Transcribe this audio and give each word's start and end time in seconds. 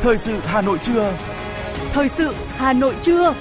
Thời 0.00 0.18
sự 0.18 0.38
Hà 0.44 0.60
Nội 0.62 0.78
trưa. 0.82 1.16
Thời 1.92 2.08
sự 2.08 2.34
Hà 2.48 2.72
Nội 2.72 2.94
trưa. 3.02 3.34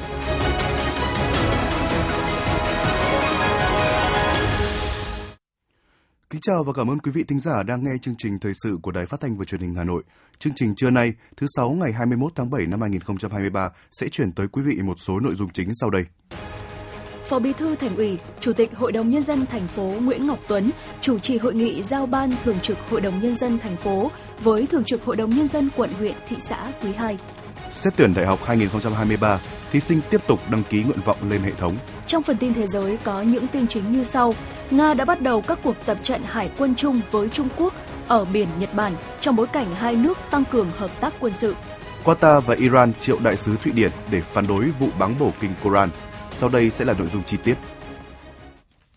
Kính 6.29 6.41
chào 6.41 6.63
và 6.63 6.73
cảm 6.73 6.89
ơn 6.89 6.99
quý 6.99 7.11
vị 7.11 7.23
thính 7.23 7.39
giả 7.39 7.63
đang 7.63 7.83
nghe 7.83 7.91
chương 8.01 8.15
trình 8.17 8.39
thời 8.39 8.53
sự 8.63 8.77
của 8.81 8.91
Đài 8.91 9.05
Phát 9.05 9.19
thanh 9.19 9.35
và 9.35 9.45
Truyền 9.45 9.61
hình 9.61 9.75
Hà 9.75 9.83
Nội. 9.83 10.03
Chương 10.37 10.53
trình 10.55 10.75
trưa 10.75 10.89
nay, 10.89 11.13
thứ 11.37 11.47
sáu 11.55 11.69
ngày 11.69 11.91
21 11.91 12.31
tháng 12.35 12.49
7 12.49 12.65
năm 12.65 12.81
2023 12.81 13.69
sẽ 13.91 14.09
chuyển 14.09 14.31
tới 14.31 14.47
quý 14.47 14.61
vị 14.61 14.81
một 14.81 14.95
số 14.97 15.19
nội 15.19 15.35
dung 15.35 15.49
chính 15.53 15.69
sau 15.81 15.89
đây. 15.89 16.05
Phó 17.29 17.39
Bí 17.39 17.53
thư 17.53 17.75
Thành 17.75 17.95
ủy, 17.95 18.17
Chủ 18.39 18.53
tịch 18.53 18.75
Hội 18.75 18.91
đồng 18.91 19.09
nhân 19.09 19.23
dân 19.23 19.45
thành 19.45 19.67
phố 19.67 19.83
Nguyễn 19.83 20.27
Ngọc 20.27 20.39
Tuấn 20.47 20.71
chủ 21.01 21.19
trì 21.19 21.37
hội 21.37 21.53
nghị 21.53 21.83
giao 21.83 22.05
ban 22.05 22.31
thường 22.43 22.59
trực 22.61 22.77
Hội 22.89 23.01
đồng 23.01 23.19
nhân 23.21 23.35
dân 23.35 23.59
thành 23.59 23.75
phố 23.75 24.11
với 24.39 24.67
thường 24.67 24.83
trực 24.83 25.05
Hội 25.05 25.15
đồng 25.15 25.29
nhân 25.29 25.47
dân 25.47 25.69
quận 25.75 25.89
huyện 25.99 26.13
thị 26.29 26.35
xã 26.39 26.71
quý 26.83 26.91
2. 26.93 27.17
Xét 27.69 27.93
tuyển 27.95 28.13
đại 28.13 28.25
học 28.25 28.39
2023, 28.45 29.39
thí 29.71 29.79
sinh 29.79 30.01
tiếp 30.09 30.21
tục 30.27 30.39
đăng 30.51 30.63
ký 30.63 30.83
nguyện 30.83 30.99
vọng 31.05 31.17
lên 31.29 31.41
hệ 31.41 31.51
thống. 31.51 31.75
Trong 32.07 32.23
phần 32.23 32.37
tin 32.37 32.53
thế 32.53 32.67
giới 32.67 32.97
có 33.03 33.21
những 33.21 33.47
tin 33.47 33.67
chính 33.67 33.91
như 33.91 34.03
sau. 34.03 34.33
Nga 34.71 34.93
đã 34.93 35.05
bắt 35.05 35.21
đầu 35.21 35.41
các 35.41 35.59
cuộc 35.63 35.75
tập 35.85 35.97
trận 36.03 36.21
hải 36.25 36.49
quân 36.57 36.75
chung 36.75 37.01
với 37.11 37.29
Trung 37.29 37.47
Quốc 37.57 37.73
ở 38.07 38.25
biển 38.25 38.47
Nhật 38.59 38.73
Bản 38.73 38.93
trong 39.19 39.35
bối 39.35 39.47
cảnh 39.47 39.67
hai 39.75 39.95
nước 39.95 40.17
tăng 40.31 40.43
cường 40.51 40.67
hợp 40.77 40.91
tác 41.01 41.13
quân 41.19 41.33
sự. 41.33 41.55
Qatar 42.03 42.41
và 42.41 42.55
Iran 42.55 42.93
triệu 42.99 43.19
đại 43.23 43.37
sứ 43.37 43.55
Thụy 43.63 43.71
Điển 43.71 43.91
để 44.11 44.21
phản 44.21 44.47
đối 44.47 44.65
vụ 44.79 44.87
báng 44.99 45.15
bổ 45.19 45.31
kinh 45.41 45.51
Koran. 45.63 45.89
Sau 46.37 46.49
đây 46.49 46.69
sẽ 46.69 46.85
là 46.85 46.93
nội 46.99 47.07
dung 47.07 47.23
chi 47.23 47.37
tiết. 47.43 47.55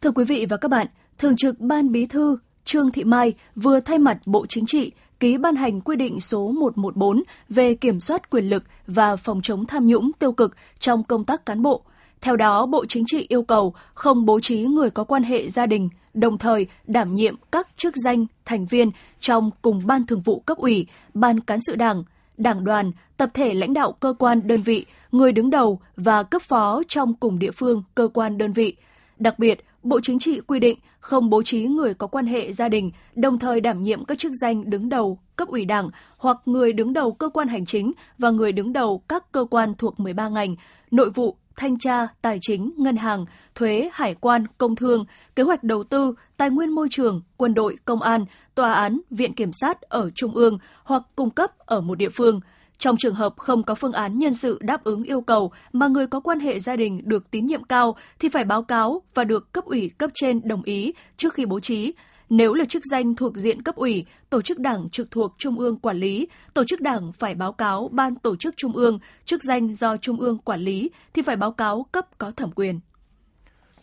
Thưa 0.01 0.11
quý 0.11 0.25
vị 0.25 0.47
và 0.49 0.57
các 0.57 0.71
bạn, 0.71 0.87
Thường 1.19 1.37
trực 1.37 1.61
Ban 1.61 1.93
Bí 1.93 2.07
thư 2.07 2.39
Trương 2.65 2.91
Thị 2.91 3.05
Mai 3.05 3.35
vừa 3.57 3.81
thay 3.81 3.99
mặt 3.99 4.19
Bộ 4.27 4.47
Chính 4.49 4.67
trị 4.67 4.93
ký 5.21 5.39
ban 5.39 5.57
hành 5.57 5.81
quy 5.81 5.97
định 5.97 6.21
số 6.21 6.53
114 6.53 7.23
về 7.49 7.75
kiểm 7.75 8.01
soát 8.01 8.31
quyền 8.31 8.45
lực 8.45 8.65
và 8.87 9.17
phòng 9.17 9.41
chống 9.43 9.67
tham 9.67 9.87
nhũng 9.87 10.11
tiêu 10.19 10.33
cực 10.33 10.57
trong 10.79 11.05
công 11.05 11.25
tác 11.25 11.47
cán 11.47 11.63
bộ. 11.63 11.83
Theo 12.21 12.37
đó, 12.37 12.67
Bộ 12.67 12.87
Chính 12.89 13.05
trị 13.07 13.27
yêu 13.29 13.43
cầu 13.43 13.75
không 13.95 14.25
bố 14.25 14.41
trí 14.41 14.63
người 14.63 14.91
có 14.91 15.05
quan 15.05 15.23
hệ 15.23 15.49
gia 15.49 15.67
đình, 15.67 15.89
đồng 16.15 16.39
thời 16.39 16.67
đảm 16.87 17.15
nhiệm 17.15 17.35
các 17.53 17.69
chức 17.77 17.95
danh 17.97 18.27
thành 18.45 18.67
viên 18.67 18.91
trong 19.21 19.51
cùng 19.63 19.87
ban 19.87 20.07
thường 20.07 20.23
vụ 20.23 20.41
cấp 20.41 20.59
ủy, 20.59 20.87
ban 21.15 21.41
cán 21.41 21.59
sự 21.67 21.77
đảng, 21.77 22.05
đảng 22.41 22.65
đoàn, 22.65 22.93
tập 23.17 23.31
thể 23.35 23.55
lãnh 23.55 23.75
đạo 23.75 23.93
cơ 23.93 24.15
quan 24.19 24.41
đơn 24.47 24.63
vị, 24.63 24.87
người 25.13 25.33
đứng 25.33 25.51
đầu 25.51 25.81
và 25.97 26.23
cấp 26.23 26.43
phó 26.43 26.83
trong 26.89 27.15
cùng 27.15 27.39
địa 27.39 27.51
phương, 27.51 27.83
cơ 27.95 28.09
quan 28.15 28.39
đơn 28.39 28.53
vị. 28.53 28.77
Đặc 29.19 29.39
biệt, 29.39 29.65
Bộ 29.83 30.01
Chính 30.03 30.19
trị 30.19 30.41
quy 30.41 30.59
định 30.59 30.79
không 31.01 31.31
bố 31.31 31.43
trí 31.43 31.65
người 31.65 31.95
có 31.95 32.07
quan 32.07 32.27
hệ 32.27 32.53
gia 32.53 32.69
đình, 32.69 32.91
đồng 33.15 33.39
thời 33.39 33.61
đảm 33.61 33.83
nhiệm 33.83 34.05
các 34.05 34.19
chức 34.19 34.33
danh 34.43 34.71
đứng 34.71 34.89
đầu 34.89 35.19
cấp 35.37 35.49
ủy 35.49 35.65
đảng 35.65 35.91
hoặc 36.17 36.37
người 36.45 36.73
đứng 36.73 36.93
đầu 36.93 37.13
cơ 37.13 37.29
quan 37.29 37.49
hành 37.49 37.67
chính 37.67 37.93
và 38.19 38.31
người 38.31 38.53
đứng 38.53 38.73
đầu 38.73 39.03
các 39.09 39.33
cơ 39.33 39.47
quan 39.51 39.75
thuộc 39.75 40.01
13 40.01 40.29
ngành, 40.29 40.57
nội 40.91 41.11
vụ, 41.11 41.37
thanh 41.61 41.79
tra, 41.79 42.07
tài 42.23 42.39
chính, 42.43 42.73
ngân 42.77 42.97
hàng, 42.97 43.25
thuế, 43.55 43.91
hải 43.93 44.15
quan, 44.15 44.47
công 44.59 44.77
thương, 44.77 45.05
kế 45.37 45.43
hoạch 45.43 45.65
đầu 45.65 45.85
tư, 45.85 46.15
tài 46.37 46.51
nguyên 46.51 46.71
môi 46.71 46.89
trường, 46.91 47.23
quân 47.37 47.55
đội, 47.55 47.77
công 47.85 48.03
an, 48.03 48.25
tòa 48.55 48.73
án, 48.73 49.01
viện 49.11 49.35
kiểm 49.35 49.51
sát 49.53 49.81
ở 49.81 50.11
trung 50.15 50.35
ương 50.35 50.59
hoặc 50.85 51.03
cung 51.17 51.31
cấp 51.31 51.51
ở 51.59 51.81
một 51.81 51.95
địa 51.95 52.09
phương. 52.09 52.41
Trong 52.79 52.97
trường 52.97 53.15
hợp 53.15 53.35
không 53.37 53.63
có 53.63 53.75
phương 53.75 53.93
án 53.93 54.19
nhân 54.19 54.35
sự 54.35 54.59
đáp 54.63 54.85
ứng 54.85 55.03
yêu 55.03 55.21
cầu 55.21 55.53
mà 55.73 55.89
người 55.89 56.07
có 56.07 56.21
quan 56.21 56.41
hệ 56.41 56.59
gia 56.59 56.77
đình 56.77 57.01
được 57.05 57.31
tín 57.31 57.47
nhiệm 57.47 57.65
cao 57.65 57.97
thì 58.19 58.29
phải 58.29 58.45
báo 58.45 58.63
cáo 58.63 59.03
và 59.15 59.25
được 59.25 59.53
cấp 59.53 59.65
ủy 59.65 59.91
cấp 59.99 60.11
trên 60.15 60.49
đồng 60.49 60.63
ý 60.63 60.93
trước 61.17 61.35
khi 61.35 61.47
bố 61.47 61.61
trí. 61.61 61.93
Nếu 62.31 62.55
là 62.55 62.65
chức 62.65 62.83
danh 62.91 63.15
thuộc 63.15 63.37
diện 63.37 63.63
cấp 63.63 63.75
ủy, 63.75 64.07
tổ 64.31 64.43
chức 64.43 64.59
đảng 64.59 64.91
trực 64.91 65.11
thuộc 65.11 65.35
Trung 65.39 65.59
ương 65.59 65.79
quản 65.79 65.97
lý, 65.97 66.29
tổ 66.55 66.65
chức 66.65 66.81
đảng 66.81 67.13
phải 67.13 67.35
báo 67.35 67.53
cáo 67.53 67.89
ban 67.93 68.15
tổ 68.17 68.37
chức 68.37 68.55
Trung 68.57 68.73
ương, 68.73 68.99
chức 69.25 69.43
danh 69.43 69.75
do 69.75 69.97
Trung 69.97 70.21
ương 70.21 70.39
quản 70.39 70.61
lý 70.61 70.91
thì 71.15 71.23
phải 71.23 71.37
báo 71.37 71.53
cáo 71.53 71.87
cấp 71.93 72.07
có 72.19 72.31
thẩm 72.31 72.51
quyền. 72.51 72.81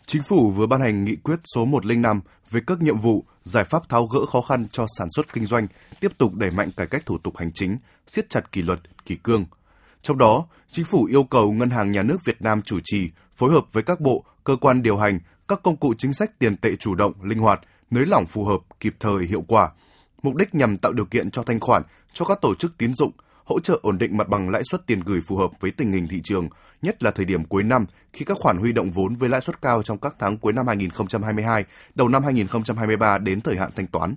Chính 0.06 0.22
phủ 0.22 0.50
vừa 0.50 0.66
ban 0.66 0.80
hành 0.80 1.04
nghị 1.04 1.16
quyết 1.16 1.36
số 1.54 1.64
105 1.64 2.20
về 2.50 2.60
các 2.66 2.82
nhiệm 2.82 3.00
vụ, 3.00 3.24
giải 3.42 3.64
pháp 3.64 3.88
tháo 3.88 4.06
gỡ 4.06 4.26
khó 4.26 4.40
khăn 4.40 4.66
cho 4.70 4.86
sản 4.98 5.08
xuất 5.16 5.32
kinh 5.32 5.44
doanh, 5.44 5.66
tiếp 6.00 6.18
tục 6.18 6.34
đẩy 6.34 6.50
mạnh 6.50 6.70
cải 6.76 6.86
cách 6.86 7.06
thủ 7.06 7.18
tục 7.18 7.36
hành 7.36 7.50
chính, 7.54 7.78
siết 8.06 8.30
chặt 8.30 8.52
kỷ 8.52 8.62
luật, 8.62 8.78
kỷ 9.04 9.16
cương. 9.16 9.44
Trong 10.02 10.18
đó, 10.18 10.46
chính 10.70 10.84
phủ 10.84 11.04
yêu 11.04 11.24
cầu 11.24 11.52
Ngân 11.52 11.70
hàng 11.70 11.92
Nhà 11.92 12.02
nước 12.02 12.24
Việt 12.24 12.42
Nam 12.42 12.62
chủ 12.62 12.78
trì, 12.84 13.10
phối 13.36 13.50
hợp 13.50 13.72
với 13.72 13.82
các 13.82 14.00
bộ, 14.00 14.24
cơ 14.44 14.56
quan 14.60 14.82
điều 14.82 14.96
hành, 14.96 15.18
các 15.48 15.62
công 15.62 15.76
cụ 15.76 15.94
chính 15.98 16.12
sách 16.12 16.38
tiền 16.38 16.56
tệ 16.56 16.76
chủ 16.76 16.94
động, 16.94 17.12
linh 17.22 17.38
hoạt, 17.38 17.60
nới 17.90 18.06
lỏng 18.06 18.26
phù 18.26 18.44
hợp, 18.44 18.60
kịp 18.80 18.94
thời, 19.00 19.26
hiệu 19.26 19.44
quả. 19.48 19.70
Mục 20.22 20.34
đích 20.34 20.54
nhằm 20.54 20.78
tạo 20.78 20.92
điều 20.92 21.04
kiện 21.04 21.30
cho 21.30 21.42
thanh 21.42 21.60
khoản 21.60 21.82
cho 22.12 22.24
các 22.24 22.38
tổ 22.42 22.54
chức 22.54 22.78
tín 22.78 22.92
dụng, 22.94 23.12
hỗ 23.44 23.60
trợ 23.60 23.78
ổn 23.82 23.98
định 23.98 24.16
mặt 24.16 24.28
bằng 24.28 24.50
lãi 24.50 24.62
suất 24.70 24.86
tiền 24.86 25.00
gửi 25.00 25.20
phù 25.26 25.36
hợp 25.36 25.50
với 25.60 25.70
tình 25.70 25.92
hình 25.92 26.08
thị 26.08 26.20
trường, 26.24 26.48
nhất 26.82 27.02
là 27.02 27.10
thời 27.10 27.24
điểm 27.24 27.44
cuối 27.44 27.62
năm 27.62 27.86
khi 28.12 28.24
các 28.24 28.38
khoản 28.40 28.56
huy 28.56 28.72
động 28.72 28.90
vốn 28.90 29.16
với 29.16 29.28
lãi 29.28 29.40
suất 29.40 29.62
cao 29.62 29.82
trong 29.82 29.98
các 29.98 30.16
tháng 30.18 30.36
cuối 30.36 30.52
năm 30.52 30.66
2022, 30.66 31.64
đầu 31.94 32.08
năm 32.08 32.24
2023 32.24 33.18
đến 33.18 33.40
thời 33.40 33.56
hạn 33.56 33.70
thanh 33.76 33.86
toán. 33.86 34.14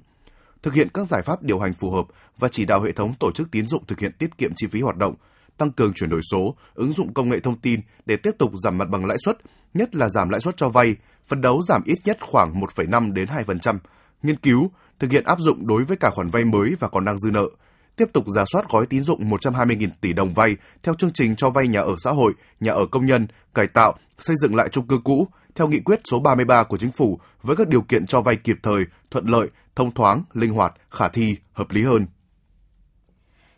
Thực 0.64 0.74
hiện 0.74 0.88
các 0.94 1.08
giải 1.08 1.22
pháp 1.22 1.44
điều 1.44 1.60
hành 1.60 1.74
phù 1.74 1.92
hợp 1.92 2.06
và 2.38 2.48
chỉ 2.48 2.66
đạo 2.66 2.82
hệ 2.82 2.92
thống 2.92 3.14
tổ 3.20 3.32
chức 3.32 3.52
tín 3.52 3.68
dụng 3.68 3.86
thực 3.86 4.00
hiện 4.00 4.12
tiết 4.12 4.38
kiệm 4.38 4.52
chi 4.56 4.68
phí 4.68 4.82
hoạt 4.82 4.98
động, 4.98 5.16
tăng 5.62 5.72
cường 5.72 5.94
chuyển 5.94 6.10
đổi 6.10 6.22
số, 6.32 6.56
ứng 6.74 6.94
dụng 6.94 7.14
công 7.14 7.30
nghệ 7.30 7.40
thông 7.40 7.60
tin 7.60 7.80
để 8.06 8.18
tiếp 8.18 8.32
tục 8.40 8.52
giảm 8.64 8.78
mặt 8.78 8.90
bằng 8.90 9.06
lãi 9.06 9.18
suất, 9.26 9.38
nhất 9.74 9.96
là 9.96 10.10
giảm 10.10 10.30
lãi 10.30 10.42
suất 10.42 10.58
cho 10.58 10.70
vay, 10.70 10.96
phấn 11.28 11.42
đấu 11.42 11.62
giảm 11.64 11.82
ít 11.86 12.00
nhất 12.06 12.18
khoảng 12.22 12.62
1,5 12.62 13.14
đến 13.14 13.28
2%, 13.46 13.78
nghiên 14.24 14.36
cứu, 14.36 14.72
thực 15.00 15.12
hiện 15.12 15.24
áp 15.24 15.40
dụng 15.40 15.68
đối 15.68 15.84
với 15.84 15.98
cả 15.98 16.10
khoản 16.10 16.30
vay 16.30 16.46
mới 16.46 16.76
và 16.80 16.88
còn 16.88 17.06
đang 17.06 17.20
dư 17.20 17.32
nợ, 17.32 17.50
tiếp 17.96 18.10
tục 18.14 18.26
giả 18.36 18.44
soát 18.54 18.70
gói 18.70 18.86
tín 18.86 19.04
dụng 19.04 19.30
120.000 19.30 19.88
tỷ 20.02 20.14
đồng 20.14 20.34
vay 20.34 20.56
theo 20.84 20.96
chương 20.96 21.12
trình 21.14 21.36
cho 21.36 21.50
vay 21.50 21.68
nhà 21.68 21.82
ở 21.82 21.96
xã 22.04 22.12
hội, 22.12 22.34
nhà 22.60 22.74
ở 22.74 22.86
công 22.92 23.06
nhân, 23.06 23.28
cải 23.54 23.68
tạo, 23.68 23.94
xây 24.20 24.36
dựng 24.42 24.56
lại 24.56 24.70
chung 24.70 24.88
cư 24.88 25.00
cũ 25.04 25.28
theo 25.56 25.68
nghị 25.68 25.80
quyết 25.80 26.00
số 26.12 26.20
33 26.20 26.64
của 26.64 26.78
chính 26.78 26.92
phủ 26.92 27.20
với 27.42 27.56
các 27.56 27.68
điều 27.68 27.82
kiện 27.82 28.06
cho 28.06 28.22
vay 28.22 28.36
kịp 28.36 28.58
thời, 28.64 28.86
thuận 29.12 29.26
lợi, 29.26 29.50
thông 29.76 29.94
thoáng, 29.94 30.24
linh 30.34 30.54
hoạt, 30.54 30.74
khả 30.92 31.08
thi, 31.10 31.36
hợp 31.54 31.72
lý 31.72 31.84
hơn. 31.84 32.06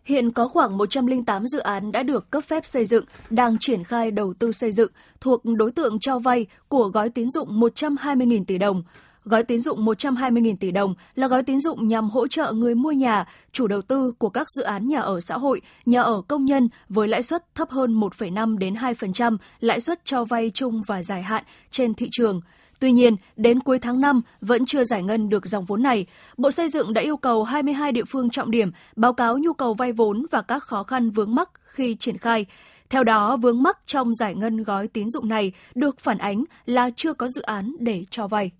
Hiện 0.05 0.31
có 0.31 0.47
khoảng 0.47 0.77
108 0.77 1.47
dự 1.47 1.59
án 1.59 1.91
đã 1.91 2.03
được 2.03 2.29
cấp 2.31 2.43
phép 2.43 2.65
xây 2.65 2.85
dựng, 2.85 3.05
đang 3.29 3.57
triển 3.59 3.83
khai 3.83 4.11
đầu 4.11 4.33
tư 4.39 4.51
xây 4.51 4.71
dựng 4.71 4.91
thuộc 5.21 5.41
đối 5.45 5.71
tượng 5.71 5.99
cho 5.99 6.19
vay 6.19 6.45
của 6.67 6.87
gói 6.87 7.09
tín 7.09 7.29
dụng 7.29 7.59
120.000 7.59 8.45
tỷ 8.45 8.57
đồng. 8.57 8.83
Gói 9.25 9.43
tín 9.43 9.59
dụng 9.59 9.85
120.000 9.85 10.55
tỷ 10.59 10.71
đồng 10.71 10.93
là 11.15 11.27
gói 11.27 11.43
tín 11.43 11.59
dụng 11.59 11.87
nhằm 11.87 12.09
hỗ 12.09 12.27
trợ 12.27 12.51
người 12.51 12.75
mua 12.75 12.91
nhà, 12.91 13.25
chủ 13.51 13.67
đầu 13.67 13.81
tư 13.81 14.13
của 14.17 14.29
các 14.29 14.47
dự 14.51 14.63
án 14.63 14.87
nhà 14.87 14.99
ở 14.99 15.19
xã 15.19 15.37
hội, 15.37 15.61
nhà 15.85 16.01
ở 16.01 16.21
công 16.27 16.45
nhân 16.45 16.69
với 16.89 17.07
lãi 17.07 17.23
suất 17.23 17.55
thấp 17.55 17.69
hơn 17.69 17.99
1,5 17.99 18.57
đến 18.57 18.73
2% 18.73 19.37
lãi 19.59 19.79
suất 19.79 20.05
cho 20.05 20.25
vay 20.25 20.51
chung 20.53 20.81
và 20.87 21.03
dài 21.03 21.23
hạn 21.23 21.43
trên 21.71 21.93
thị 21.93 22.09
trường. 22.11 22.41
Tuy 22.83 22.91
nhiên, 22.91 23.15
đến 23.35 23.59
cuối 23.59 23.79
tháng 23.79 24.01
5 24.01 24.21
vẫn 24.41 24.65
chưa 24.65 24.83
giải 24.83 25.03
ngân 25.03 25.29
được 25.29 25.45
dòng 25.45 25.65
vốn 25.65 25.83
này. 25.83 26.05
Bộ 26.37 26.51
Xây 26.51 26.69
dựng 26.69 26.93
đã 26.93 27.01
yêu 27.01 27.17
cầu 27.17 27.43
22 27.43 27.91
địa 27.91 28.03
phương 28.03 28.29
trọng 28.29 28.51
điểm 28.51 28.71
báo 28.95 29.13
cáo 29.13 29.37
nhu 29.37 29.53
cầu 29.53 29.73
vay 29.73 29.91
vốn 29.91 30.25
và 30.31 30.41
các 30.41 30.63
khó 30.63 30.83
khăn 30.83 31.11
vướng 31.11 31.35
mắc 31.35 31.49
khi 31.63 31.95
triển 31.99 32.17
khai. 32.17 32.45
Theo 32.89 33.03
đó, 33.03 33.37
vướng 33.37 33.63
mắc 33.63 33.77
trong 33.85 34.13
giải 34.13 34.35
ngân 34.35 34.63
gói 34.63 34.87
tín 34.87 35.09
dụng 35.09 35.29
này 35.29 35.51
được 35.75 35.99
phản 35.99 36.17
ánh 36.17 36.43
là 36.65 36.89
chưa 36.95 37.13
có 37.13 37.27
dự 37.27 37.41
án 37.41 37.75
để 37.79 38.05
cho 38.09 38.27
vay. 38.27 38.51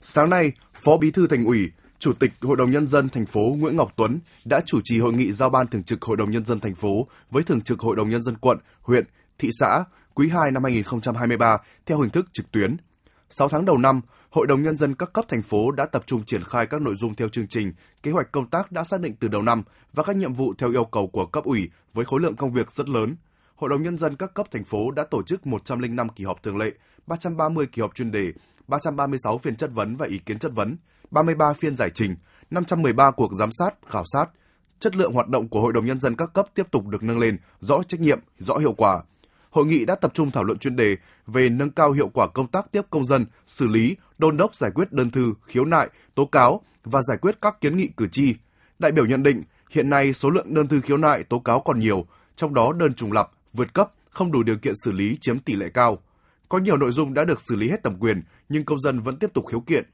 Sáng 0.00 0.30
nay, 0.30 0.52
Phó 0.74 0.96
Bí 0.96 1.10
thư 1.10 1.26
Thành 1.26 1.44
ủy, 1.44 1.70
Chủ 1.98 2.12
tịch 2.12 2.32
Hội 2.40 2.56
đồng 2.56 2.70
nhân 2.70 2.86
dân 2.86 3.08
thành 3.08 3.26
phố 3.26 3.40
Nguyễn 3.58 3.76
Ngọc 3.76 3.92
Tuấn 3.96 4.18
đã 4.44 4.60
chủ 4.66 4.80
trì 4.84 5.00
hội 5.00 5.12
nghị 5.12 5.32
giao 5.32 5.50
ban 5.50 5.66
thường 5.66 5.82
trực 5.82 6.02
Hội 6.02 6.16
đồng 6.16 6.30
nhân 6.30 6.44
dân 6.44 6.60
thành 6.60 6.74
phố 6.74 7.06
với 7.30 7.42
thường 7.42 7.60
trực 7.60 7.80
Hội 7.80 7.96
đồng 7.96 8.10
nhân 8.10 8.22
dân 8.22 8.36
quận, 8.36 8.58
huyện, 8.82 9.04
thị 9.38 9.50
xã 9.60 9.84
quý 10.14 10.28
2 10.28 10.50
năm 10.50 10.64
2023 10.64 11.58
theo 11.86 12.00
hình 12.00 12.10
thức 12.10 12.26
trực 12.32 12.52
tuyến. 12.52 12.76
6 13.30 13.48
tháng 13.48 13.64
đầu 13.64 13.78
năm, 13.78 14.00
Hội 14.30 14.46
đồng 14.46 14.62
nhân 14.62 14.76
dân 14.76 14.94
các 14.94 15.12
cấp 15.12 15.24
thành 15.28 15.42
phố 15.42 15.70
đã 15.70 15.86
tập 15.86 16.02
trung 16.06 16.24
triển 16.24 16.44
khai 16.44 16.66
các 16.66 16.80
nội 16.80 16.94
dung 16.96 17.14
theo 17.14 17.28
chương 17.28 17.48
trình, 17.48 17.72
kế 18.02 18.10
hoạch 18.10 18.32
công 18.32 18.50
tác 18.50 18.72
đã 18.72 18.84
xác 18.84 19.00
định 19.00 19.14
từ 19.20 19.28
đầu 19.28 19.42
năm 19.42 19.62
và 19.92 20.02
các 20.02 20.16
nhiệm 20.16 20.34
vụ 20.34 20.54
theo 20.58 20.70
yêu 20.70 20.84
cầu 20.84 21.06
của 21.06 21.26
cấp 21.26 21.44
ủy 21.44 21.70
với 21.94 22.04
khối 22.04 22.20
lượng 22.20 22.36
công 22.36 22.52
việc 22.52 22.72
rất 22.72 22.88
lớn. 22.88 23.16
Hội 23.56 23.70
đồng 23.70 23.82
nhân 23.82 23.98
dân 23.98 24.16
các 24.16 24.34
cấp 24.34 24.46
thành 24.50 24.64
phố 24.64 24.90
đã 24.90 25.04
tổ 25.10 25.22
chức 25.22 25.46
105 25.46 26.08
kỳ 26.08 26.24
họp 26.24 26.42
thường 26.42 26.56
lệ, 26.56 26.72
330 27.06 27.66
kỳ 27.66 27.82
họp 27.82 27.94
chuyên 27.94 28.10
đề, 28.10 28.32
336 28.68 29.38
phiên 29.38 29.56
chất 29.56 29.70
vấn 29.74 29.96
và 29.96 30.06
ý 30.06 30.18
kiến 30.18 30.38
chất 30.38 30.52
vấn, 30.54 30.76
33 31.10 31.52
phiên 31.52 31.76
giải 31.76 31.90
trình, 31.94 32.16
513 32.50 33.10
cuộc 33.10 33.32
giám 33.38 33.50
sát, 33.52 33.70
khảo 33.86 34.04
sát. 34.12 34.26
Chất 34.80 34.96
lượng 34.96 35.12
hoạt 35.12 35.28
động 35.28 35.48
của 35.48 35.60
Hội 35.60 35.72
đồng 35.72 35.86
Nhân 35.86 36.00
dân 36.00 36.16
các 36.16 36.32
cấp 36.32 36.46
tiếp 36.54 36.66
tục 36.70 36.86
được 36.86 37.02
nâng 37.02 37.18
lên, 37.18 37.38
rõ 37.60 37.82
trách 37.82 38.00
nhiệm, 38.00 38.20
rõ 38.38 38.56
hiệu 38.56 38.72
quả. 38.72 39.02
Hội 39.50 39.66
nghị 39.66 39.84
đã 39.84 39.94
tập 39.94 40.10
trung 40.14 40.30
thảo 40.30 40.44
luận 40.44 40.58
chuyên 40.58 40.76
đề 40.76 40.96
về 41.26 41.48
nâng 41.48 41.70
cao 41.70 41.92
hiệu 41.92 42.08
quả 42.08 42.26
công 42.26 42.48
tác 42.48 42.72
tiếp 42.72 42.82
công 42.90 43.06
dân, 43.06 43.26
xử 43.46 43.68
lý, 43.68 43.96
đôn 44.18 44.36
đốc 44.36 44.56
giải 44.56 44.70
quyết 44.70 44.92
đơn 44.92 45.10
thư, 45.10 45.34
khiếu 45.46 45.64
nại, 45.64 45.88
tố 46.14 46.24
cáo 46.24 46.60
và 46.84 47.02
giải 47.02 47.18
quyết 47.18 47.40
các 47.40 47.60
kiến 47.60 47.76
nghị 47.76 47.88
cử 47.96 48.08
tri. 48.12 48.34
Đại 48.78 48.92
biểu 48.92 49.06
nhận 49.06 49.22
định, 49.22 49.42
hiện 49.70 49.90
nay 49.90 50.12
số 50.12 50.30
lượng 50.30 50.54
đơn 50.54 50.68
thư 50.68 50.80
khiếu 50.80 50.96
nại, 50.96 51.24
tố 51.24 51.38
cáo 51.38 51.60
còn 51.60 51.78
nhiều, 51.78 52.06
trong 52.36 52.54
đó 52.54 52.72
đơn 52.72 52.94
trùng 52.94 53.12
lập, 53.12 53.30
vượt 53.52 53.74
cấp, 53.74 53.92
không 54.10 54.32
đủ 54.32 54.42
điều 54.42 54.56
kiện 54.56 54.74
xử 54.84 54.92
lý 54.92 55.18
chiếm 55.20 55.38
tỷ 55.38 55.56
lệ 55.56 55.68
cao. 55.74 55.98
Có 56.48 56.58
nhiều 56.58 56.76
nội 56.76 56.92
dung 56.92 57.14
đã 57.14 57.24
được 57.24 57.40
xử 57.40 57.56
lý 57.56 57.68
hết 57.68 57.84
thẩm 57.84 57.98
quyền, 58.00 58.22
nhưng 58.48 58.64
công 58.64 58.80
dân 58.80 59.00
vẫn 59.00 59.16
tiếp 59.16 59.30
tục 59.34 59.46
khiếu 59.46 59.60
kiện 59.60 59.84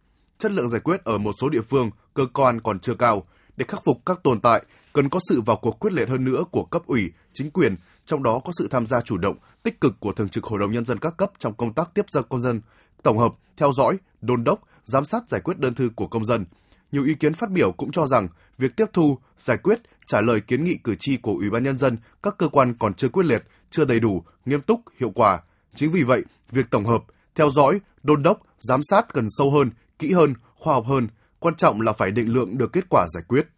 chất 0.42 0.52
lượng 0.52 0.68
giải 0.68 0.80
quyết 0.80 1.04
ở 1.04 1.18
một 1.18 1.34
số 1.40 1.48
địa 1.48 1.62
phương, 1.70 1.90
cơ 2.14 2.26
quan 2.32 2.60
còn 2.60 2.80
chưa 2.80 2.94
cao. 2.94 3.26
Để 3.56 3.64
khắc 3.68 3.84
phục 3.84 3.96
các 4.06 4.22
tồn 4.22 4.40
tại, 4.40 4.62
cần 4.92 5.08
có 5.08 5.20
sự 5.28 5.40
vào 5.40 5.56
cuộc 5.56 5.78
quyết 5.78 5.92
liệt 5.92 6.08
hơn 6.08 6.24
nữa 6.24 6.44
của 6.50 6.64
cấp 6.64 6.82
ủy, 6.86 7.10
chính 7.32 7.50
quyền, 7.50 7.76
trong 8.06 8.22
đó 8.22 8.40
có 8.44 8.52
sự 8.58 8.68
tham 8.70 8.86
gia 8.86 9.00
chủ 9.00 9.16
động, 9.16 9.36
tích 9.62 9.80
cực 9.80 10.00
của 10.00 10.12
Thường 10.12 10.28
trực 10.28 10.44
Hội 10.44 10.58
đồng 10.58 10.72
Nhân 10.72 10.84
dân 10.84 10.98
các 10.98 11.16
cấp 11.16 11.30
trong 11.38 11.54
công 11.54 11.72
tác 11.72 11.94
tiếp 11.94 12.06
dân 12.10 12.24
công 12.28 12.40
dân, 12.40 12.60
tổng 13.02 13.18
hợp, 13.18 13.32
theo 13.56 13.72
dõi, 13.72 13.96
đôn 14.20 14.44
đốc, 14.44 14.60
giám 14.84 15.04
sát 15.04 15.22
giải 15.28 15.40
quyết 15.40 15.58
đơn 15.58 15.74
thư 15.74 15.90
của 15.96 16.06
công 16.06 16.24
dân. 16.24 16.44
Nhiều 16.92 17.04
ý 17.04 17.14
kiến 17.14 17.34
phát 17.34 17.50
biểu 17.50 17.72
cũng 17.72 17.92
cho 17.92 18.06
rằng 18.06 18.28
việc 18.58 18.76
tiếp 18.76 18.86
thu, 18.92 19.18
giải 19.36 19.58
quyết, 19.58 19.80
trả 20.06 20.20
lời 20.20 20.40
kiến 20.40 20.64
nghị 20.64 20.74
cử 20.84 20.94
tri 20.98 21.16
của 21.16 21.32
Ủy 21.32 21.50
ban 21.50 21.64
Nhân 21.64 21.78
dân, 21.78 21.96
các 22.22 22.38
cơ 22.38 22.48
quan 22.48 22.74
còn 22.78 22.94
chưa 22.94 23.08
quyết 23.08 23.26
liệt, 23.26 23.44
chưa 23.70 23.84
đầy 23.84 24.00
đủ, 24.00 24.22
nghiêm 24.44 24.60
túc, 24.60 24.80
hiệu 25.00 25.10
quả. 25.14 25.40
Chính 25.74 25.90
vì 25.90 26.02
vậy, 26.02 26.22
việc 26.50 26.70
tổng 26.70 26.86
hợp, 26.86 27.02
theo 27.34 27.50
dõi, 27.50 27.80
đôn 28.02 28.22
đốc, 28.22 28.40
giám 28.58 28.80
sát 28.90 29.12
cần 29.12 29.26
sâu 29.38 29.50
hơn, 29.50 29.70
kỹ 30.02 30.12
hơn, 30.12 30.34
khoa 30.54 30.74
học 30.74 30.86
hơn, 30.86 31.08
quan 31.38 31.54
trọng 31.54 31.80
là 31.80 31.92
phải 31.92 32.10
định 32.10 32.34
lượng 32.34 32.58
được 32.58 32.72
kết 32.72 32.84
quả 32.90 33.06
giải 33.14 33.22
quyết. 33.28 33.48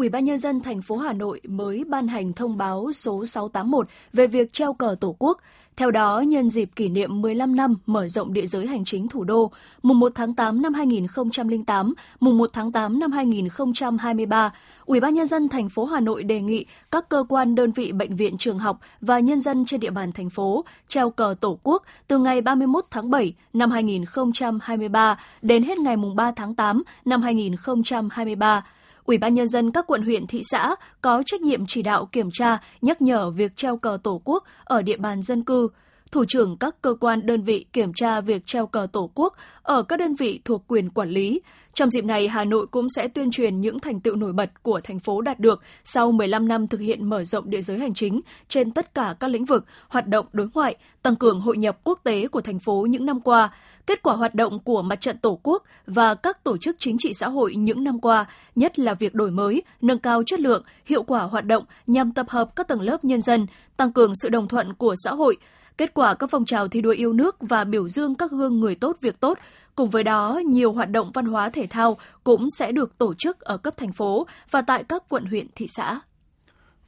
Ủy 0.00 0.08
ban 0.08 0.24
nhân 0.24 0.38
dân 0.38 0.60
thành 0.60 0.82
phố 0.82 0.96
Hà 0.96 1.12
Nội 1.12 1.40
mới 1.48 1.84
ban 1.84 2.08
hành 2.08 2.32
thông 2.32 2.56
báo 2.56 2.92
số 2.92 3.24
681 3.26 3.88
về 4.12 4.26
việc 4.26 4.52
treo 4.52 4.72
cờ 4.72 4.96
Tổ 5.00 5.16
quốc. 5.18 5.38
Theo 5.76 5.90
đó, 5.90 6.20
nhân 6.20 6.50
dịp 6.50 6.70
kỷ 6.76 6.88
niệm 6.88 7.20
15 7.20 7.56
năm 7.56 7.74
mở 7.86 8.08
rộng 8.08 8.32
địa 8.32 8.46
giới 8.46 8.66
hành 8.66 8.84
chính 8.84 9.08
thủ 9.08 9.24
đô, 9.24 9.50
mùng 9.82 10.00
1 10.00 10.12
tháng 10.14 10.34
8 10.34 10.62
năm 10.62 10.74
2008, 10.74 11.94
mùng 12.20 12.38
1 12.38 12.50
tháng 12.52 12.72
8 12.72 12.98
năm 12.98 13.12
2023, 13.12 14.52
Ủy 14.84 15.00
ban 15.00 15.14
nhân 15.14 15.26
dân 15.26 15.48
thành 15.48 15.68
phố 15.68 15.84
Hà 15.84 16.00
Nội 16.00 16.22
đề 16.22 16.40
nghị 16.40 16.66
các 16.90 17.08
cơ 17.08 17.24
quan 17.28 17.54
đơn 17.54 17.72
vị 17.72 17.92
bệnh 17.92 18.16
viện 18.16 18.38
trường 18.38 18.58
học 18.58 18.80
và 19.00 19.18
nhân 19.18 19.40
dân 19.40 19.64
trên 19.64 19.80
địa 19.80 19.90
bàn 19.90 20.12
thành 20.12 20.30
phố 20.30 20.64
treo 20.88 21.10
cờ 21.10 21.34
Tổ 21.40 21.58
quốc 21.62 21.82
từ 22.08 22.18
ngày 22.18 22.40
31 22.40 22.84
tháng 22.90 23.10
7 23.10 23.34
năm 23.52 23.70
2023 23.70 25.18
đến 25.42 25.62
hết 25.62 25.78
ngày 25.78 25.96
mùng 25.96 26.16
3 26.16 26.30
tháng 26.30 26.54
8 26.54 26.82
năm 27.04 27.22
2023 27.22 28.62
Ủy 29.10 29.18
ban 29.18 29.34
nhân 29.34 29.48
dân 29.48 29.70
các 29.70 29.86
quận 29.86 30.02
huyện 30.02 30.26
thị 30.26 30.42
xã 30.50 30.74
có 31.00 31.22
trách 31.26 31.40
nhiệm 31.40 31.66
chỉ 31.66 31.82
đạo 31.82 32.08
kiểm 32.12 32.30
tra, 32.32 32.58
nhắc 32.82 33.02
nhở 33.02 33.30
việc 33.30 33.56
treo 33.56 33.76
cờ 33.76 33.98
Tổ 34.02 34.20
quốc 34.24 34.44
ở 34.64 34.82
địa 34.82 34.96
bàn 34.96 35.22
dân 35.22 35.44
cư. 35.44 35.68
Thủ 36.12 36.24
trưởng 36.28 36.56
các 36.56 36.82
cơ 36.82 36.94
quan 37.00 37.26
đơn 37.26 37.42
vị 37.42 37.66
kiểm 37.72 37.92
tra 37.94 38.20
việc 38.20 38.46
treo 38.46 38.66
cờ 38.66 38.86
Tổ 38.92 39.10
quốc 39.14 39.34
ở 39.62 39.82
các 39.82 39.98
đơn 39.98 40.14
vị 40.14 40.40
thuộc 40.44 40.64
quyền 40.68 40.90
quản 40.90 41.08
lý. 41.08 41.40
Trong 41.74 41.90
dịp 41.90 42.04
này, 42.04 42.28
Hà 42.28 42.44
Nội 42.44 42.66
cũng 42.66 42.86
sẽ 42.96 43.08
tuyên 43.08 43.30
truyền 43.30 43.60
những 43.60 43.80
thành 43.80 44.00
tựu 44.00 44.16
nổi 44.16 44.32
bật 44.32 44.62
của 44.62 44.80
thành 44.84 44.98
phố 44.98 45.20
đạt 45.20 45.40
được 45.40 45.62
sau 45.84 46.12
15 46.12 46.48
năm 46.48 46.68
thực 46.68 46.80
hiện 46.80 47.08
mở 47.08 47.24
rộng 47.24 47.50
địa 47.50 47.60
giới 47.60 47.78
hành 47.78 47.94
chính 47.94 48.20
trên 48.48 48.70
tất 48.70 48.94
cả 48.94 49.14
các 49.20 49.30
lĩnh 49.30 49.44
vực, 49.44 49.64
hoạt 49.88 50.06
động 50.06 50.26
đối 50.32 50.48
ngoại, 50.54 50.76
tăng 51.02 51.16
cường 51.16 51.40
hội 51.40 51.56
nhập 51.56 51.78
quốc 51.84 52.00
tế 52.04 52.28
của 52.28 52.40
thành 52.40 52.58
phố 52.58 52.86
những 52.90 53.06
năm 53.06 53.20
qua, 53.20 53.50
kết 53.86 54.02
quả 54.02 54.14
hoạt 54.14 54.34
động 54.34 54.58
của 54.64 54.82
Mặt 54.82 55.00
trận 55.00 55.18
Tổ 55.18 55.40
quốc 55.42 55.64
và 55.86 56.14
các 56.14 56.44
tổ 56.44 56.56
chức 56.56 56.76
chính 56.78 56.96
trị 56.98 57.12
xã 57.14 57.28
hội 57.28 57.54
những 57.54 57.84
năm 57.84 58.00
qua, 58.00 58.26
nhất 58.56 58.78
là 58.78 58.94
việc 58.94 59.14
đổi 59.14 59.30
mới, 59.30 59.62
nâng 59.80 59.98
cao 59.98 60.22
chất 60.26 60.40
lượng, 60.40 60.64
hiệu 60.86 61.02
quả 61.02 61.22
hoạt 61.22 61.44
động 61.44 61.64
nhằm 61.86 62.12
tập 62.12 62.26
hợp 62.28 62.56
các 62.56 62.68
tầng 62.68 62.80
lớp 62.80 63.04
nhân 63.04 63.20
dân, 63.20 63.46
tăng 63.76 63.92
cường 63.92 64.12
sự 64.22 64.28
đồng 64.28 64.48
thuận 64.48 64.74
của 64.74 64.94
xã 65.04 65.10
hội, 65.10 65.36
kết 65.80 65.94
quả 65.94 66.14
các 66.14 66.30
phong 66.30 66.44
trào 66.44 66.68
thi 66.68 66.80
đua 66.80 66.90
yêu 66.90 67.12
nước 67.12 67.36
và 67.40 67.64
biểu 67.64 67.88
dương 67.88 68.14
các 68.14 68.30
gương 68.30 68.60
người 68.60 68.74
tốt 68.74 68.96
việc 69.00 69.20
tốt. 69.20 69.38
Cùng 69.74 69.90
với 69.90 70.02
đó, 70.02 70.40
nhiều 70.46 70.72
hoạt 70.72 70.90
động 70.90 71.10
văn 71.14 71.26
hóa 71.26 71.50
thể 71.50 71.66
thao 71.66 71.98
cũng 72.24 72.50
sẽ 72.58 72.72
được 72.72 72.98
tổ 72.98 73.14
chức 73.14 73.40
ở 73.40 73.56
cấp 73.56 73.74
thành 73.76 73.92
phố 73.92 74.26
và 74.50 74.62
tại 74.62 74.84
các 74.84 75.02
quận 75.08 75.24
huyện 75.24 75.46
thị 75.54 75.66
xã. 75.68 76.00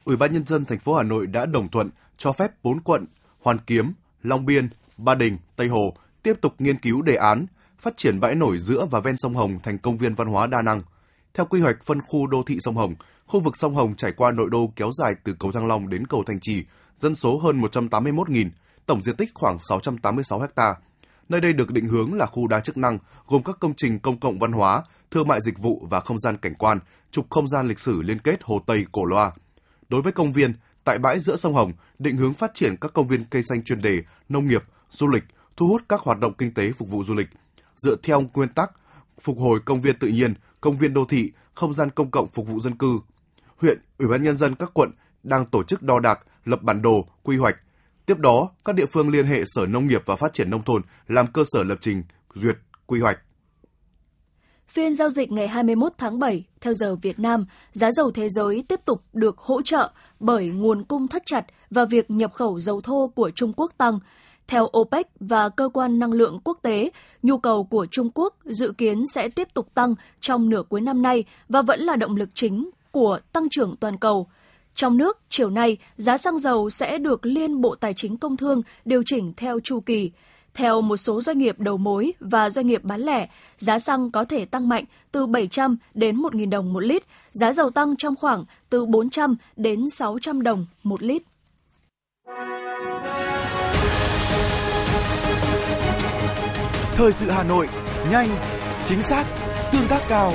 Ủy 0.03 0.15
ban 0.15 0.33
nhân 0.33 0.45
dân 0.45 0.65
thành 0.65 0.79
phố 0.79 0.93
Hà 0.95 1.03
Nội 1.03 1.27
đã 1.27 1.45
đồng 1.45 1.69
thuận 1.69 1.89
cho 2.17 2.31
phép 2.31 2.51
4 2.63 2.79
quận 2.79 3.05
Hoàn 3.41 3.57
Kiếm, 3.67 3.93
Long 4.23 4.45
Biên, 4.45 4.69
Ba 4.97 5.15
Đình, 5.15 5.37
Tây 5.55 5.67
Hồ 5.67 5.93
tiếp 6.23 6.33
tục 6.41 6.53
nghiên 6.59 6.77
cứu 6.77 7.01
đề 7.01 7.15
án 7.15 7.45
phát 7.79 7.97
triển 7.97 8.19
bãi 8.19 8.35
nổi 8.35 8.57
giữa 8.57 8.85
và 8.91 8.99
ven 8.99 9.17
sông 9.17 9.33
Hồng 9.33 9.59
thành 9.63 9.77
công 9.77 9.97
viên 9.97 10.15
văn 10.15 10.27
hóa 10.27 10.47
đa 10.47 10.61
năng. 10.61 10.83
Theo 11.33 11.45
quy 11.45 11.61
hoạch 11.61 11.83
phân 11.83 12.01
khu 12.01 12.27
đô 12.27 12.43
thị 12.43 12.57
sông 12.59 12.75
Hồng, 12.75 12.95
khu 13.25 13.39
vực 13.39 13.57
sông 13.57 13.75
Hồng 13.75 13.95
trải 13.95 14.11
qua 14.11 14.31
nội 14.31 14.49
đô 14.51 14.71
kéo 14.75 14.91
dài 14.93 15.13
từ 15.23 15.35
cầu 15.39 15.51
Thăng 15.51 15.67
Long 15.67 15.89
đến 15.89 16.07
cầu 16.07 16.23
Thanh 16.27 16.39
Trì, 16.39 16.63
dân 16.97 17.15
số 17.15 17.37
hơn 17.37 17.61
181.000, 17.61 18.49
tổng 18.85 19.03
diện 19.03 19.15
tích 19.15 19.31
khoảng 19.33 19.57
686 19.59 20.41
ha. 20.55 20.75
Nơi 21.29 21.41
đây 21.41 21.53
được 21.53 21.71
định 21.71 21.87
hướng 21.87 22.13
là 22.13 22.25
khu 22.25 22.47
đa 22.47 22.59
chức 22.59 22.77
năng, 22.77 22.99
gồm 23.27 23.43
các 23.43 23.57
công 23.59 23.73
trình 23.77 23.99
công 23.99 24.19
cộng 24.19 24.39
văn 24.39 24.51
hóa, 24.51 24.83
thương 25.11 25.27
mại 25.27 25.39
dịch 25.41 25.59
vụ 25.59 25.87
và 25.89 25.99
không 25.99 26.19
gian 26.19 26.37
cảnh 26.37 26.55
quan, 26.55 26.79
trục 27.11 27.29
không 27.29 27.49
gian 27.49 27.67
lịch 27.67 27.79
sử 27.79 28.01
liên 28.01 28.19
kết 28.19 28.39
Hồ 28.43 28.61
Tây 28.65 28.85
Cổ 28.91 29.05
Loa. 29.05 29.31
Đối 29.89 30.01
với 30.01 30.11
công 30.11 30.33
viên, 30.33 30.53
tại 30.83 30.97
bãi 30.99 31.19
giữa 31.19 31.35
sông 31.35 31.53
Hồng, 31.53 31.73
định 31.99 32.17
hướng 32.17 32.33
phát 32.33 32.53
triển 32.53 32.75
các 32.81 32.93
công 32.93 33.07
viên 33.07 33.25
cây 33.25 33.43
xanh 33.43 33.63
chuyên 33.63 33.81
đề, 33.81 34.03
nông 34.29 34.47
nghiệp, 34.47 34.63
du 34.89 35.07
lịch, 35.07 35.23
thu 35.57 35.67
hút 35.67 35.81
các 35.89 36.01
hoạt 36.01 36.19
động 36.19 36.33
kinh 36.37 36.53
tế 36.53 36.71
phục 36.71 36.89
vụ 36.89 37.03
du 37.03 37.13
lịch. 37.13 37.27
Dựa 37.77 37.95
theo 38.03 38.23
nguyên 38.33 38.49
tắc 38.49 38.71
phục 39.21 39.39
hồi 39.39 39.59
công 39.65 39.81
viên 39.81 39.99
tự 39.99 40.07
nhiên, 40.07 40.33
công 40.61 40.77
viên 40.77 40.93
đô 40.93 41.05
thị, 41.05 41.31
không 41.53 41.73
gian 41.73 41.89
công 41.89 42.11
cộng 42.11 42.27
phục 42.27 42.47
vụ 42.47 42.59
dân 42.59 42.77
cư. 42.77 42.99
Huyện, 43.57 43.81
Ủy 43.97 44.07
ban 44.07 44.23
nhân 44.23 44.37
dân 44.37 44.55
các 44.55 44.71
quận 44.73 44.91
đang 45.23 45.45
tổ 45.45 45.63
chức 45.63 45.83
đo 45.83 45.99
đạc, 45.99 46.19
lập 46.45 46.63
bản 46.63 46.81
đồ, 46.81 47.07
quy 47.23 47.37
hoạch. 47.37 47.55
Tiếp 48.05 48.19
đó, 48.19 48.49
các 48.65 48.75
địa 48.75 48.85
phương 48.85 49.09
liên 49.09 49.25
hệ 49.25 49.43
Sở 49.45 49.65
Nông 49.65 49.87
nghiệp 49.87 50.01
và 50.05 50.15
Phát 50.15 50.33
triển 50.33 50.49
nông 50.49 50.63
thôn 50.63 50.81
làm 51.07 51.27
cơ 51.27 51.43
sở 51.45 51.63
lập 51.63 51.77
trình, 51.81 52.03
duyệt, 52.33 52.55
quy 52.85 52.99
hoạch. 52.99 53.19
Phiên 54.67 54.95
giao 54.95 55.09
dịch 55.09 55.31
ngày 55.31 55.47
21 55.47 55.91
tháng 55.97 56.19
7 56.19 56.43
theo 56.61 56.73
giờ 56.73 56.95
Việt 56.95 57.19
Nam, 57.19 57.45
giá 57.73 57.91
dầu 57.91 58.11
thế 58.11 58.29
giới 58.29 58.63
tiếp 58.67 58.79
tục 58.85 59.03
được 59.13 59.37
hỗ 59.37 59.61
trợ 59.61 59.91
bởi 60.19 60.49
nguồn 60.49 60.83
cung 60.83 61.07
thắt 61.07 61.21
chặt 61.25 61.45
và 61.69 61.85
việc 61.85 62.11
nhập 62.11 62.33
khẩu 62.33 62.59
dầu 62.59 62.81
thô 62.81 63.11
của 63.15 63.31
Trung 63.31 63.53
Quốc 63.55 63.71
tăng. 63.77 63.99
Theo 64.47 64.69
OPEC 64.77 65.07
và 65.19 65.49
Cơ 65.49 65.69
quan 65.73 65.99
Năng 65.99 66.13
lượng 66.13 66.39
Quốc 66.43 66.59
tế, 66.61 66.89
nhu 67.23 67.37
cầu 67.37 67.63
của 67.63 67.87
Trung 67.91 68.09
Quốc 68.15 68.35
dự 68.45 68.73
kiến 68.77 69.03
sẽ 69.13 69.29
tiếp 69.29 69.47
tục 69.53 69.67
tăng 69.73 69.95
trong 70.21 70.49
nửa 70.49 70.63
cuối 70.69 70.81
năm 70.81 71.01
nay 71.01 71.23
và 71.49 71.61
vẫn 71.61 71.79
là 71.79 71.95
động 71.95 72.15
lực 72.15 72.29
chính 72.33 72.69
của 72.91 73.19
tăng 73.33 73.49
trưởng 73.51 73.75
toàn 73.75 73.97
cầu. 73.97 74.27
Trong 74.75 74.97
nước, 74.97 75.19
chiều 75.29 75.49
nay, 75.49 75.77
giá 75.97 76.17
xăng 76.17 76.39
dầu 76.39 76.69
sẽ 76.69 76.97
được 76.97 77.25
Liên 77.25 77.61
Bộ 77.61 77.75
Tài 77.75 77.93
chính 77.93 78.17
Công 78.17 78.37
Thương 78.37 78.61
điều 78.85 79.03
chỉnh 79.05 79.33
theo 79.37 79.59
chu 79.59 79.79
kỳ. 79.79 80.11
Theo 80.53 80.81
một 80.81 80.97
số 80.97 81.21
doanh 81.21 81.37
nghiệp 81.37 81.59
đầu 81.59 81.77
mối 81.77 82.13
và 82.19 82.49
doanh 82.49 82.67
nghiệp 82.67 82.83
bán 82.83 83.01
lẻ, 83.01 83.27
giá 83.57 83.79
xăng 83.79 84.11
có 84.11 84.25
thể 84.25 84.45
tăng 84.45 84.69
mạnh 84.69 84.85
từ 85.11 85.25
700 85.25 85.77
đến 85.93 86.17
1.000 86.17 86.49
đồng 86.49 86.73
một 86.73 86.79
lít, 86.79 87.03
giá 87.31 87.53
dầu 87.53 87.69
tăng 87.69 87.95
trong 87.97 88.15
khoảng 88.15 88.45
từ 88.69 88.85
400 88.85 89.35
đến 89.55 89.89
600 89.89 90.41
đồng 90.41 90.65
một 90.83 91.03
lít. 91.03 91.21
Thời 96.95 97.11
sự 97.11 97.29
Hà 97.29 97.43
Nội, 97.43 97.69
nhanh, 98.11 98.29
chính 98.85 99.03
xác, 99.03 99.25
tương 99.71 99.87
tác 99.89 100.01
cao. 100.09 100.33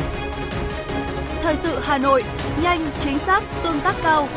Thời 1.49 1.57
sự 1.57 1.78
Hà 1.83 1.99
Nội, 1.99 2.25
nhanh, 2.62 2.90
chính 3.00 3.19
xác, 3.19 3.43
tương 3.64 3.81
tác 3.81 3.95
cao. 4.02 4.28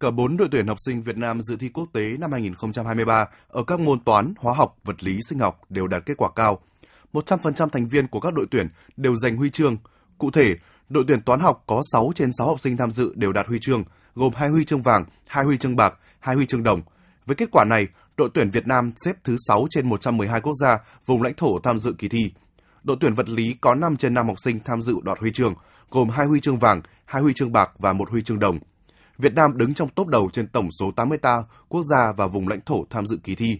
Cả 0.00 0.10
4 0.10 0.36
đội 0.36 0.48
tuyển 0.50 0.66
học 0.66 0.78
sinh 0.86 1.02
Việt 1.02 1.16
Nam 1.18 1.42
dự 1.42 1.56
thi 1.56 1.68
quốc 1.68 1.88
tế 1.92 2.16
năm 2.18 2.32
2023 2.32 3.26
ở 3.48 3.64
các 3.66 3.80
môn 3.80 4.00
toán, 4.00 4.34
hóa 4.38 4.54
học, 4.54 4.76
vật 4.84 5.04
lý, 5.04 5.18
sinh 5.28 5.38
học 5.38 5.60
đều 5.68 5.86
đạt 5.86 6.02
kết 6.06 6.14
quả 6.16 6.30
cao. 6.36 6.58
100% 7.12 7.68
thành 7.68 7.88
viên 7.88 8.08
của 8.08 8.20
các 8.20 8.34
đội 8.34 8.46
tuyển 8.50 8.68
đều 8.96 9.16
giành 9.16 9.36
huy 9.36 9.50
chương. 9.50 9.76
Cụ 10.18 10.30
thể, 10.30 10.56
đội 10.88 11.04
tuyển 11.08 11.22
toán 11.22 11.40
học 11.40 11.64
có 11.66 11.82
6 11.92 12.12
trên 12.14 12.30
6 12.32 12.46
học 12.46 12.60
sinh 12.60 12.76
tham 12.76 12.90
dự 12.90 13.12
đều 13.14 13.32
đạt 13.32 13.46
huy 13.46 13.58
chương, 13.60 13.84
gồm 14.14 14.32
2 14.34 14.48
huy 14.48 14.64
chương 14.64 14.82
vàng, 14.82 15.04
2 15.26 15.44
huy 15.44 15.58
chương 15.58 15.76
bạc, 15.76 15.94
2 16.20 16.36
huy 16.36 16.46
chương 16.46 16.62
đồng. 16.62 16.82
Với 17.26 17.36
kết 17.36 17.48
quả 17.52 17.64
này, 17.64 17.86
đội 18.16 18.30
tuyển 18.34 18.50
Việt 18.50 18.66
Nam 18.66 18.92
xếp 19.04 19.16
thứ 19.24 19.36
6 19.48 19.66
trên 19.70 19.88
112 19.88 20.40
quốc 20.40 20.54
gia 20.60 20.78
vùng 21.06 21.22
lãnh 21.22 21.34
thổ 21.34 21.58
tham 21.58 21.78
dự 21.78 21.92
kỳ 21.98 22.08
thi. 22.08 22.32
Đội 22.84 22.96
tuyển 23.00 23.14
vật 23.14 23.28
lý 23.28 23.56
có 23.60 23.74
5 23.74 23.96
trên 23.96 24.14
5 24.14 24.26
học 24.26 24.36
sinh 24.44 24.60
tham 24.64 24.82
dự 24.82 24.94
đoạt 25.02 25.18
huy 25.18 25.32
chương, 25.32 25.54
gồm 25.90 26.08
2 26.08 26.26
huy 26.26 26.40
chương 26.40 26.58
vàng, 26.58 26.82
2 27.04 27.22
huy 27.22 27.32
chương 27.34 27.52
bạc 27.52 27.70
và 27.78 27.92
1 27.92 28.10
huy 28.10 28.22
chương 28.22 28.38
đồng. 28.38 28.58
Việt 29.18 29.34
Nam 29.34 29.58
đứng 29.58 29.74
trong 29.74 29.88
top 29.88 30.06
đầu 30.06 30.30
trên 30.32 30.48
tổng 30.48 30.68
số 30.80 30.90
83 30.96 31.42
quốc 31.68 31.82
gia 31.90 32.12
và 32.12 32.26
vùng 32.26 32.48
lãnh 32.48 32.60
thổ 32.60 32.84
tham 32.90 33.06
dự 33.06 33.16
kỳ 33.24 33.34
thi. 33.34 33.58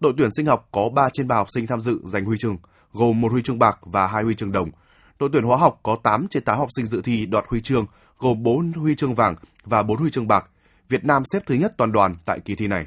Đội 0.00 0.12
tuyển 0.16 0.30
sinh 0.36 0.46
học 0.46 0.68
có 0.72 0.88
3 0.94 1.08
trên 1.12 1.28
3 1.28 1.36
học 1.36 1.46
sinh 1.54 1.66
tham 1.66 1.80
dự 1.80 2.00
giành 2.04 2.24
huy 2.24 2.38
chương, 2.38 2.56
gồm 2.92 3.20
một 3.20 3.32
huy 3.32 3.42
chương 3.42 3.58
bạc 3.58 3.78
và 3.82 4.06
hai 4.06 4.22
huy 4.22 4.34
chương 4.34 4.52
đồng. 4.52 4.70
Đội 5.20 5.30
tuyển 5.32 5.44
hóa 5.44 5.56
học 5.56 5.80
có 5.82 5.96
8 6.02 6.28
trên 6.28 6.44
8 6.44 6.58
học 6.58 6.68
sinh 6.76 6.86
dự 6.86 7.00
thi 7.04 7.26
đoạt 7.26 7.44
huy 7.48 7.60
chương, 7.60 7.86
gồm 8.18 8.42
4 8.42 8.72
huy 8.72 8.94
chương 8.94 9.14
vàng 9.14 9.34
và 9.64 9.82
4 9.82 9.98
huy 9.98 10.10
chương 10.10 10.28
bạc. 10.28 10.50
Việt 10.88 11.04
Nam 11.04 11.22
xếp 11.32 11.42
thứ 11.46 11.54
nhất 11.54 11.74
toàn 11.76 11.92
đoàn 11.92 12.16
tại 12.24 12.40
kỳ 12.40 12.54
thi 12.54 12.66
này. 12.66 12.86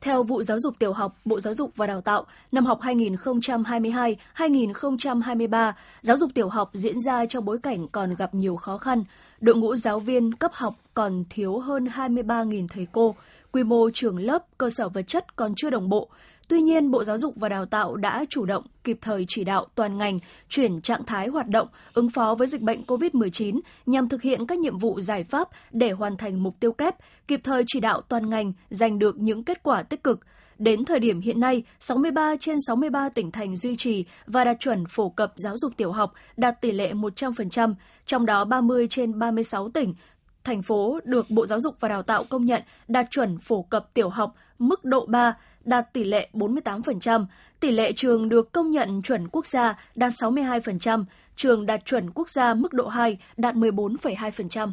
Theo 0.00 0.22
vụ 0.22 0.42
Giáo 0.42 0.58
dục 0.60 0.74
Tiểu 0.78 0.92
học, 0.92 1.16
Bộ 1.24 1.40
Giáo 1.40 1.54
dục 1.54 1.72
và 1.76 1.86
Đào 1.86 2.00
tạo, 2.00 2.26
năm 2.52 2.66
học 2.66 2.80
2022-2023, 2.80 5.72
giáo 6.02 6.16
dục 6.16 6.30
tiểu 6.34 6.48
học 6.48 6.70
diễn 6.74 7.00
ra 7.00 7.26
trong 7.26 7.44
bối 7.44 7.58
cảnh 7.62 7.88
còn 7.88 8.14
gặp 8.14 8.34
nhiều 8.34 8.56
khó 8.56 8.78
khăn. 8.78 9.04
Đội 9.40 9.56
ngũ 9.56 9.76
giáo 9.76 10.00
viên 10.00 10.34
cấp 10.34 10.50
học 10.54 10.74
còn 10.94 11.24
thiếu 11.30 11.58
hơn 11.58 11.84
23.000 11.84 12.68
thầy 12.68 12.86
cô. 12.92 13.14
quy 13.52 13.62
mô 13.62 13.90
trường 13.90 14.18
lớp, 14.18 14.46
cơ 14.58 14.70
sở 14.70 14.88
vật 14.88 15.02
chất 15.02 15.36
còn 15.36 15.54
chưa 15.56 15.70
đồng 15.70 15.88
bộ. 15.88 16.08
Tuy 16.50 16.60
nhiên, 16.60 16.90
Bộ 16.90 17.04
Giáo 17.04 17.18
dục 17.18 17.34
và 17.36 17.48
Đào 17.48 17.66
tạo 17.66 17.96
đã 17.96 18.24
chủ 18.28 18.44
động, 18.44 18.64
kịp 18.84 18.98
thời 19.00 19.24
chỉ 19.28 19.44
đạo 19.44 19.66
toàn 19.74 19.98
ngành 19.98 20.18
chuyển 20.48 20.80
trạng 20.80 21.04
thái 21.04 21.28
hoạt 21.28 21.48
động, 21.48 21.68
ứng 21.94 22.10
phó 22.10 22.34
với 22.34 22.46
dịch 22.46 22.60
bệnh 22.60 22.82
COVID-19 22.82 23.60
nhằm 23.86 24.08
thực 24.08 24.22
hiện 24.22 24.46
các 24.46 24.58
nhiệm 24.58 24.78
vụ 24.78 25.00
giải 25.00 25.24
pháp 25.24 25.48
để 25.70 25.90
hoàn 25.90 26.16
thành 26.16 26.42
mục 26.42 26.60
tiêu 26.60 26.72
kép, 26.72 26.94
kịp 27.28 27.40
thời 27.44 27.64
chỉ 27.66 27.80
đạo 27.80 28.00
toàn 28.00 28.30
ngành 28.30 28.52
giành 28.70 28.98
được 28.98 29.18
những 29.18 29.44
kết 29.44 29.62
quả 29.62 29.82
tích 29.82 30.04
cực. 30.04 30.20
Đến 30.58 30.84
thời 30.84 30.98
điểm 30.98 31.20
hiện 31.20 31.40
nay, 31.40 31.62
63 31.80 32.36
trên 32.40 32.56
63 32.66 33.08
tỉnh 33.08 33.30
thành 33.30 33.56
duy 33.56 33.76
trì 33.76 34.04
và 34.26 34.44
đạt 34.44 34.60
chuẩn 34.60 34.84
phổ 34.86 35.08
cập 35.08 35.32
giáo 35.36 35.54
dục 35.58 35.72
tiểu 35.76 35.92
học 35.92 36.12
đạt 36.36 36.60
tỷ 36.60 36.72
lệ 36.72 36.92
100%, 36.92 37.74
trong 38.06 38.26
đó 38.26 38.44
30 38.44 38.86
trên 38.90 39.18
36 39.18 39.68
tỉnh 39.68 39.94
thành 40.44 40.62
phố 40.62 41.00
được 41.04 41.30
Bộ 41.30 41.46
Giáo 41.46 41.60
dục 41.60 41.76
và 41.80 41.88
Đào 41.88 42.02
tạo 42.02 42.24
công 42.24 42.44
nhận 42.44 42.62
đạt 42.88 43.06
chuẩn 43.10 43.38
phổ 43.38 43.62
cập 43.62 43.94
tiểu 43.94 44.08
học 44.08 44.34
mức 44.58 44.84
độ 44.84 45.06
3, 45.06 45.34
đạt 45.64 45.92
tỷ 45.92 46.04
lệ 46.04 46.28
48%, 46.32 47.26
tỷ 47.60 47.70
lệ 47.70 47.92
trường 47.96 48.28
được 48.28 48.52
công 48.52 48.70
nhận 48.70 49.02
chuẩn 49.02 49.28
quốc 49.28 49.46
gia 49.46 49.78
đạt 49.94 50.12
62%, 50.12 51.04
trường 51.36 51.66
đạt 51.66 51.84
chuẩn 51.84 52.10
quốc 52.10 52.28
gia 52.28 52.54
mức 52.54 52.72
độ 52.72 52.88
2 52.88 53.18
đạt 53.36 53.54
14,2%. 53.54 54.72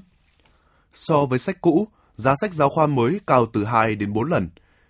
So 0.93 1.25
với 1.25 1.39
sách 1.39 1.61
cũ, 1.61 1.87
giá 2.15 2.33
sách 2.41 2.53
giáo 2.53 2.69
khoa 2.69 2.87
mới 2.87 3.19
cao 3.27 3.45
từ 3.53 3.63
2 3.63 3.95
đến 3.95 4.13
4 4.13 4.29
lần. 4.29 4.49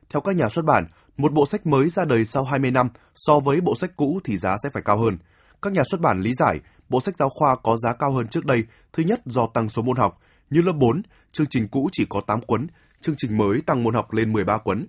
Theo 0.10 0.22
các 0.22 0.36
nhà 0.36 0.50
xuất 0.50 0.66
bản, 0.66 0.86
một 1.18 1.34
bộ 1.34 1.46
sách 1.46 1.66
mới 1.66 1.90
ra 1.90 2.06
đời 2.06 2.26
sau 2.26 2.44
20 2.44 2.72
năm 2.72 2.90
so 3.16 3.40
với 3.40 3.62
bộ 3.62 3.76
sách 3.76 3.92
cũ 3.96 4.20
thì 4.24 4.38
giá 4.38 4.58
sẽ 4.64 4.70
phải 4.70 4.84
cao 4.84 4.98
hơn. 4.98 5.18
Các 5.62 5.74
nhà 5.74 5.84
xuất 5.92 6.02
bản 6.02 6.22
lý 6.22 6.34
giải, 6.34 6.60
bộ 6.90 7.02
sách 7.02 7.18
giáo 7.18 7.30
khoa 7.30 7.56
có 7.56 7.78
giá 7.78 7.94
cao 7.94 8.12
hơn 8.12 8.28
trước 8.28 8.46
đây, 8.46 8.64
thứ 8.94 9.04
nhất 9.04 9.22
do 9.26 9.48
tăng 9.48 9.70
số 9.70 9.82
môn 9.82 9.98
học, 9.98 10.20
như 10.50 10.62
lớp 10.62 10.72
4, 10.72 11.02
chương 11.32 11.48
trình 11.48 11.68
cũ 11.68 11.90
chỉ 11.92 12.06
có 12.10 12.22
8 12.22 12.42
cuốn, 12.42 12.68
chương 13.02 13.16
trình 13.18 13.38
mới 13.38 13.62
tăng 13.62 13.84
môn 13.84 13.94
học 13.94 14.14
lên 14.14 14.34
13 14.34 14.58
cuốn. 14.58 14.88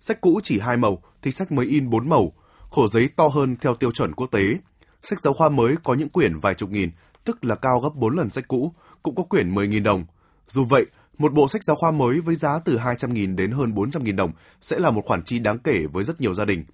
Sách 0.00 0.20
cũ 0.20 0.40
chỉ 0.42 0.58
hai 0.58 0.76
màu 0.76 1.02
thì 1.22 1.30
sách 1.30 1.52
mới 1.52 1.66
in 1.66 1.90
4 1.90 2.08
màu, 2.08 2.32
khổ 2.70 2.88
giấy 2.88 3.08
to 3.16 3.28
hơn 3.28 3.56
theo 3.60 3.74
tiêu 3.74 3.92
chuẩn 3.92 4.14
quốc 4.14 4.26
tế. 4.26 4.58
Sách 5.02 5.20
giáo 5.20 5.32
khoa 5.32 5.48
mới 5.48 5.76
có 5.84 5.94
những 5.94 6.08
quyển 6.08 6.38
vài 6.38 6.54
chục 6.54 6.70
nghìn, 6.70 6.90
tức 7.24 7.44
là 7.44 7.54
cao 7.54 7.80
gấp 7.80 7.94
4 7.94 8.16
lần 8.16 8.30
sách 8.30 8.48
cũ, 8.48 8.74
cũng 9.02 9.14
có 9.14 9.22
quyển 9.22 9.54
10.000 9.54 9.82
đồng. 9.82 10.04
Dù 10.46 10.64
vậy, 10.64 10.86
một 11.18 11.32
bộ 11.32 11.48
sách 11.48 11.64
giáo 11.64 11.76
khoa 11.76 11.90
mới 11.90 12.20
với 12.20 12.34
giá 12.34 12.58
từ 12.58 12.76
200.000 12.76 13.36
đến 13.36 13.50
hơn 13.50 13.74
400.000 13.74 14.16
đồng 14.16 14.32
sẽ 14.60 14.78
là 14.78 14.90
một 14.90 15.02
khoản 15.06 15.22
chi 15.22 15.38
đáng 15.38 15.58
kể 15.58 15.86
với 15.92 16.04
rất 16.04 16.20
nhiều 16.20 16.34
gia 16.34 16.44
đình. 16.44 16.64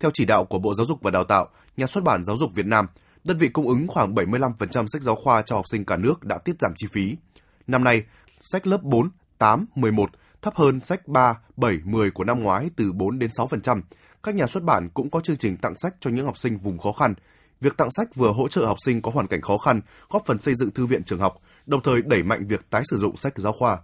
Theo 0.00 0.10
chỉ 0.14 0.24
đạo 0.24 0.44
của 0.44 0.58
Bộ 0.58 0.74
Giáo 0.74 0.86
dục 0.86 0.98
và 1.02 1.10
Đào 1.10 1.24
tạo, 1.24 1.48
Nhà 1.76 1.86
xuất 1.86 2.04
bản 2.04 2.24
Giáo 2.24 2.36
dục 2.36 2.54
Việt 2.54 2.66
Nam, 2.66 2.86
đơn 3.24 3.38
vị 3.38 3.48
cung 3.48 3.68
ứng 3.68 3.88
khoảng 3.88 4.14
75% 4.14 4.86
sách 4.86 5.02
giáo 5.02 5.14
khoa 5.14 5.42
cho 5.42 5.56
học 5.56 5.64
sinh 5.68 5.84
cả 5.84 5.96
nước 5.96 6.24
đã 6.24 6.38
tiết 6.38 6.52
giảm 6.60 6.72
chi 6.76 6.86
phí. 6.92 7.16
Năm 7.66 7.84
nay, 7.84 8.04
sách 8.40 8.66
lớp 8.66 8.82
4, 8.82 9.10
8, 9.38 9.66
11 9.74 10.10
thấp 10.42 10.56
hơn 10.56 10.80
sách 10.80 11.08
3, 11.08 11.38
7, 11.56 11.78
10 11.84 12.10
của 12.10 12.24
năm 12.24 12.42
ngoái 12.42 12.70
từ 12.76 12.92
4 12.92 13.18
đến 13.18 13.30
6%. 13.30 13.82
Các 14.22 14.34
nhà 14.34 14.46
xuất 14.46 14.62
bản 14.62 14.88
cũng 14.94 15.10
có 15.10 15.20
chương 15.20 15.36
trình 15.36 15.56
tặng 15.56 15.74
sách 15.78 15.94
cho 16.00 16.10
những 16.10 16.26
học 16.26 16.38
sinh 16.38 16.58
vùng 16.58 16.78
khó 16.78 16.92
khăn. 16.92 17.14
Việc 17.60 17.76
tặng 17.76 17.88
sách 17.90 18.14
vừa 18.14 18.32
hỗ 18.32 18.48
trợ 18.48 18.66
học 18.66 18.76
sinh 18.84 19.02
có 19.02 19.10
hoàn 19.10 19.26
cảnh 19.26 19.40
khó 19.40 19.58
khăn, 19.58 19.80
góp 20.10 20.22
phần 20.26 20.38
xây 20.38 20.54
dựng 20.54 20.70
thư 20.70 20.86
viện 20.86 21.04
trường 21.04 21.18
học, 21.18 21.40
đồng 21.66 21.82
thời 21.82 22.02
đẩy 22.02 22.22
mạnh 22.22 22.46
việc 22.46 22.70
tái 22.70 22.82
sử 22.90 22.98
dụng 22.98 23.16
sách 23.16 23.32
giáo 23.36 23.52
khoa. 23.52 23.78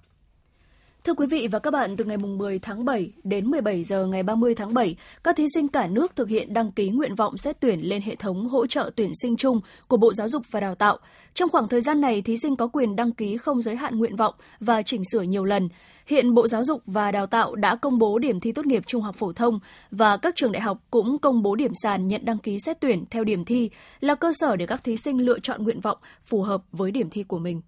Thưa 1.09 1.15
quý 1.15 1.27
vị 1.27 1.49
và 1.51 1.59
các 1.59 1.71
bạn, 1.71 1.97
từ 1.97 2.05
ngày 2.05 2.17
10 2.17 2.59
tháng 2.59 2.85
7 2.85 3.13
đến 3.25 3.47
17 3.47 3.83
giờ 3.83 4.07
ngày 4.07 4.23
30 4.23 4.55
tháng 4.55 4.75
7, 4.75 4.97
các 5.25 5.37
thí 5.37 5.47
sinh 5.55 5.69
cả 5.69 5.87
nước 5.87 6.17
thực 6.17 6.29
hiện 6.29 6.53
đăng 6.55 6.73
ký 6.73 6.89
nguyện 6.89 7.15
vọng 7.15 7.37
xét 7.37 7.61
tuyển 7.61 7.81
lên 7.81 8.03
hệ 8.03 8.15
thống 8.15 8.49
hỗ 8.49 8.67
trợ 8.67 8.91
tuyển 8.97 9.13
sinh 9.23 9.37
chung 9.37 9.61
của 9.89 9.97
Bộ 9.97 10.13
Giáo 10.13 10.29
dục 10.29 10.43
và 10.51 10.61
Đào 10.61 10.75
tạo. 10.75 10.99
Trong 11.35 11.49
khoảng 11.49 11.69
thời 11.69 11.81
gian 11.81 12.01
này, 12.01 12.23
thí 12.23 12.37
sinh 12.37 12.57
có 12.57 12.67
quyền 12.67 12.97
đăng 12.97 13.13
ký 13.13 13.37
không 13.37 13.61
giới 13.61 13.77
hạn 13.77 13.99
nguyện 13.99 14.17
vọng 14.17 14.35
và 14.61 14.83
chỉnh 14.83 15.03
sửa 15.13 15.23
nhiều 15.23 15.45
lần. 15.45 15.69
Hiện 16.07 16.35
Bộ 16.35 16.49
Giáo 16.49 16.65
dục 16.65 16.83
và 16.87 17.13
Đào 17.13 17.27
tạo 17.27 17.55
đã 17.55 17.77
công 17.77 17.99
bố 17.99 18.19
điểm 18.19 18.41
thi 18.41 18.53
tốt 18.53 18.67
nghiệp 18.67 18.83
trung 18.87 19.03
học 19.03 19.17
phổ 19.19 19.33
thông 19.33 19.59
và 19.91 20.17
các 20.17 20.37
trường 20.37 20.53
đại 20.53 20.61
học 20.61 20.79
cũng 20.91 21.19
công 21.19 21.43
bố 21.43 21.55
điểm 21.55 21.73
sàn 21.83 22.09
nhận 22.09 22.25
đăng 22.25 22.39
ký 22.39 22.59
xét 22.59 22.81
tuyển 22.81 23.05
theo 23.11 23.25
điểm 23.25 23.45
thi 23.45 23.71
là 24.01 24.15
cơ 24.15 24.33
sở 24.33 24.57
để 24.57 24.67
các 24.67 24.85
thí 24.85 24.97
sinh 24.97 25.19
lựa 25.19 25.39
chọn 25.39 25.65
nguyện 25.65 25.81
vọng 25.81 25.99
phù 26.25 26.43
hợp 26.43 26.63
với 26.73 26.91
điểm 26.91 27.11
thi 27.11 27.23
của 27.23 27.39
mình. 27.39 27.61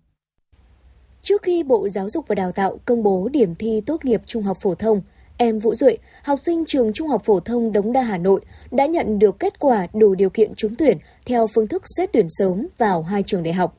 Trước 1.22 1.42
khi 1.42 1.62
Bộ 1.62 1.88
Giáo 1.88 2.08
dục 2.08 2.24
và 2.28 2.34
Đào 2.34 2.52
tạo 2.52 2.78
công 2.84 3.02
bố 3.02 3.28
điểm 3.32 3.54
thi 3.54 3.80
tốt 3.86 4.04
nghiệp 4.04 4.22
trung 4.26 4.42
học 4.42 4.58
phổ 4.60 4.74
thông, 4.74 5.02
em 5.36 5.58
Vũ 5.58 5.74
Duệ, 5.74 5.96
học 6.22 6.38
sinh 6.38 6.64
trường 6.66 6.92
Trung 6.92 7.08
học 7.08 7.22
phổ 7.24 7.40
thông 7.40 7.72
Đống 7.72 7.92
Đa 7.92 8.02
Hà 8.02 8.18
Nội 8.18 8.40
đã 8.70 8.86
nhận 8.86 9.18
được 9.18 9.38
kết 9.38 9.58
quả 9.58 9.86
đủ 9.94 10.14
điều 10.14 10.30
kiện 10.30 10.54
trúng 10.54 10.76
tuyển 10.76 10.98
theo 11.26 11.46
phương 11.46 11.68
thức 11.68 11.82
xét 11.96 12.12
tuyển 12.12 12.26
sớm 12.30 12.66
vào 12.78 13.02
hai 13.02 13.22
trường 13.22 13.42
đại 13.42 13.54
học. 13.54 13.78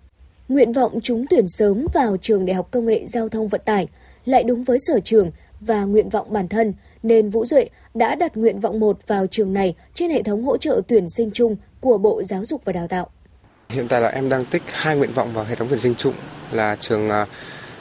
Nguyện 0.50 0.74
vọng 0.74 1.00
trúng 1.02 1.26
tuyển 1.30 1.46
sớm 1.50 1.86
vào 1.94 2.18
trường 2.18 2.46
Đại 2.46 2.56
học 2.56 2.68
Công 2.72 2.86
nghệ 2.86 3.06
Giao 3.08 3.30
thông 3.30 3.48
Vận 3.48 3.62
tải 3.66 3.88
lại 4.26 4.44
đúng 4.44 4.64
với 4.64 4.78
sở 4.88 5.00
trường 5.00 5.32
và 5.60 5.84
nguyện 5.84 6.10
vọng 6.10 6.34
bản 6.34 6.48
thân, 6.48 6.74
nên 7.04 7.30
Vũ 7.30 7.46
Duệ 7.46 7.70
đã 7.94 8.16
đặt 8.16 8.38
nguyện 8.38 8.60
vọng 8.60 8.80
1 8.80 9.08
vào 9.08 9.28
trường 9.28 9.54
này 9.54 9.76
trên 9.94 10.12
hệ 10.12 10.24
thống 10.24 10.44
hỗ 10.44 10.58
trợ 10.58 10.82
tuyển 10.88 11.10
sinh 11.10 11.32
chung 11.34 11.56
của 11.80 11.98
Bộ 11.98 12.24
Giáo 12.24 12.46
dục 12.46 12.62
và 12.66 12.74
Đào 12.74 12.88
tạo. 12.88 13.10
Hiện 13.72 13.88
tại 13.88 14.02
là 14.02 14.08
em 14.08 14.30
đang 14.30 14.46
tích 14.46 14.62
hai 14.68 14.96
nguyện 14.96 15.12
vọng 15.14 15.34
vào 15.34 15.46
hệ 15.46 15.56
thống 15.56 15.68
tuyển 15.70 15.80
sinh 15.80 15.96
chung 15.96 16.14
là 16.52 16.76
trường 16.76 17.10
à, 17.10 17.26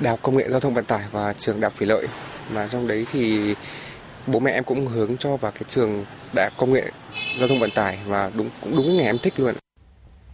Đại 0.00 0.10
học 0.10 0.18
Công 0.22 0.36
nghệ 0.36 0.48
Giao 0.50 0.60
thông 0.60 0.74
Vận 0.74 0.84
tải 0.84 1.04
và 1.12 1.32
trường 1.32 1.60
Đại 1.60 1.70
học 1.70 1.78
Thủy 1.78 1.86
lợi. 1.86 2.06
Mà 2.54 2.68
trong 2.72 2.88
đấy 2.88 3.06
thì 3.12 3.54
bố 4.26 4.40
mẹ 4.40 4.52
em 4.52 4.64
cũng 4.64 4.86
hướng 4.86 5.16
cho 5.16 5.36
vào 5.36 5.52
cái 5.52 5.62
trường 5.68 6.04
Đại 6.34 6.46
học 6.46 6.52
Công 6.56 6.72
nghệ 6.72 6.90
Giao 7.38 7.48
thông 7.48 7.58
Vận 7.58 7.70
tải 7.70 7.98
và 8.06 8.30
đúng 8.36 8.48
cũng 8.60 8.76
đúng 8.76 8.96
ngày 8.96 9.06
em 9.06 9.18
thích 9.22 9.34
luôn. 9.36 9.54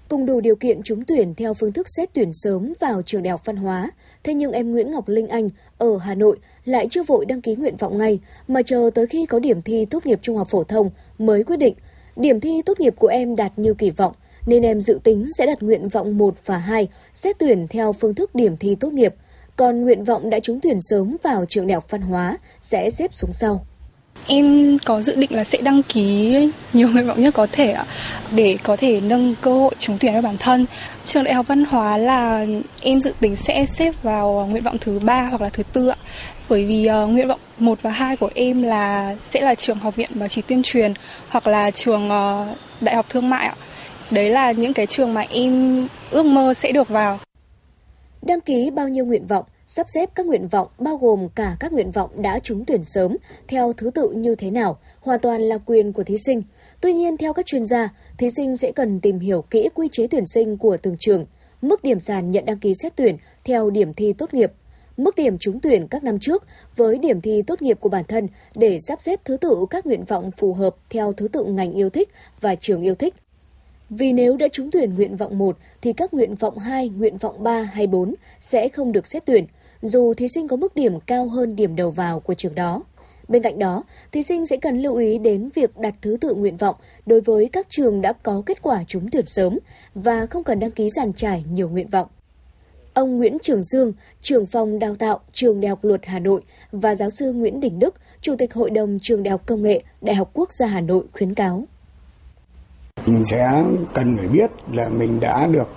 Cùng 0.09 0.27
đủ 0.27 0.41
điều 0.41 0.57
kiện 0.57 0.83
trúng 0.83 1.05
tuyển 1.05 1.35
theo 1.35 1.55
phương 1.55 1.73
thức 1.73 1.87
xét 1.97 2.09
tuyển 2.13 2.31
sớm 2.33 2.73
vào 2.81 3.03
trường 3.03 3.23
Đại 3.23 3.31
học 3.31 3.43
Văn 3.45 3.57
hóa, 3.57 3.91
thế 4.25 4.35
nhưng 4.35 4.53
em 4.53 4.73
Nguyễn 4.73 4.91
Ngọc 4.91 5.09
Linh 5.09 5.29
Anh 5.29 5.51
ở 5.79 5.99
Hà 5.99 6.15
Nội 6.15 6.39
lại 6.65 6.87
chưa 6.91 7.03
vội 7.03 7.25
đăng 7.25 7.41
ký 7.41 7.55
nguyện 7.55 7.77
vọng 7.77 7.99
ngay 7.99 8.21
mà 8.49 8.63
chờ 8.63 8.91
tới 8.95 9.07
khi 9.07 9.27
có 9.27 9.39
điểm 9.39 9.63
thi 9.63 9.85
tốt 9.91 10.07
nghiệp 10.07 10.19
trung 10.23 10.37
học 10.37 10.49
phổ 10.51 10.65
thông 10.65 10.91
mới 11.19 11.45
quyết 11.45 11.57
định. 11.57 11.75
Điểm 12.17 12.41
thi 12.41 12.63
tốt 12.67 12.81
nghiệp 12.81 12.95
của 12.99 13.09
em 13.09 13.37
đạt 13.37 13.53
như 13.57 13.75
kỳ 13.75 13.91
vọng, 13.91 14.13
nên 14.47 14.63
em 14.63 14.81
dự 14.81 14.99
tính 15.05 15.29
sẽ 15.39 15.47
đặt 15.47 15.63
nguyện 15.63 15.89
vọng 15.89 16.19
1 16.19 16.35
và 16.47 16.59
2 16.59 16.89
xét 17.15 17.39
tuyển 17.39 17.67
theo 17.69 17.93
phương 17.93 18.15
thức 18.15 18.35
điểm 18.35 18.57
thi 18.57 18.75
tốt 18.81 18.93
nghiệp. 18.93 19.15
Còn 19.57 19.83
nguyện 19.83 20.05
vọng 20.05 20.31
đã 20.31 20.41
trúng 20.41 20.61
tuyển 20.61 20.79
sớm 20.83 21.17
vào 21.23 21.45
trường 21.49 21.67
đại 21.67 21.75
học 21.75 21.85
văn 21.91 22.01
hóa 22.01 22.39
sẽ 22.61 22.91
xếp 22.91 23.15
xuống 23.15 23.33
sau. 23.33 23.67
Em 24.27 24.79
có 24.85 25.03
dự 25.03 25.15
định 25.15 25.33
là 25.33 25.45
sẽ 25.45 25.59
đăng 25.59 25.83
ký 25.83 26.37
nhiều 26.73 26.89
nguyện 26.89 27.07
vọng 27.07 27.23
nhất 27.23 27.35
có 27.35 27.47
thể 27.53 27.73
ạ 27.73 27.85
để 28.31 28.59
có 28.63 28.77
thể 28.77 29.01
nâng 29.01 29.35
cơ 29.41 29.59
hội 29.59 29.75
trúng 29.79 29.99
tuyển 30.01 30.13
cho 30.13 30.23
bản 30.23 30.37
thân. 30.39 30.67
Trường 31.05 31.25
Đại 31.25 31.35
học 31.35 31.47
Văn 31.49 31.65
hóa 31.65 31.99
là 31.99 32.47
em 32.81 33.01
dự 33.01 33.13
tính 33.21 33.37
sẽ 33.37 33.67
xếp 33.67 33.95
vào 34.03 34.49
nguyện 34.51 34.63
vọng 34.63 34.77
thứ 34.81 34.99
ba 34.99 35.23
hoặc 35.23 35.41
là 35.41 35.49
thứ 35.49 35.63
tư 35.73 35.89
ạ. 35.89 35.97
Bởi 36.49 36.65
vì 36.65 36.89
uh, 36.91 37.11
nguyện 37.11 37.29
vọng 37.29 37.41
1 37.59 37.79
và 37.83 37.91
2 37.91 38.17
của 38.17 38.31
em 38.35 38.63
là 38.63 39.17
sẽ 39.25 39.41
là 39.41 39.55
trường 39.55 39.79
học 39.79 39.97
viện 39.97 40.11
báo 40.15 40.29
chí 40.29 40.43
tuyên 40.43 40.63
truyền 40.63 40.95
hoặc 41.29 41.47
là 41.47 41.71
trường 41.71 42.07
uh, 42.07 42.57
Đại 42.81 42.97
học 42.97 43.07
Thương 43.09 43.31
mại 43.31 43.47
ạ. 43.47 43.55
Đấy 44.11 44.31
là 44.31 44.53
những 44.53 44.73
cái 44.73 44.87
trường 44.87 45.15
mà 45.15 45.25
em 45.31 45.87
ước 46.11 46.27
mơ 46.27 46.55
sẽ 46.55 46.73
được 46.73 46.89
vào. 46.89 47.19
Đăng 48.23 48.41
ký 48.41 48.71
bao 48.71 48.89
nhiêu 48.89 49.05
nguyện 49.05 49.27
vọng, 49.27 49.45
sắp 49.67 49.87
xếp 49.95 50.11
các 50.15 50.27
nguyện 50.27 50.49
vọng 50.49 50.69
bao 50.79 50.97
gồm 50.97 51.29
cả 51.29 51.57
các 51.61 51.73
nguyện 51.73 51.91
vọng 51.91 52.11
đã 52.23 52.39
trúng 52.39 52.65
tuyển 52.65 52.85
sớm 52.85 53.17
theo 53.49 53.73
thứ 53.73 53.91
tự 53.91 54.11
như 54.11 54.35
thế 54.35 54.51
nào, 54.51 54.79
hoàn 55.01 55.21
toàn 55.21 55.43
là 55.43 55.59
quyền 55.59 55.93
của 55.93 56.05
thí 56.05 56.17
sinh. 56.19 56.43
Tuy 56.81 56.93
nhiên, 56.93 57.17
theo 57.17 57.33
các 57.33 57.47
chuyên 57.47 57.67
gia, 57.67 57.89
thí 58.19 58.31
sinh 58.31 58.57
sẽ 58.57 58.73
cần 58.73 59.01
tìm 59.01 59.19
hiểu 59.19 59.43
kỹ 59.43 59.69
quy 59.75 59.89
chế 59.93 60.07
tuyển 60.07 60.27
sinh 60.27 60.59
của 60.59 60.77
từng 60.77 60.97
trường, 61.01 61.27
mức 61.63 61.83
điểm 61.85 61.99
sàn 61.99 62.31
nhận 62.31 62.45
đăng 62.45 62.59
ký 62.59 62.75
xét 62.83 62.97
tuyển 62.97 63.17
theo 63.45 63.71
điểm 63.71 63.95
thi 63.95 64.13
tốt 64.13 64.35
nghiệp, 64.35 64.53
mức 64.97 65.17
điểm 65.17 65.39
trúng 65.39 65.61
tuyển 65.61 65.89
các 65.89 66.05
năm 66.05 66.19
trước 66.19 66.45
với 66.77 66.99
điểm 66.99 67.21
thi 67.21 67.43
tốt 67.47 67.63
nghiệp 67.63 67.81
của 67.81 67.89
bản 67.89 68.05
thân 68.09 68.29
để 68.55 68.79
sắp 68.81 69.01
xếp 69.01 69.21
thứ 69.25 69.37
tự 69.37 69.67
các 69.71 69.87
nguyện 69.87 70.05
vọng 70.05 70.31
phù 70.37 70.55
hợp 70.55 70.77
theo 70.91 71.13
thứ 71.13 71.29
tự 71.29 71.45
ngành 71.45 71.73
yêu 71.73 71.91
thích 71.91 72.09
và 72.41 72.55
trường 72.55 72.83
yêu 72.83 72.95
thích. 72.95 73.15
Vì 73.91 74.13
nếu 74.13 74.37
đã 74.37 74.49
trúng 74.53 74.71
tuyển 74.71 74.95
nguyện 74.95 75.17
vọng 75.17 75.39
1 75.39 75.59
thì 75.83 75.93
các 75.93 76.15
nguyện 76.15 76.35
vọng 76.35 76.59
2, 76.59 76.89
nguyện 76.89 77.17
vọng 77.17 77.43
3 77.43 77.63
hay 77.63 77.87
4 77.87 78.15
sẽ 78.41 78.69
không 78.69 78.93
được 78.93 79.07
xét 79.07 79.25
tuyển, 79.27 79.47
dù 79.83 80.15
thí 80.15 80.29
sinh 80.29 80.49
có 80.49 80.57
mức 80.57 80.75
điểm 80.75 81.01
cao 81.01 81.29
hơn 81.29 81.57
điểm 81.57 81.77
đầu 81.77 81.91
vào 81.91 82.21
của 82.21 82.35
trường 82.35 82.55
đó. 82.55 82.83
Bên 83.29 83.43
cạnh 83.43 83.59
đó, 83.59 83.85
thí 84.13 84.23
sinh 84.23 84.47
sẽ 84.47 84.57
cần 84.57 84.83
lưu 84.83 84.97
ý 84.97 85.19
đến 85.19 85.51
việc 85.55 85.79
đặt 85.79 85.95
thứ 86.03 86.17
tự 86.21 86.35
nguyện 86.35 86.57
vọng 86.57 86.77
đối 87.07 87.21
với 87.21 87.49
các 87.53 87.67
trường 87.71 88.01
đã 88.01 88.13
có 88.13 88.43
kết 88.47 88.63
quả 88.63 88.85
trúng 88.87 89.11
tuyển 89.11 89.27
sớm 89.27 89.59
và 89.95 90.27
không 90.27 90.45
cần 90.45 90.61
đăng 90.61 90.71
ký 90.71 90.91
giàn 90.91 91.13
trải 91.13 91.45
nhiều 91.53 91.69
nguyện 91.69 91.89
vọng. 91.89 92.09
Ông 92.95 93.17
Nguyễn 93.17 93.39
Trường 93.43 93.63
Dương, 93.63 93.93
trưởng 94.21 94.47
phòng 94.47 94.79
đào 94.79 94.95
tạo 94.95 95.21
Trường 95.33 95.61
Đại 95.61 95.69
học 95.69 95.85
Luật 95.85 96.01
Hà 96.07 96.19
Nội 96.19 96.43
và 96.73 96.95
giáo 96.95 97.11
sư 97.11 97.33
Nguyễn 97.33 97.61
Đình 97.61 97.79
Đức, 97.79 97.95
Chủ 98.21 98.37
tịch 98.39 98.55
Hội 98.55 98.71
đồng 98.71 98.99
Trường 99.03 99.23
Đại 99.23 99.31
học 99.33 99.47
Công 99.47 99.63
nghệ 99.63 99.83
Đại 100.01 100.15
học 100.15 100.31
Quốc 100.35 100.53
gia 100.53 100.67
Hà 100.67 100.81
Nội 100.81 101.05
khuyến 101.13 101.35
cáo. 101.35 101.67
Mình 103.07 103.25
sẽ 103.25 103.65
cần 103.95 104.17
phải 104.17 104.29
biết 104.29 104.51
là 104.73 104.89
mình 104.89 105.21
đã 105.21 105.47
được 105.47 105.69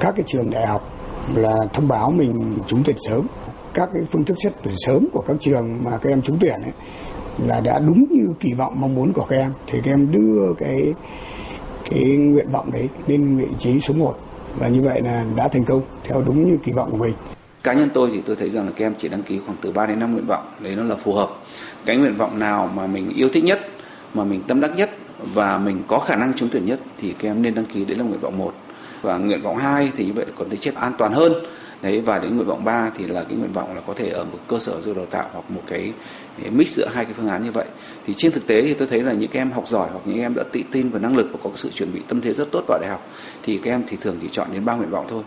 các 0.00 0.14
cái 0.16 0.24
trường 0.26 0.50
đại 0.50 0.66
học 0.66 0.92
là 1.34 1.56
thông 1.72 1.88
báo 1.88 2.10
mình 2.10 2.58
trúng 2.66 2.82
tuyển 2.84 2.96
sớm. 3.08 3.26
Các 3.74 3.88
cái 3.94 4.02
phương 4.10 4.24
thức 4.24 4.36
xét 4.42 4.52
tuyển 4.62 4.74
sớm 4.76 5.06
của 5.12 5.22
các 5.26 5.36
trường 5.40 5.84
mà 5.84 5.90
các 6.02 6.10
em 6.10 6.22
trúng 6.22 6.38
tuyển 6.40 6.62
ấy, 6.62 6.72
là 7.46 7.60
đã 7.60 7.78
đúng 7.78 8.04
như 8.10 8.26
kỳ 8.40 8.52
vọng 8.52 8.74
mong 8.80 8.94
muốn 8.94 9.12
của 9.12 9.26
các 9.28 9.36
em 9.36 9.52
thì 9.66 9.80
các 9.84 9.90
em 9.90 10.12
đưa 10.12 10.52
cái 10.58 10.94
cái 11.90 12.02
nguyện 12.02 12.48
vọng 12.52 12.70
đấy 12.72 12.88
lên 13.06 13.36
vị 13.36 13.46
trí 13.58 13.80
số 13.80 13.94
1 13.94 14.12
và 14.58 14.68
như 14.68 14.82
vậy 14.82 15.02
là 15.02 15.24
đã 15.36 15.48
thành 15.48 15.64
công 15.64 15.82
theo 16.04 16.22
đúng 16.26 16.44
như 16.44 16.56
kỳ 16.62 16.72
vọng 16.72 16.90
của 16.90 16.96
mình. 16.96 17.14
cá 17.62 17.72
nhân 17.72 17.90
tôi 17.94 18.10
thì 18.12 18.22
tôi 18.26 18.36
thấy 18.36 18.50
rằng 18.50 18.66
là 18.66 18.72
các 18.76 18.84
em 18.84 18.94
chỉ 19.00 19.08
đăng 19.08 19.22
ký 19.22 19.40
khoảng 19.46 19.58
từ 19.62 19.72
3 19.72 19.86
đến 19.86 19.98
5 19.98 20.12
nguyện 20.12 20.26
vọng 20.26 20.54
đấy 20.60 20.76
nó 20.76 20.82
là 20.82 20.94
phù 21.04 21.12
hợp 21.12 21.30
cái 21.86 21.96
nguyện 21.96 22.16
vọng 22.16 22.38
nào 22.38 22.70
mà 22.74 22.86
mình 22.86 23.10
yêu 23.14 23.28
thích 23.32 23.44
nhất 23.44 23.60
mà 24.14 24.24
mình 24.24 24.42
tâm 24.48 24.60
đắc 24.60 24.70
nhất 24.76 24.90
và 25.18 25.58
mình 25.58 25.82
có 25.86 25.98
khả 25.98 26.16
năng 26.16 26.32
trúng 26.34 26.48
tuyển 26.52 26.66
nhất 26.66 26.80
thì 26.98 27.14
các 27.18 27.28
em 27.28 27.42
nên 27.42 27.54
đăng 27.54 27.64
ký 27.64 27.84
đấy 27.84 27.96
là 27.96 28.04
nguyện 28.04 28.20
vọng 28.20 28.38
1 28.38 28.54
và 29.02 29.16
nguyện 29.18 29.42
vọng 29.42 29.56
2 29.56 29.92
thì 29.96 30.06
như 30.06 30.12
vậy 30.12 30.26
còn 30.36 30.48
tính 30.48 30.60
chất 30.60 30.74
an 30.74 30.92
toàn 30.98 31.12
hơn. 31.12 31.32
Đấy 31.82 32.00
và 32.00 32.18
đến 32.18 32.36
nguyện 32.36 32.46
vọng 32.46 32.64
3 32.64 32.90
thì 32.98 33.06
là 33.06 33.22
cái 33.22 33.38
nguyện 33.38 33.52
vọng 33.52 33.74
là 33.74 33.80
có 33.86 33.94
thể 33.94 34.08
ở 34.08 34.24
một 34.24 34.38
cơ 34.48 34.58
sở 34.58 34.80
giáo 34.80 34.94
đào 34.94 35.06
tạo 35.06 35.28
hoặc 35.32 35.50
một 35.50 35.62
cái 35.66 35.92
mix 36.50 36.76
giữa 36.76 36.88
hai 36.92 37.04
cái 37.04 37.14
phương 37.14 37.28
án 37.28 37.44
như 37.44 37.50
vậy. 37.50 37.66
Thì 38.06 38.14
trên 38.16 38.32
thực 38.32 38.46
tế 38.46 38.62
thì 38.62 38.74
tôi 38.74 38.88
thấy 38.88 39.02
là 39.02 39.12
những 39.12 39.30
em 39.32 39.50
học 39.50 39.68
giỏi 39.68 39.88
hoặc 39.92 40.00
những 40.04 40.20
em 40.20 40.34
đã 40.34 40.42
tự 40.52 40.60
tin 40.72 40.88
và 40.88 40.98
năng 40.98 41.16
lực 41.16 41.28
và 41.32 41.38
có 41.42 41.50
sự 41.54 41.70
chuẩn 41.70 41.92
bị 41.92 42.00
tâm 42.08 42.20
thế 42.20 42.32
rất 42.32 42.48
tốt 42.52 42.64
vào 42.68 42.78
đại 42.78 42.90
học 42.90 43.10
thì 43.42 43.58
các 43.58 43.70
em 43.70 43.82
thì 43.88 43.96
thường 44.00 44.18
chỉ 44.22 44.28
chọn 44.32 44.48
đến 44.52 44.64
ba 44.64 44.74
nguyện 44.74 44.90
vọng 44.90 45.06
thôi. 45.08 45.22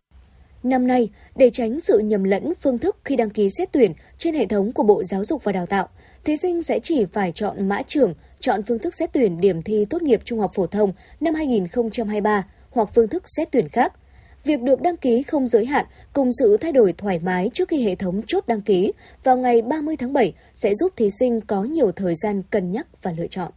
Năm 0.63 0.88
nay, 0.88 1.10
để 1.36 1.50
tránh 1.50 1.79
sự 1.79 2.00
nhầm 2.00 2.24
lẫn 2.24 2.53
phương 2.62 2.77
thức 2.77 2.98
khi 3.06 3.15
đăng 3.15 3.29
ký 3.29 3.50
xét 3.50 3.70
tuyển 3.72 3.94
trên 4.17 4.36
hệ 4.36 4.46
thống 4.46 4.72
của 4.74 4.84
Bộ 4.84 5.03
Giáo 5.03 5.24
dục 5.24 5.44
và 5.44 5.51
Đào 5.51 5.65
tạo, 5.65 5.89
thí 6.24 6.38
sinh 6.38 6.62
sẽ 6.62 6.79
chỉ 6.79 7.06
phải 7.06 7.32
chọn 7.32 7.70
mã 7.70 7.82
trường, 7.88 8.13
chọn 8.39 8.63
phương 8.63 8.79
thức 8.79 8.96
xét 8.96 9.13
tuyển 9.13 9.41
điểm 9.41 9.62
thi 9.62 9.86
tốt 9.89 10.01
nghiệp 10.01 10.22
trung 10.25 10.39
học 10.39 10.51
phổ 10.53 10.67
thông 10.67 10.94
năm 11.20 11.34
2023 11.34 12.46
hoặc 12.70 12.89
phương 12.96 13.08
thức 13.08 13.24
xét 13.38 13.48
tuyển 13.51 13.70
khác. 13.70 13.94
Việc 14.44 14.62
được 14.62 14.82
đăng 14.82 14.98
ký 14.98 15.24
không 15.24 15.48
giới 15.48 15.65
hạn 15.65 15.86
cùng 16.13 16.29
sự 16.39 16.58
thay 16.58 16.72
đổi 16.72 16.94
thoải 16.98 17.20
mái 17.20 17.50
trước 17.53 17.70
khi 17.70 17.84
hệ 17.84 17.96
thống 17.96 18.22
chốt 18.27 18.44
đăng 18.48 18.62
ký 18.62 18.94
vào 19.24 19.38
ngày 19.38 19.62
30 19.62 19.96
tháng 19.98 20.13
7 20.13 20.34
sẽ 20.56 20.75
giúp 20.75 20.94
thí 20.96 21.10
sinh 21.20 21.41
có 21.41 21.63
nhiều 21.63 21.91
thời 21.91 22.15
gian 22.15 22.44
cân 22.50 22.72
nhắc 22.72 22.88
và 23.01 23.12
lựa 23.17 23.27
chọn. 23.27 23.51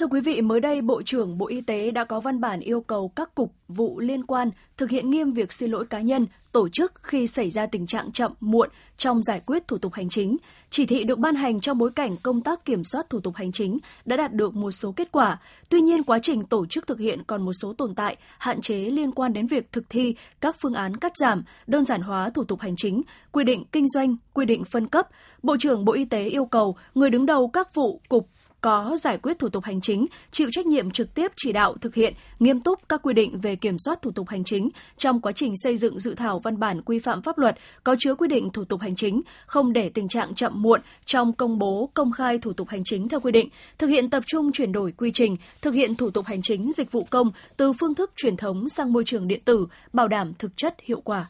Thưa 0.00 0.06
quý 0.06 0.20
vị, 0.20 0.40
mới 0.40 0.60
đây 0.60 0.82
Bộ 0.82 1.02
trưởng 1.02 1.38
Bộ 1.38 1.46
Y 1.46 1.60
tế 1.60 1.90
đã 1.90 2.04
có 2.04 2.20
văn 2.20 2.40
bản 2.40 2.60
yêu 2.60 2.80
cầu 2.80 3.12
các 3.16 3.34
cục 3.34 3.54
vụ 3.68 4.00
liên 4.00 4.26
quan 4.26 4.50
thực 4.76 4.90
hiện 4.90 5.10
nghiêm 5.10 5.32
việc 5.32 5.52
xin 5.52 5.70
lỗi 5.70 5.86
cá 5.86 6.00
nhân, 6.00 6.26
tổ 6.52 6.68
chức 6.68 6.92
khi 7.02 7.26
xảy 7.26 7.50
ra 7.50 7.66
tình 7.66 7.86
trạng 7.86 8.12
chậm, 8.12 8.32
muộn 8.40 8.68
trong 8.96 9.22
giải 9.22 9.40
quyết 9.46 9.68
thủ 9.68 9.78
tục 9.78 9.92
hành 9.92 10.08
chính. 10.08 10.36
Chỉ 10.70 10.86
thị 10.86 11.04
được 11.04 11.18
ban 11.18 11.34
hành 11.34 11.60
trong 11.60 11.78
bối 11.78 11.90
cảnh 11.96 12.16
công 12.22 12.40
tác 12.40 12.64
kiểm 12.64 12.84
soát 12.84 13.10
thủ 13.10 13.20
tục 13.20 13.34
hành 13.36 13.52
chính 13.52 13.78
đã 14.04 14.16
đạt 14.16 14.32
được 14.32 14.54
một 14.54 14.70
số 14.70 14.92
kết 14.92 15.12
quả. 15.12 15.38
Tuy 15.68 15.80
nhiên, 15.80 16.02
quá 16.02 16.18
trình 16.22 16.44
tổ 16.44 16.66
chức 16.66 16.86
thực 16.86 16.98
hiện 16.98 17.22
còn 17.26 17.42
một 17.42 17.52
số 17.52 17.72
tồn 17.72 17.94
tại, 17.94 18.16
hạn 18.38 18.60
chế 18.60 18.76
liên 18.76 19.12
quan 19.12 19.32
đến 19.32 19.46
việc 19.46 19.72
thực 19.72 19.90
thi 19.90 20.14
các 20.40 20.56
phương 20.60 20.74
án 20.74 20.96
cắt 20.96 21.12
giảm, 21.16 21.42
đơn 21.66 21.84
giản 21.84 22.00
hóa 22.00 22.30
thủ 22.30 22.44
tục 22.44 22.60
hành 22.60 22.74
chính, 22.76 23.02
quy 23.32 23.44
định 23.44 23.64
kinh 23.72 23.88
doanh, 23.88 24.16
quy 24.32 24.44
định 24.44 24.64
phân 24.64 24.86
cấp. 24.86 25.08
Bộ 25.42 25.56
trưởng 25.60 25.84
Bộ 25.84 25.92
Y 25.92 26.04
tế 26.04 26.24
yêu 26.24 26.44
cầu 26.44 26.76
người 26.94 27.10
đứng 27.10 27.26
đầu 27.26 27.48
các 27.48 27.74
vụ, 27.74 28.00
cục, 28.08 28.28
có 28.60 28.96
giải 29.00 29.18
quyết 29.18 29.38
thủ 29.38 29.48
tục 29.48 29.64
hành 29.64 29.80
chính, 29.80 30.06
chịu 30.30 30.48
trách 30.52 30.66
nhiệm 30.66 30.90
trực 30.90 31.14
tiếp 31.14 31.32
chỉ 31.36 31.52
đạo 31.52 31.76
thực 31.80 31.94
hiện 31.94 32.14
nghiêm 32.38 32.60
túc 32.60 32.88
các 32.88 33.02
quy 33.02 33.14
định 33.14 33.40
về 33.40 33.56
kiểm 33.56 33.78
soát 33.78 34.02
thủ 34.02 34.10
tục 34.10 34.28
hành 34.28 34.44
chính 34.44 34.68
trong 34.98 35.20
quá 35.20 35.32
trình 35.32 35.54
xây 35.56 35.76
dựng 35.76 36.00
dự 36.00 36.14
thảo 36.14 36.38
văn 36.38 36.58
bản 36.58 36.82
quy 36.82 36.98
phạm 36.98 37.22
pháp 37.22 37.38
luật 37.38 37.56
có 37.84 37.96
chứa 37.98 38.14
quy 38.14 38.28
định 38.28 38.50
thủ 38.50 38.64
tục 38.64 38.80
hành 38.80 38.96
chính, 38.96 39.20
không 39.46 39.72
để 39.72 39.88
tình 39.88 40.08
trạng 40.08 40.34
chậm 40.34 40.62
muộn 40.62 40.80
trong 41.06 41.32
công 41.32 41.58
bố 41.58 41.90
công 41.94 42.12
khai 42.12 42.38
thủ 42.38 42.52
tục 42.52 42.68
hành 42.68 42.84
chính 42.84 43.08
theo 43.08 43.20
quy 43.20 43.32
định, 43.32 43.48
thực 43.78 43.86
hiện 43.86 44.10
tập 44.10 44.22
trung 44.26 44.52
chuyển 44.52 44.72
đổi 44.72 44.92
quy 44.92 45.10
trình, 45.14 45.36
thực 45.62 45.74
hiện 45.74 45.94
thủ 45.94 46.10
tục 46.10 46.26
hành 46.26 46.42
chính 46.42 46.72
dịch 46.72 46.92
vụ 46.92 47.06
công 47.10 47.30
từ 47.56 47.72
phương 47.72 47.94
thức 47.94 48.12
truyền 48.16 48.36
thống 48.36 48.68
sang 48.68 48.92
môi 48.92 49.04
trường 49.04 49.28
điện 49.28 49.40
tử, 49.44 49.66
bảo 49.92 50.08
đảm 50.08 50.32
thực 50.38 50.56
chất 50.56 50.74
hiệu 50.82 51.00
quả. 51.00 51.26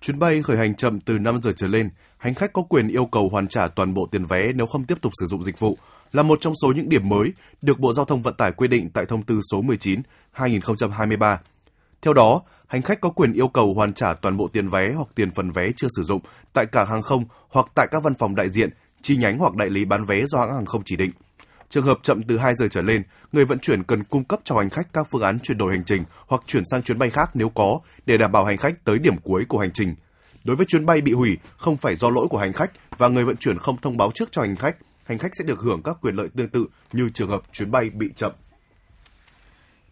Chuyến 0.00 0.18
bay 0.18 0.42
khởi 0.42 0.56
hành 0.56 0.74
chậm 0.74 1.00
từ 1.00 1.18
5 1.18 1.38
giờ 1.38 1.52
trở 1.56 1.66
lên, 1.66 1.90
hành 2.16 2.34
khách 2.34 2.52
có 2.52 2.62
quyền 2.62 2.88
yêu 2.88 3.06
cầu 3.06 3.28
hoàn 3.28 3.48
trả 3.48 3.68
toàn 3.68 3.94
bộ 3.94 4.08
tiền 4.10 4.24
vé 4.24 4.52
nếu 4.52 4.66
không 4.66 4.84
tiếp 4.84 4.98
tục 5.00 5.12
sử 5.20 5.26
dụng 5.26 5.42
dịch 5.42 5.58
vụ 5.58 5.78
là 6.12 6.22
một 6.22 6.38
trong 6.40 6.54
số 6.62 6.72
những 6.72 6.88
điểm 6.88 7.08
mới 7.08 7.32
được 7.62 7.78
Bộ 7.78 7.92
Giao 7.92 8.04
thông 8.04 8.22
Vận 8.22 8.34
tải 8.34 8.52
quy 8.52 8.68
định 8.68 8.90
tại 8.90 9.06
thông 9.06 9.22
tư 9.22 9.40
số 9.52 9.62
19/2023. 9.62 11.38
Theo 12.02 12.14
đó, 12.14 12.42
hành 12.66 12.82
khách 12.82 13.00
có 13.00 13.10
quyền 13.10 13.32
yêu 13.32 13.48
cầu 13.48 13.74
hoàn 13.74 13.92
trả 13.92 14.14
toàn 14.14 14.36
bộ 14.36 14.48
tiền 14.48 14.68
vé 14.68 14.92
hoặc 14.92 15.08
tiền 15.14 15.30
phần 15.30 15.50
vé 15.50 15.70
chưa 15.76 15.88
sử 15.96 16.02
dụng 16.02 16.20
tại 16.52 16.66
cảng 16.66 16.86
hàng 16.86 17.02
không 17.02 17.24
hoặc 17.48 17.66
tại 17.74 17.88
các 17.90 18.02
văn 18.02 18.14
phòng 18.14 18.34
đại 18.34 18.48
diện, 18.48 18.70
chi 19.02 19.16
nhánh 19.16 19.38
hoặc 19.38 19.54
đại 19.54 19.70
lý 19.70 19.84
bán 19.84 20.04
vé 20.04 20.26
do 20.26 20.38
hãng 20.38 20.54
hàng 20.54 20.66
không 20.66 20.82
chỉ 20.84 20.96
định. 20.96 21.10
Trường 21.68 21.84
hợp 21.84 21.98
chậm 22.02 22.22
từ 22.22 22.38
2 22.38 22.54
giờ 22.58 22.68
trở 22.68 22.82
lên, 22.82 23.02
người 23.32 23.44
vận 23.44 23.58
chuyển 23.58 23.82
cần 23.82 24.04
cung 24.04 24.24
cấp 24.24 24.40
cho 24.44 24.56
hành 24.56 24.70
khách 24.70 24.92
các 24.92 25.06
phương 25.10 25.22
án 25.22 25.38
chuyển 25.40 25.58
đổi 25.58 25.72
hành 25.72 25.84
trình 25.84 26.02
hoặc 26.26 26.42
chuyển 26.46 26.62
sang 26.70 26.82
chuyến 26.82 26.98
bay 26.98 27.10
khác 27.10 27.30
nếu 27.34 27.48
có 27.48 27.80
để 28.06 28.16
đảm 28.16 28.32
bảo 28.32 28.44
hành 28.44 28.56
khách 28.56 28.84
tới 28.84 28.98
điểm 28.98 29.16
cuối 29.22 29.44
của 29.48 29.58
hành 29.58 29.70
trình. 29.74 29.94
Đối 30.44 30.56
với 30.56 30.66
chuyến 30.66 30.86
bay 30.86 31.00
bị 31.00 31.12
hủy 31.12 31.38
không 31.56 31.76
phải 31.76 31.94
do 31.94 32.10
lỗi 32.10 32.26
của 32.30 32.38
hành 32.38 32.52
khách 32.52 32.70
và 32.98 33.08
người 33.08 33.24
vận 33.24 33.36
chuyển 33.36 33.58
không 33.58 33.76
thông 33.82 33.96
báo 33.96 34.10
trước 34.14 34.28
cho 34.32 34.42
hành 34.42 34.56
khách 34.56 34.76
hành 35.08 35.18
khách 35.18 35.36
sẽ 35.36 35.44
được 35.44 35.60
hưởng 35.60 35.82
các 35.82 35.96
quyền 36.02 36.14
lợi 36.14 36.28
tương 36.36 36.48
tự 36.48 36.66
như 36.92 37.08
trường 37.14 37.28
hợp 37.28 37.42
chuyến 37.52 37.70
bay 37.70 37.90
bị 37.90 38.10
chậm. 38.16 38.32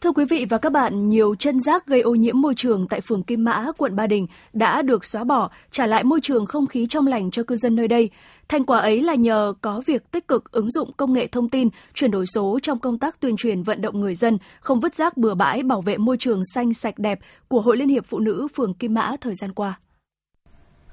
Thưa 0.01 0.13
quý 0.13 0.25
vị 0.25 0.47
và 0.49 0.59
các 0.59 0.73
bạn, 0.73 1.09
nhiều 1.09 1.35
chân 1.35 1.61
rác 1.61 1.87
gây 1.87 2.01
ô 2.01 2.15
nhiễm 2.15 2.41
môi 2.41 2.55
trường 2.57 2.89
tại 2.89 3.01
phường 3.01 3.23
Kim 3.23 3.45
Mã, 3.45 3.67
quận 3.77 3.97
Ba 3.97 4.07
Đình 4.07 4.27
đã 4.53 4.83
được 4.83 5.05
xóa 5.05 5.25
bỏ, 5.25 5.51
trả 5.71 5.87
lại 5.87 6.05
môi 6.05 6.21
trường 6.23 6.47
không 6.47 6.67
khí 6.67 6.87
trong 6.87 7.07
lành 7.07 7.31
cho 7.31 7.43
cư 7.43 7.57
dân 7.57 7.77
nơi 7.77 7.89
đây. 7.89 8.11
Thành 8.49 8.65
quả 8.65 8.79
ấy 8.79 9.03
là 9.03 9.15
nhờ 9.15 9.55
có 9.61 9.83
việc 9.87 10.11
tích 10.11 10.29
cực 10.29 10.53
ứng 10.53 10.71
dụng 10.71 10.93
công 10.97 11.13
nghệ 11.13 11.27
thông 11.27 11.49
tin, 11.49 11.69
chuyển 11.95 12.11
đổi 12.11 12.27
số 12.27 12.59
trong 12.63 12.79
công 12.79 12.99
tác 12.99 13.21
tuyên 13.21 13.37
truyền 13.37 13.63
vận 13.63 13.83
động 13.83 14.01
người 14.01 14.15
dân 14.15 14.39
không 14.61 14.81
vứt 14.81 14.95
rác 14.95 15.17
bừa 15.17 15.35
bãi 15.35 15.63
bảo 15.63 15.81
vệ 15.81 15.97
môi 15.99 16.17
trường 16.17 16.43
xanh 16.45 16.75
sạch 16.75 16.99
đẹp 16.99 17.19
của 17.49 17.61
Hội 17.61 17.77
Liên 17.77 17.89
hiệp 17.89 18.07
Phụ 18.07 18.19
nữ 18.19 18.49
phường 18.57 18.75
Kim 18.75 18.95
Mã 18.95 19.17
thời 19.21 19.35
gian 19.35 19.53
qua. 19.53 19.79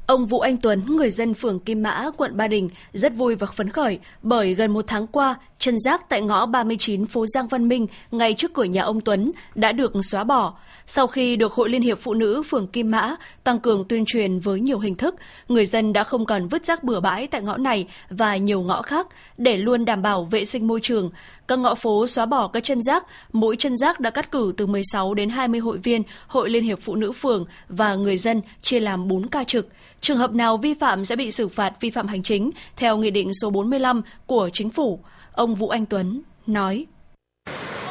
Ông 0.08 0.26
Vũ 0.26 0.39
Anh 0.39 0.58
Tuấn, 0.58 0.96
người 0.96 1.10
dân 1.10 1.34
phường 1.34 1.60
Kim 1.60 1.84
Mã, 1.84 2.06
quận 2.18 2.38
Ba 2.38 2.48
Đình, 2.48 2.70
rất 2.94 3.13
vui 3.16 3.36
và 3.36 3.48
phấn 3.48 3.70
khởi 3.70 4.00
bởi 4.22 4.54
gần 4.54 4.74
một 4.74 4.86
tháng 4.88 5.08
qua, 5.08 5.36
chân 5.60 5.80
rác 5.80 6.10
tại 6.10 6.22
ngõ 6.22 6.46
39 6.46 7.06
phố 7.06 7.26
Giang 7.28 7.48
Văn 7.48 7.68
Minh, 7.68 7.88
ngay 8.12 8.34
trước 8.34 8.54
cửa 8.54 8.63
nhà 8.63 8.84
ông 8.84 9.02
Tuấn, 9.02 9.32
đã 9.56 9.72
được 9.72 9.92
xóa 10.04 10.24
bỏ. 10.24 10.54
Sau 10.86 11.08
khi 11.08 11.36
được 11.36 11.54
Hội 11.54 11.70
Liên 11.70 11.82
hiệp 11.82 12.00
Phụ 12.02 12.13
nữ 12.13 12.44
phường 12.50 12.68
Kim 12.68 12.92
Mã 12.92 13.16
tăng 13.44 13.60
cường 13.60 13.86
tuyên 13.88 14.04
truyền 14.08 14.39
với 14.39 14.60
nhiều 14.60 14.80
hình 14.80 14.96
thức, 14.96 15.16
người 15.48 15.66
dân 15.66 15.94
đã 15.94 16.04
không 16.04 16.26
còn 16.26 16.48
vứt 16.48 16.66
rác 16.66 16.84
bừa 16.84 17.00
bãi 17.00 17.28
tại 17.28 17.42
ngõ 17.42 17.58
này 17.58 17.88
và 18.10 18.38
nhiều 18.38 18.62
ngõ 18.62 18.82
khác 18.82 19.08
để 19.38 19.58
luôn 19.58 19.86
đảm 19.86 20.02
bảo 20.02 20.24
vệ 20.32 20.46
sinh 20.46 20.68
môi 20.68 20.80
trường. 20.84 21.12
Các 21.48 21.60
ngõ 21.60 21.76
phố 21.76 22.08
xóa 22.08 22.26
bỏ 22.26 22.48
các 22.48 22.63
chân 22.63 22.82
rác, 22.82 23.06
mỗi 23.34 23.56
chân 23.56 23.78
rác 23.78 24.00
đã 24.00 24.10
cắt 24.10 24.32
cử 24.32 24.54
từ 24.58 24.68
16 24.68 25.13
đến 25.13 25.30
20 25.30 25.60
hội 25.60 25.78
viên 25.78 26.04
Hội 26.28 26.50
Liên 26.50 26.63
hiệp 26.63 26.80
Phụ 26.82 26.96
nữ 26.96 27.12
phường 27.12 27.46
và 27.70 27.96
người 27.96 28.18
dân 28.18 28.42
chia 28.62 28.80
làm 28.80 29.08
4 29.08 29.28
ca 29.28 29.44
trực. 29.44 29.68
Trường 30.04 30.18
hợp 30.18 30.32
nào 30.32 30.58
vi 30.58 30.74
phạm 30.74 31.06
sẽ 31.06 31.16
bị 31.16 31.32
xử 31.32 31.48
phạt 31.48 31.74
vi 31.80 31.89
phạm 31.89 32.08
hành 32.08 32.24
chính 32.24 32.52
theo 32.76 32.98
Nghị 32.98 33.12
định 33.12 33.32
số 33.42 33.50
45 33.50 34.02
của 34.26 34.50
Chính 34.54 34.70
phủ. 34.70 35.00
Ông 35.32 35.56
Vũ 35.56 35.70
Anh 35.70 35.86
Tuấn 35.86 36.22
nói. 36.48 36.86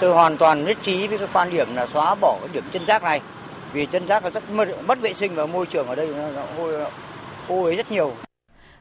Tôi 0.01 0.13
hoàn 0.13 0.37
toàn 0.37 0.65
nhất 0.65 0.79
trí 0.83 1.07
với 1.07 1.19
cái 1.19 1.29
quan 1.33 1.51
điểm 1.51 1.75
là 1.75 1.87
xóa 1.93 2.15
bỏ 2.15 2.39
cái 2.41 2.49
điểm 2.53 2.65
chân 2.73 2.85
rác 2.87 3.03
này. 3.03 3.21
Vì 3.73 3.87
chân 3.87 4.07
rác 4.07 4.25
là 4.25 4.31
rất 4.31 4.43
mất 4.87 5.01
vệ 5.01 5.15
sinh 5.15 5.35
và 5.35 5.47
môi 5.47 5.67
trường 5.67 5.87
ở 5.87 5.95
đây 5.95 6.09
nó 6.35 6.43
hôi, 6.57 6.87
hôi 7.49 7.77
rất 7.77 7.93
nhiều. 7.93 8.13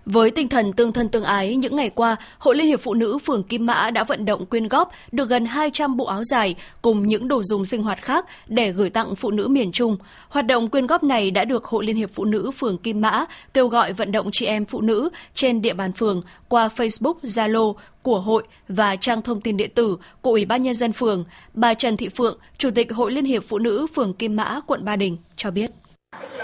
Với 0.05 0.31
tinh 0.31 0.47
thần 0.47 0.73
tương 0.73 0.91
thân 0.91 1.09
tương 1.09 1.23
ái, 1.23 1.55
những 1.55 1.75
ngày 1.75 1.89
qua, 1.89 2.15
Hội 2.37 2.55
Liên 2.55 2.67
hiệp 2.67 2.81
Phụ 2.81 2.93
nữ 2.93 3.17
phường 3.25 3.43
Kim 3.43 3.65
Mã 3.65 3.91
đã 3.91 4.03
vận 4.03 4.25
động 4.25 4.45
quyên 4.45 4.67
góp 4.67 4.91
được 5.11 5.29
gần 5.29 5.45
200 5.45 5.97
bộ 5.97 6.05
áo 6.05 6.23
dài 6.23 6.55
cùng 6.81 7.05
những 7.05 7.27
đồ 7.27 7.43
dùng 7.43 7.65
sinh 7.65 7.83
hoạt 7.83 8.01
khác 8.01 8.25
để 8.47 8.71
gửi 8.71 8.89
tặng 8.89 9.15
phụ 9.15 9.31
nữ 9.31 9.47
miền 9.47 9.71
Trung. 9.71 9.97
Hoạt 10.29 10.45
động 10.45 10.69
quyên 10.69 10.87
góp 10.87 11.03
này 11.03 11.31
đã 11.31 11.45
được 11.45 11.65
Hội 11.65 11.85
Liên 11.85 11.95
hiệp 11.95 12.09
Phụ 12.13 12.25
nữ 12.25 12.51
phường 12.51 12.77
Kim 12.77 13.01
Mã 13.01 13.25
kêu 13.53 13.67
gọi 13.67 13.93
vận 13.93 14.11
động 14.11 14.29
chị 14.33 14.45
em 14.45 14.65
phụ 14.65 14.81
nữ 14.81 15.09
trên 15.33 15.61
địa 15.61 15.73
bàn 15.73 15.93
phường 15.93 16.21
qua 16.47 16.69
Facebook, 16.75 17.15
Zalo 17.23 17.73
của 18.01 18.19
hội 18.19 18.43
và 18.67 18.95
trang 18.95 19.21
thông 19.21 19.41
tin 19.41 19.57
điện 19.57 19.71
tử 19.75 19.97
của 20.21 20.31
Ủy 20.31 20.45
ban 20.45 20.63
Nhân 20.63 20.73
dân 20.73 20.93
phường. 20.93 21.23
Bà 21.53 21.73
Trần 21.73 21.97
Thị 21.97 22.09
Phượng, 22.09 22.37
Chủ 22.57 22.69
tịch 22.75 22.93
Hội 22.93 23.11
Liên 23.11 23.25
hiệp 23.25 23.43
Phụ 23.47 23.59
nữ 23.59 23.87
phường 23.95 24.13
Kim 24.13 24.35
Mã, 24.35 24.59
quận 24.67 24.85
Ba 24.85 24.95
Đình 24.95 25.17
cho 25.35 25.51
biết. 25.51 25.71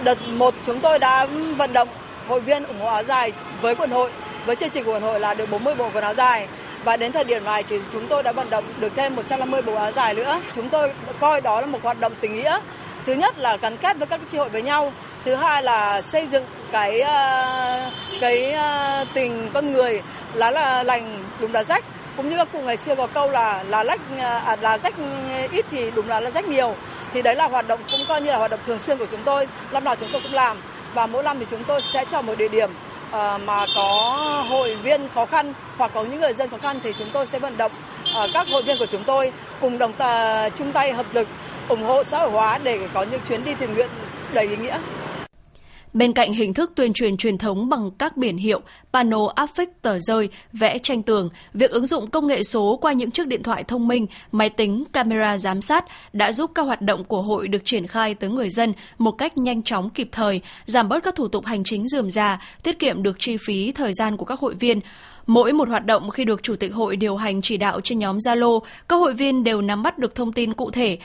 Đợt 0.04 0.18
1 0.38 0.54
chúng 0.66 0.80
tôi 0.80 1.00
đã 1.00 1.28
vận 1.58 1.74
động 1.74 1.88
hội 2.28 2.42
viên 2.42 2.64
ủng 2.64 2.80
hộ 2.82 2.88
áo 2.88 3.04
dài 3.04 3.32
với 3.62 3.76
quần 3.76 3.90
hội 3.90 4.12
với 4.46 4.56
chương 4.56 4.70
trình 4.70 4.84
của 4.84 4.92
quần 4.92 5.04
hội 5.04 5.20
là 5.20 5.34
được 5.34 5.52
40 5.52 5.76
bộ 5.76 5.90
quần 5.94 6.04
áo 6.04 6.14
dài 6.14 6.48
và 6.84 6.98
đến 6.98 7.12
thời 7.12 7.24
điểm 7.24 7.46
này 7.46 7.64
thì 7.64 7.80
chúng 7.92 8.08
tôi 8.08 8.24
đã 8.24 8.32
vận 8.32 8.50
động 8.50 8.64
được 8.80 8.92
thêm 8.96 9.16
150 9.16 9.62
bộ 9.62 9.76
áo 9.76 9.92
dài 9.92 10.14
nữa. 10.14 10.42
Chúng 10.56 10.70
tôi 10.70 10.92
coi 11.20 11.42
đó 11.42 11.62
là 11.62 11.68
một 11.68 11.80
hoạt 11.84 12.00
động 12.00 12.14
tình 12.22 12.36
nghĩa. 12.36 12.60
Thứ 13.06 13.14
nhất 13.14 13.38
là 13.38 13.58
gắn 13.58 13.78
kết 13.78 13.98
với 13.98 14.08
các 14.08 14.20
tri 14.30 14.38
hội 14.38 14.50
với 14.50 14.62
nhau. 14.62 14.92
Thứ 15.26 15.36
hai 15.36 15.64
là 15.64 16.02
xây 16.02 16.28
dựng 16.28 16.44
cái 16.72 17.02
ờ, 17.02 17.92
cái 18.22 18.52
ờ, 18.52 19.06
tình 19.14 19.50
con 19.54 19.72
người 19.72 20.02
lá 20.34 20.52
là 20.52 20.84
lành 20.84 21.24
đúng 21.40 21.54
là 21.54 21.64
rách 21.64 21.84
cũng 22.18 22.30
như 22.30 22.38
các 22.38 22.48
cụ 22.54 22.62
ngày 22.62 22.78
xưa 22.78 22.96
có 22.96 23.08
câu 23.08 23.32
là 23.32 23.64
là 23.64 23.84
lách 23.84 24.02
à, 24.20 24.58
là 24.62 24.78
rách 24.78 24.94
ít 25.52 25.66
thì 25.72 25.92
đúng 25.96 26.08
là 26.10 26.20
là 26.20 26.32
rách 26.32 26.46
nhiều 26.46 26.76
thì 27.14 27.22
đấy 27.22 27.36
là 27.36 27.48
hoạt 27.48 27.68
động 27.68 27.80
cũng 27.92 28.00
coi 28.08 28.22
như 28.22 28.32
là 28.32 28.38
hoạt 28.38 28.52
động 28.52 28.60
thường 28.66 28.80
xuyên 28.80 28.98
của 28.98 29.06
chúng 29.12 29.24
tôi 29.26 29.48
năm 29.72 29.84
nào 29.84 29.96
chúng 29.96 30.10
tôi 30.12 30.22
cũng 30.22 30.34
làm 30.34 30.58
và 30.98 31.06
mỗi 31.06 31.24
năm 31.24 31.38
thì 31.40 31.46
chúng 31.50 31.64
tôi 31.68 31.82
sẽ 31.82 32.06
chọn 32.06 32.26
một 32.26 32.38
địa 32.38 32.48
điểm 32.48 32.70
ờ, 33.12 33.40
mà 33.46 33.66
có 33.76 33.84
hội 34.50 34.76
viên 34.76 35.02
khó 35.16 35.26
khăn 35.26 35.54
hoặc 35.78 35.92
có 35.94 36.04
những 36.04 36.20
người 36.20 36.34
dân 36.34 36.50
khó 36.50 36.58
khăn 36.58 36.80
thì 36.84 36.94
chúng 36.98 37.08
tôi 37.14 37.28
sẽ 37.28 37.40
vận 37.40 37.58
động 37.58 37.72
ờ, 38.14 38.28
các 38.34 38.48
hội 38.50 38.64
viên 38.64 38.78
của 38.78 38.86
chúng 38.86 39.04
tôi 39.04 39.32
cùng 39.62 39.78
đồng 39.78 39.94
tà, 39.94 40.50
chung 40.50 40.72
tay 40.72 40.94
hợp 40.94 41.06
lực 41.14 41.28
ủng 41.68 41.84
hộ 41.84 42.04
xã 42.04 42.20
hội 42.20 42.32
hóa 42.32 42.60
để 42.64 42.80
có 42.94 43.04
những 43.04 43.22
chuyến 43.28 43.44
đi 43.44 43.54
thiện 43.54 43.74
nguyện 43.74 43.90
đầy 44.34 44.48
ý 44.48 44.56
nghĩa. 44.56 44.78
Bên 45.94 46.14
cạnh 46.14 46.34
hình 46.34 46.54
thức 46.54 46.72
tuyên 46.76 46.94
truyền 46.94 47.18
truyền 47.18 47.38
thống 47.38 47.70
bằng 47.70 47.92
các 47.98 48.18
biển 48.18 48.38
hiệu, 48.38 48.62
pano 48.94 49.28
áp 49.36 49.50
phích 49.56 49.82
tờ 49.82 50.00
rơi, 50.00 50.30
vẽ 50.54 50.78
tranh 50.78 51.04
tường, 51.04 51.30
việc 51.54 51.72
ứng 51.72 51.86
dụng 51.86 52.10
công 52.10 52.28
nghệ 52.28 52.44
số 52.44 52.78
qua 52.82 52.94
những 52.94 53.12
chiếc 53.12 53.28
điện 53.28 53.44
thoại 53.44 53.64
thông 53.64 53.88
minh, 53.88 54.08
máy 54.32 54.50
tính, 54.50 54.84
camera 54.94 55.38
giám 55.38 55.62
sát 55.62 55.86
đã 56.14 56.32
giúp 56.32 56.52
các 56.56 56.62
hoạt 56.62 56.82
động 56.82 57.04
của 57.04 57.22
hội 57.22 57.48
được 57.48 57.66
triển 57.66 57.88
khai 57.88 58.14
tới 58.14 58.30
người 58.30 58.50
dân 58.50 58.74
một 58.98 59.12
cách 59.12 59.38
nhanh 59.38 59.64
chóng 59.64 59.90
kịp 59.90 60.10
thời, 60.12 60.42
giảm 60.66 60.90
bớt 60.90 61.04
các 61.04 61.16
thủ 61.16 61.28
tục 61.28 61.46
hành 61.46 61.64
chính 61.64 61.88
dườm 61.88 62.10
già, 62.10 62.42
tiết 62.64 62.80
kiệm 62.80 63.04
được 63.04 63.16
chi 63.20 63.38
phí 63.48 63.72
thời 63.72 63.94
gian 63.94 64.18
của 64.18 64.26
các 64.26 64.40
hội 64.40 64.56
viên. 64.56 64.80
Mỗi 65.28 65.54
một 65.54 65.70
hoạt 65.70 65.86
động 65.86 66.10
khi 66.10 66.26
được 66.26 66.44
chủ 66.44 66.56
tịch 66.56 66.74
hội 66.74 66.96
điều 66.96 67.16
hành 67.16 67.42
chỉ 67.42 67.58
đạo 67.58 67.82
trên 67.82 68.00
nhóm 68.00 68.18
Zalo, 68.18 68.60
các 68.90 68.96
hội 68.96 69.14
viên 69.14 69.44
đều 69.44 69.62
nắm 69.62 69.84
bắt 69.84 70.00
được 70.00 70.16
thông 70.16 70.34
tin 70.34 70.54
cụ 70.54 70.72
thể 70.72 70.98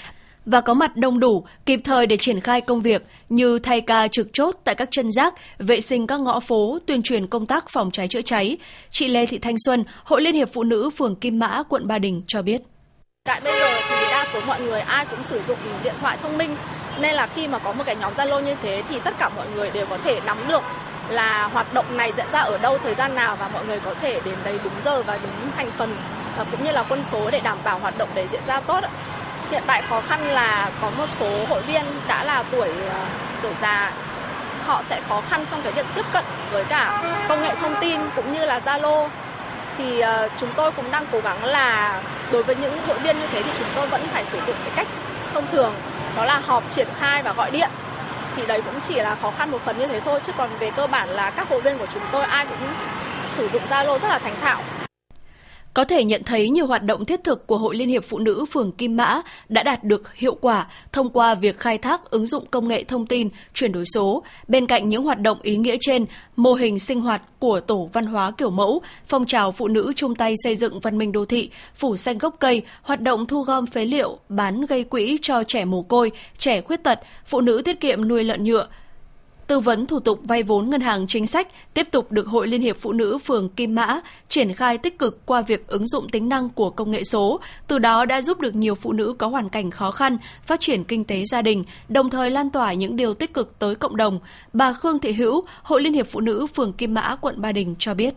và 0.46 0.61
có 0.61 0.74
mặt 0.74 0.96
đông 0.96 1.20
đủ, 1.20 1.44
kịp 1.66 1.81
thời 1.85 2.07
để 2.07 2.16
triển 2.16 2.40
khai 2.40 2.61
công 2.61 2.83
việc 2.83 3.02
như 3.28 3.59
thay 3.59 3.81
ca 3.81 4.09
trực 4.09 4.28
chốt 4.33 4.57
tại 4.64 4.74
các 4.74 4.88
chân 4.90 5.12
rác, 5.12 5.35
vệ 5.59 5.81
sinh 5.81 6.07
các 6.07 6.20
ngõ 6.20 6.40
phố, 6.40 6.78
tuyên 6.87 7.02
truyền 7.02 7.26
công 7.26 7.46
tác 7.46 7.68
phòng 7.68 7.90
cháy 7.90 8.09
chữa 8.09 8.22
cháy. 8.22 8.57
Chị 8.90 9.09
Lê 9.09 9.26
Thị 9.26 9.38
Thanh 9.38 9.57
Xuân, 9.66 9.85
Hội 10.05 10.22
Liên 10.22 10.35
hiệp 10.35 10.52
Phụ 10.52 10.62
nữ 10.62 10.90
phường 10.90 11.16
Kim 11.16 11.38
Mã, 11.38 11.62
quận 11.68 11.87
Ba 11.87 11.98
Đình 11.98 12.22
cho 12.26 12.42
biết. 12.42 12.62
Tại 13.24 13.40
bây 13.40 13.52
giờ 13.61 13.68
thì 13.88 13.96
đa 14.11 14.26
số 14.33 14.40
mọi 14.46 14.61
người 14.61 14.81
ai 14.81 15.07
cũng 15.11 15.24
sử 15.24 15.40
dụng 15.42 15.59
điện 15.85 15.94
thoại 16.00 16.18
thông 16.22 16.38
minh 16.38 16.57
nên 17.00 17.14
là 17.14 17.26
khi 17.26 17.48
mà 17.48 17.59
có 17.59 17.72
một 17.72 17.85
cái 17.87 17.96
nhóm 17.96 18.12
Zalo 18.14 18.40
như 18.40 18.55
thế 18.62 18.83
thì 18.88 18.98
tất 19.05 19.14
cả 19.18 19.28
mọi 19.37 19.46
người 19.55 19.70
đều 19.70 19.87
có 19.87 19.98
thể 20.05 20.20
nắm 20.26 20.38
được 20.48 20.62
là 21.09 21.48
hoạt 21.52 21.74
động 21.74 21.96
này 21.96 22.12
diễn 22.16 22.26
ra 22.33 22.40
ở 22.40 22.59
đâu, 22.59 22.78
thời 22.78 22.94
gian 22.94 23.14
nào 23.14 23.37
và 23.37 23.48
mọi 23.48 23.66
người 23.66 23.81
có 23.81 23.94
thể 23.94 24.20
đến 24.24 24.35
đấy 24.44 24.59
đúng 24.64 24.72
giờ 24.85 25.02
và 25.02 25.18
đúng 25.22 25.50
thành 25.57 25.70
phần 25.70 25.96
và 26.37 26.44
cũng 26.44 26.64
như 26.64 26.72
là 26.72 26.85
quân 26.88 27.05
số 27.05 27.31
để 27.31 27.40
đảm 27.40 27.59
bảo 27.64 27.78
hoạt 27.78 27.98
động 27.98 28.09
đấy 28.14 28.26
diễn 28.33 28.44
ra 28.46 28.61
tốt. 28.61 28.81
Hiện 29.53 29.62
tại 29.67 29.83
khó 29.88 30.01
khăn 30.09 30.27
là 30.27 30.71
có 30.83 30.91
một 30.99 31.09
số 31.09 31.45
hội 31.49 31.62
viên 31.62 31.83
đã 32.09 32.25
là 32.25 32.45
tuổi 32.51 32.69
ờ, 32.69 33.01
tuổi 33.43 33.53
già. 33.61 33.93
Họ 34.67 34.83
sẽ 34.87 35.01
khó 35.09 35.23
khăn 35.31 35.45
trong 35.51 35.62
cái 35.62 35.73
việc 35.73 35.87
tiếp 35.95 36.05
cận 36.12 36.25
với 36.53 36.65
cả 36.65 37.03
công 37.29 37.43
nghệ 37.43 37.55
thông 37.61 37.75
tin 37.81 38.01
cũng 38.17 38.33
như 38.33 38.47
là 38.47 38.61
Zalo. 38.65 39.09
Thì 39.79 40.01
ờ, 40.01 40.29
chúng 40.37 40.49
tôi 40.57 40.73
cũng 40.73 40.91
đang 40.91 41.05
cố 41.12 41.21
gắng 41.21 41.45
là 41.45 42.01
đối 42.33 42.43
với 42.43 42.57
những 42.57 42.79
hội 42.87 42.99
viên 42.99 43.21
như 43.21 43.27
thế 43.33 43.43
thì 43.43 43.51
chúng 43.59 43.67
tôi 43.75 43.87
vẫn 43.87 44.01
phải 44.12 44.25
sử 44.25 44.38
dụng 44.47 44.57
cái 44.65 44.73
cách 44.77 44.87
thông 45.35 45.47
thường, 45.53 45.75
đó 46.17 46.25
là 46.25 46.41
họp 46.47 46.71
triển 46.71 46.88
khai 46.99 47.23
và 47.23 47.33
gọi 47.33 47.51
điện. 47.51 47.71
Thì 48.37 48.47
đấy 48.47 48.62
cũng 48.62 48.81
chỉ 48.81 48.95
là 48.95 49.17
khó 49.23 49.33
khăn 49.38 49.51
một 49.51 49.59
phần 49.65 49.79
như 49.79 49.87
thế 49.87 50.01
thôi, 50.01 50.21
chứ 50.23 50.33
còn 50.38 50.51
về 50.59 50.71
cơ 50.71 50.87
bản 50.87 51.09
là 51.09 51.31
các 51.31 51.49
hội 51.49 51.61
viên 51.61 51.79
của 51.79 51.87
chúng 51.95 52.03
tôi 52.12 52.25
ai 52.25 52.47
cũng 52.47 52.69
sử 53.29 53.49
dụng 53.49 53.62
Zalo 53.71 53.99
rất 53.99 54.09
là 54.09 54.19
thành 54.19 54.35
thạo 54.41 54.62
có 55.75 55.85
thể 55.85 56.05
nhận 56.05 56.23
thấy 56.25 56.51
nhiều 56.51 56.67
hoạt 56.67 56.85
động 56.85 57.05
thiết 57.05 57.25
thực 57.25 57.47
của 57.47 57.57
Hội 57.57 57.77
Liên 57.77 57.89
hiệp 57.89 58.05
Phụ 58.05 58.19
nữ 58.19 58.45
phường 58.53 58.73
Kim 58.73 58.97
Mã 58.97 59.23
đã 59.49 59.63
đạt 59.63 59.85
được 59.85 60.15
hiệu 60.15 60.35
quả 60.41 60.67
thông 60.93 61.11
qua 61.11 61.35
việc 61.35 61.59
khai 61.59 61.79
thác 61.79 62.11
ứng 62.11 62.27
dụng 62.27 62.47
công 62.47 62.69
nghệ 62.69 62.85
thông 62.85 63.07
tin, 63.07 63.29
chuyển 63.55 63.73
đổi 63.73 63.85
số. 63.95 64.23
Bên 64.49 64.67
cạnh 64.67 64.89
những 64.89 65.03
hoạt 65.03 65.21
động 65.21 65.39
ý 65.43 65.57
nghĩa 65.57 65.77
trên, 65.81 66.07
mô 66.37 66.55
hình 66.55 66.79
sinh 66.79 67.01
hoạt 67.01 67.23
của 67.39 67.61
Tổ 67.61 67.89
Văn 67.93 68.07
hóa 68.07 68.31
Kiểu 68.31 68.51
Mẫu, 68.51 68.83
phong 69.09 69.27
trào 69.27 69.53
phụ 69.53 69.69
nữ 69.69 69.93
chung 69.97 70.15
tay 70.15 70.35
xây 70.45 70.55
dựng 70.55 70.81
văn 70.81 70.99
minh 70.99 71.13
đô 71.13 71.25
thị, 71.25 71.51
phủ 71.75 71.97
xanh 71.97 72.19
gốc 72.19 72.37
cây, 72.41 72.63
hoạt 72.83 73.01
động 73.01 73.27
thu 73.27 73.43
gom 73.43 73.67
phế 73.67 73.85
liệu, 73.85 74.19
bán 74.29 74.67
gây 74.67 74.85
quỹ 74.85 75.19
cho 75.23 75.43
trẻ 75.49 75.65
mồ 75.65 75.83
côi, 75.83 76.11
trẻ 76.39 76.61
khuyết 76.61 76.83
tật, 76.83 77.01
phụ 77.27 77.41
nữ 77.41 77.63
tiết 77.65 77.81
kiệm 77.81 78.09
nuôi 78.09 78.25
lợn 78.25 78.45
nhựa, 78.45 78.67
tư 79.53 79.61
vấn 79.61 79.87
thủ 79.87 80.01
tục 80.01 80.21
vay 80.25 80.43
vốn 80.43 80.71
ngân 80.71 80.81
hàng 80.81 81.07
chính 81.07 81.27
sách 81.27 81.49
tiếp 81.75 81.88
tục 81.91 82.12
được 82.12 82.27
Hội 82.27 82.47
Liên 82.49 82.62
hiệp 82.62 82.77
Phụ 82.81 82.93
nữ 82.93 83.19
phường 83.19 83.49
Kim 83.49 83.75
Mã 83.75 84.01
triển 84.29 84.55
khai 84.55 84.79
tích 84.79 84.99
cực 84.99 85.27
qua 85.27 85.41
việc 85.41 85.69
ứng 85.69 85.87
dụng 85.87 86.09
tính 86.09 86.29
năng 86.29 86.51
của 86.51 86.71
công 86.71 86.91
nghệ 86.91 87.05
số, 87.05 87.41
từ 87.69 87.79
đó 87.79 88.05
đã 88.05 88.23
giúp 88.23 88.41
được 88.41 88.55
nhiều 88.55 88.75
phụ 88.75 88.93
nữ 88.93 89.15
có 89.19 89.27
hoàn 89.27 89.49
cảnh 89.49 89.71
khó 89.71 89.91
khăn 89.91 90.17
phát 90.47 90.61
triển 90.61 90.85
kinh 90.85 91.05
tế 91.05 91.25
gia 91.25 91.43
đình, 91.43 91.65
đồng 91.88 92.11
thời 92.11 92.31
lan 92.31 92.51
tỏa 92.51 92.73
những 92.73 92.97
điều 92.97 93.15
tích 93.15 93.35
cực 93.35 93.59
tới 93.59 93.75
cộng 93.75 93.97
đồng. 93.97 94.21
Bà 94.53 94.73
Khương 94.73 94.99
Thị 94.99 95.12
Hữu, 95.12 95.45
Hội 95.62 95.83
Liên 95.83 95.93
hiệp 95.93 96.07
Phụ 96.11 96.21
nữ 96.21 96.47
phường 96.55 96.73
Kim 96.73 96.95
Mã, 96.95 97.17
quận 97.21 97.41
Ba 97.41 97.53
Đình 97.53 97.75
cho 97.79 97.95
biết. 97.95 98.15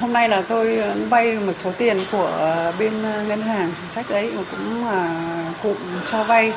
Hôm 0.00 0.12
nay 0.12 0.28
là 0.28 0.42
tôi 0.42 0.76
ờ, 0.76 0.96
vay 1.08 1.36
một 1.36 1.52
số 1.52 1.72
tiền 1.78 1.96
của 2.12 2.26
ờ, 2.26 2.72
bên 2.78 3.02
ờ, 3.02 3.24
ngân 3.24 3.40
hàng 3.40 3.72
chính 3.80 3.90
sách 3.90 4.10
đấy 4.10 4.32
mà 4.36 4.42
cũng 4.50 4.86
là 4.86 5.54
cụm 5.62 5.76
cho 6.06 6.24
vay 6.24 6.52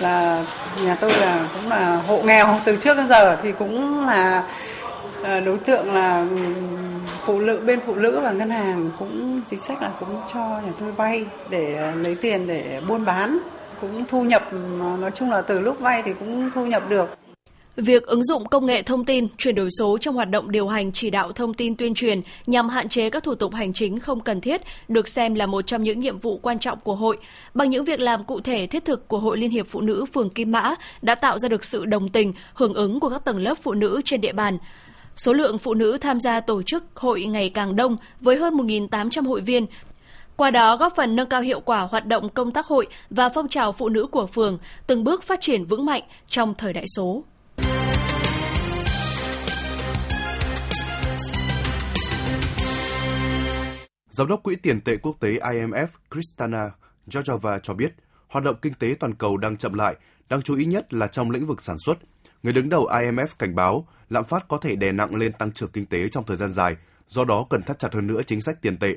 là 0.00 0.44
nhà 0.84 0.94
tôi 1.00 1.12
là 1.12 1.48
cũng 1.54 1.70
là 1.70 2.02
hộ 2.06 2.22
nghèo 2.22 2.60
từ 2.64 2.76
trước 2.76 2.96
đến 2.96 3.08
giờ 3.08 3.36
thì 3.42 3.52
cũng 3.52 4.06
là 4.06 4.42
ờ, 5.22 5.40
đối 5.40 5.58
tượng 5.58 5.94
là 5.94 6.26
phụ 7.28 7.40
nữ, 7.40 7.60
bên 7.66 7.80
phụ 7.86 7.94
nữ 7.94 8.20
và 8.22 8.30
ngân 8.30 8.50
hàng 8.50 8.90
cũng 8.98 9.40
chính 9.46 9.58
sách 9.58 9.82
là 9.82 9.90
cũng 10.00 10.20
cho 10.32 10.38
nhà 10.38 10.72
tôi 10.78 10.92
vay 10.92 11.26
để 11.50 11.92
lấy 11.96 12.16
tiền 12.20 12.46
để 12.46 12.80
buôn 12.88 13.04
bán, 13.04 13.38
cũng 13.80 14.04
thu 14.08 14.22
nhập, 14.22 14.52
nói 15.00 15.10
chung 15.14 15.30
là 15.30 15.42
từ 15.42 15.60
lúc 15.60 15.80
vay 15.80 16.02
thì 16.02 16.12
cũng 16.12 16.50
thu 16.54 16.66
nhập 16.66 16.82
được. 16.88 17.18
Việc 17.78 18.06
ứng 18.06 18.24
dụng 18.24 18.44
công 18.44 18.66
nghệ 18.66 18.82
thông 18.82 19.04
tin, 19.04 19.28
chuyển 19.36 19.54
đổi 19.54 19.68
số 19.78 19.98
trong 19.98 20.14
hoạt 20.14 20.30
động 20.30 20.50
điều 20.50 20.68
hành 20.68 20.92
chỉ 20.92 21.10
đạo 21.10 21.32
thông 21.32 21.54
tin 21.54 21.76
tuyên 21.76 21.94
truyền 21.94 22.20
nhằm 22.46 22.68
hạn 22.68 22.88
chế 22.88 23.10
các 23.10 23.22
thủ 23.22 23.34
tục 23.34 23.54
hành 23.54 23.72
chính 23.72 23.98
không 23.98 24.20
cần 24.20 24.40
thiết 24.40 24.60
được 24.88 25.08
xem 25.08 25.34
là 25.34 25.46
một 25.46 25.66
trong 25.66 25.82
những 25.82 26.00
nhiệm 26.00 26.18
vụ 26.18 26.38
quan 26.38 26.58
trọng 26.58 26.80
của 26.80 26.94
hội. 26.94 27.18
Bằng 27.54 27.70
những 27.70 27.84
việc 27.84 28.00
làm 28.00 28.24
cụ 28.24 28.40
thể 28.40 28.66
thiết 28.66 28.84
thực 28.84 29.08
của 29.08 29.18
Hội 29.18 29.38
Liên 29.38 29.50
hiệp 29.50 29.66
Phụ 29.66 29.80
nữ 29.80 30.04
phường 30.14 30.30
Kim 30.30 30.52
Mã 30.52 30.74
đã 31.02 31.14
tạo 31.14 31.38
ra 31.38 31.48
được 31.48 31.64
sự 31.64 31.84
đồng 31.84 32.08
tình, 32.08 32.32
hưởng 32.54 32.74
ứng 32.74 33.00
của 33.00 33.10
các 33.10 33.24
tầng 33.24 33.38
lớp 33.38 33.54
phụ 33.62 33.74
nữ 33.74 34.00
trên 34.04 34.20
địa 34.20 34.32
bàn. 34.32 34.58
Số 35.16 35.32
lượng 35.32 35.58
phụ 35.58 35.74
nữ 35.74 35.98
tham 36.00 36.20
gia 36.20 36.40
tổ 36.40 36.62
chức 36.62 36.84
hội 36.94 37.24
ngày 37.24 37.50
càng 37.50 37.76
đông 37.76 37.96
với 38.20 38.36
hơn 38.36 38.54
1.800 38.54 39.28
hội 39.28 39.40
viên, 39.40 39.66
qua 40.36 40.50
đó 40.50 40.76
góp 40.76 40.96
phần 40.96 41.16
nâng 41.16 41.28
cao 41.28 41.40
hiệu 41.40 41.60
quả 41.60 41.80
hoạt 41.80 42.06
động 42.06 42.28
công 42.28 42.52
tác 42.52 42.66
hội 42.66 42.86
và 43.10 43.28
phong 43.28 43.48
trào 43.48 43.72
phụ 43.72 43.88
nữ 43.88 44.06
của 44.06 44.26
phường, 44.26 44.58
từng 44.86 45.04
bước 45.04 45.22
phát 45.22 45.40
triển 45.40 45.64
vững 45.64 45.84
mạnh 45.84 46.02
trong 46.28 46.54
thời 46.54 46.72
đại 46.72 46.84
số. 46.96 47.24
Giám 54.10 54.28
đốc 54.28 54.42
Quỹ 54.42 54.56
tiền 54.56 54.80
tệ 54.80 54.96
quốc 54.96 55.16
tế 55.20 55.30
IMF 55.30 55.86
Kristana 56.10 56.70
Georgieva 57.12 57.58
cho 57.58 57.74
biết, 57.74 57.94
hoạt 58.28 58.44
động 58.44 58.56
kinh 58.62 58.74
tế 58.74 58.96
toàn 59.00 59.14
cầu 59.14 59.36
đang 59.36 59.56
chậm 59.56 59.74
lại, 59.74 59.96
đáng 60.28 60.42
chú 60.42 60.56
ý 60.56 60.64
nhất 60.64 60.94
là 60.94 61.06
trong 61.06 61.30
lĩnh 61.30 61.46
vực 61.46 61.62
sản 61.62 61.76
xuất. 61.78 61.98
Người 62.42 62.52
đứng 62.52 62.68
đầu 62.68 62.86
IMF 62.86 63.26
cảnh 63.38 63.54
báo 63.54 63.86
lạm 64.10 64.24
phát 64.24 64.48
có 64.48 64.58
thể 64.58 64.76
đè 64.76 64.92
nặng 64.92 65.14
lên 65.14 65.32
tăng 65.32 65.52
trưởng 65.52 65.70
kinh 65.70 65.86
tế 65.86 66.08
trong 66.08 66.24
thời 66.26 66.36
gian 66.36 66.50
dài, 66.50 66.76
do 67.06 67.24
đó 67.24 67.46
cần 67.50 67.62
thắt 67.62 67.78
chặt 67.78 67.94
hơn 67.94 68.06
nữa 68.06 68.20
chính 68.26 68.40
sách 68.40 68.62
tiền 68.62 68.76
tệ. 68.76 68.96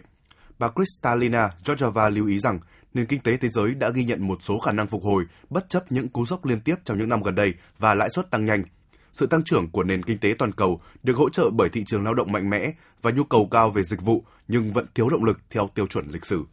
Bà 0.60 0.68
Kristalina 0.68 1.50
Georgieva 1.66 2.10
lưu 2.10 2.28
ý 2.28 2.40
rằng 2.40 2.60
nền 2.94 3.06
kinh 3.06 3.22
tế 3.22 3.38
thế 3.38 3.48
giới 3.48 3.74
đã 3.76 3.90
ghi 3.90 4.04
nhận 4.04 4.28
một 4.28 4.38
số 4.42 4.60
khả 4.60 4.72
năng 4.72 4.88
phục 4.88 5.04
hồi 5.04 5.24
bất 5.50 5.70
chấp 5.70 5.92
những 5.92 6.10
cú 6.10 6.26
sốc 6.26 6.46
liên 6.46 6.60
tiếp 6.60 6.76
trong 6.84 6.98
những 6.98 7.10
năm 7.10 7.24
gần 7.24 7.36
đây 7.36 7.54
và 7.80 7.94
lãi 7.94 8.10
suất 8.10 8.32
tăng 8.32 8.46
nhanh– 8.46 8.64
sự 9.12 9.26
tăng 9.26 9.44
trưởng 9.44 9.70
của 9.70 9.84
nền 9.84 10.04
kinh 10.04 10.18
tế 10.18 10.36
toàn 10.40 10.52
cầu 10.52 10.82
được 11.04 11.18
hỗ 11.18 11.30
trợ 11.30 11.50
bởi 11.50 11.70
thị 11.70 11.84
trường 11.84 12.04
lao 12.04 12.14
động 12.14 12.32
mạnh 12.32 12.50
mẽ 12.50 12.74
và 13.02 13.12
nhu 13.12 13.24
cầu 13.24 13.48
cao 13.52 13.70
về 13.70 13.84
dịch 13.84 14.02
vụ, 14.02 14.24
nhưng 14.48 14.74
vẫn 14.74 14.86
thiếu 14.96 15.10
động 15.10 15.24
lực 15.24 15.40
theo 15.50 15.70
tiêu 15.76 15.88
chuẩn 15.88 16.08
lịch 16.12 16.26
sử. 16.26 16.44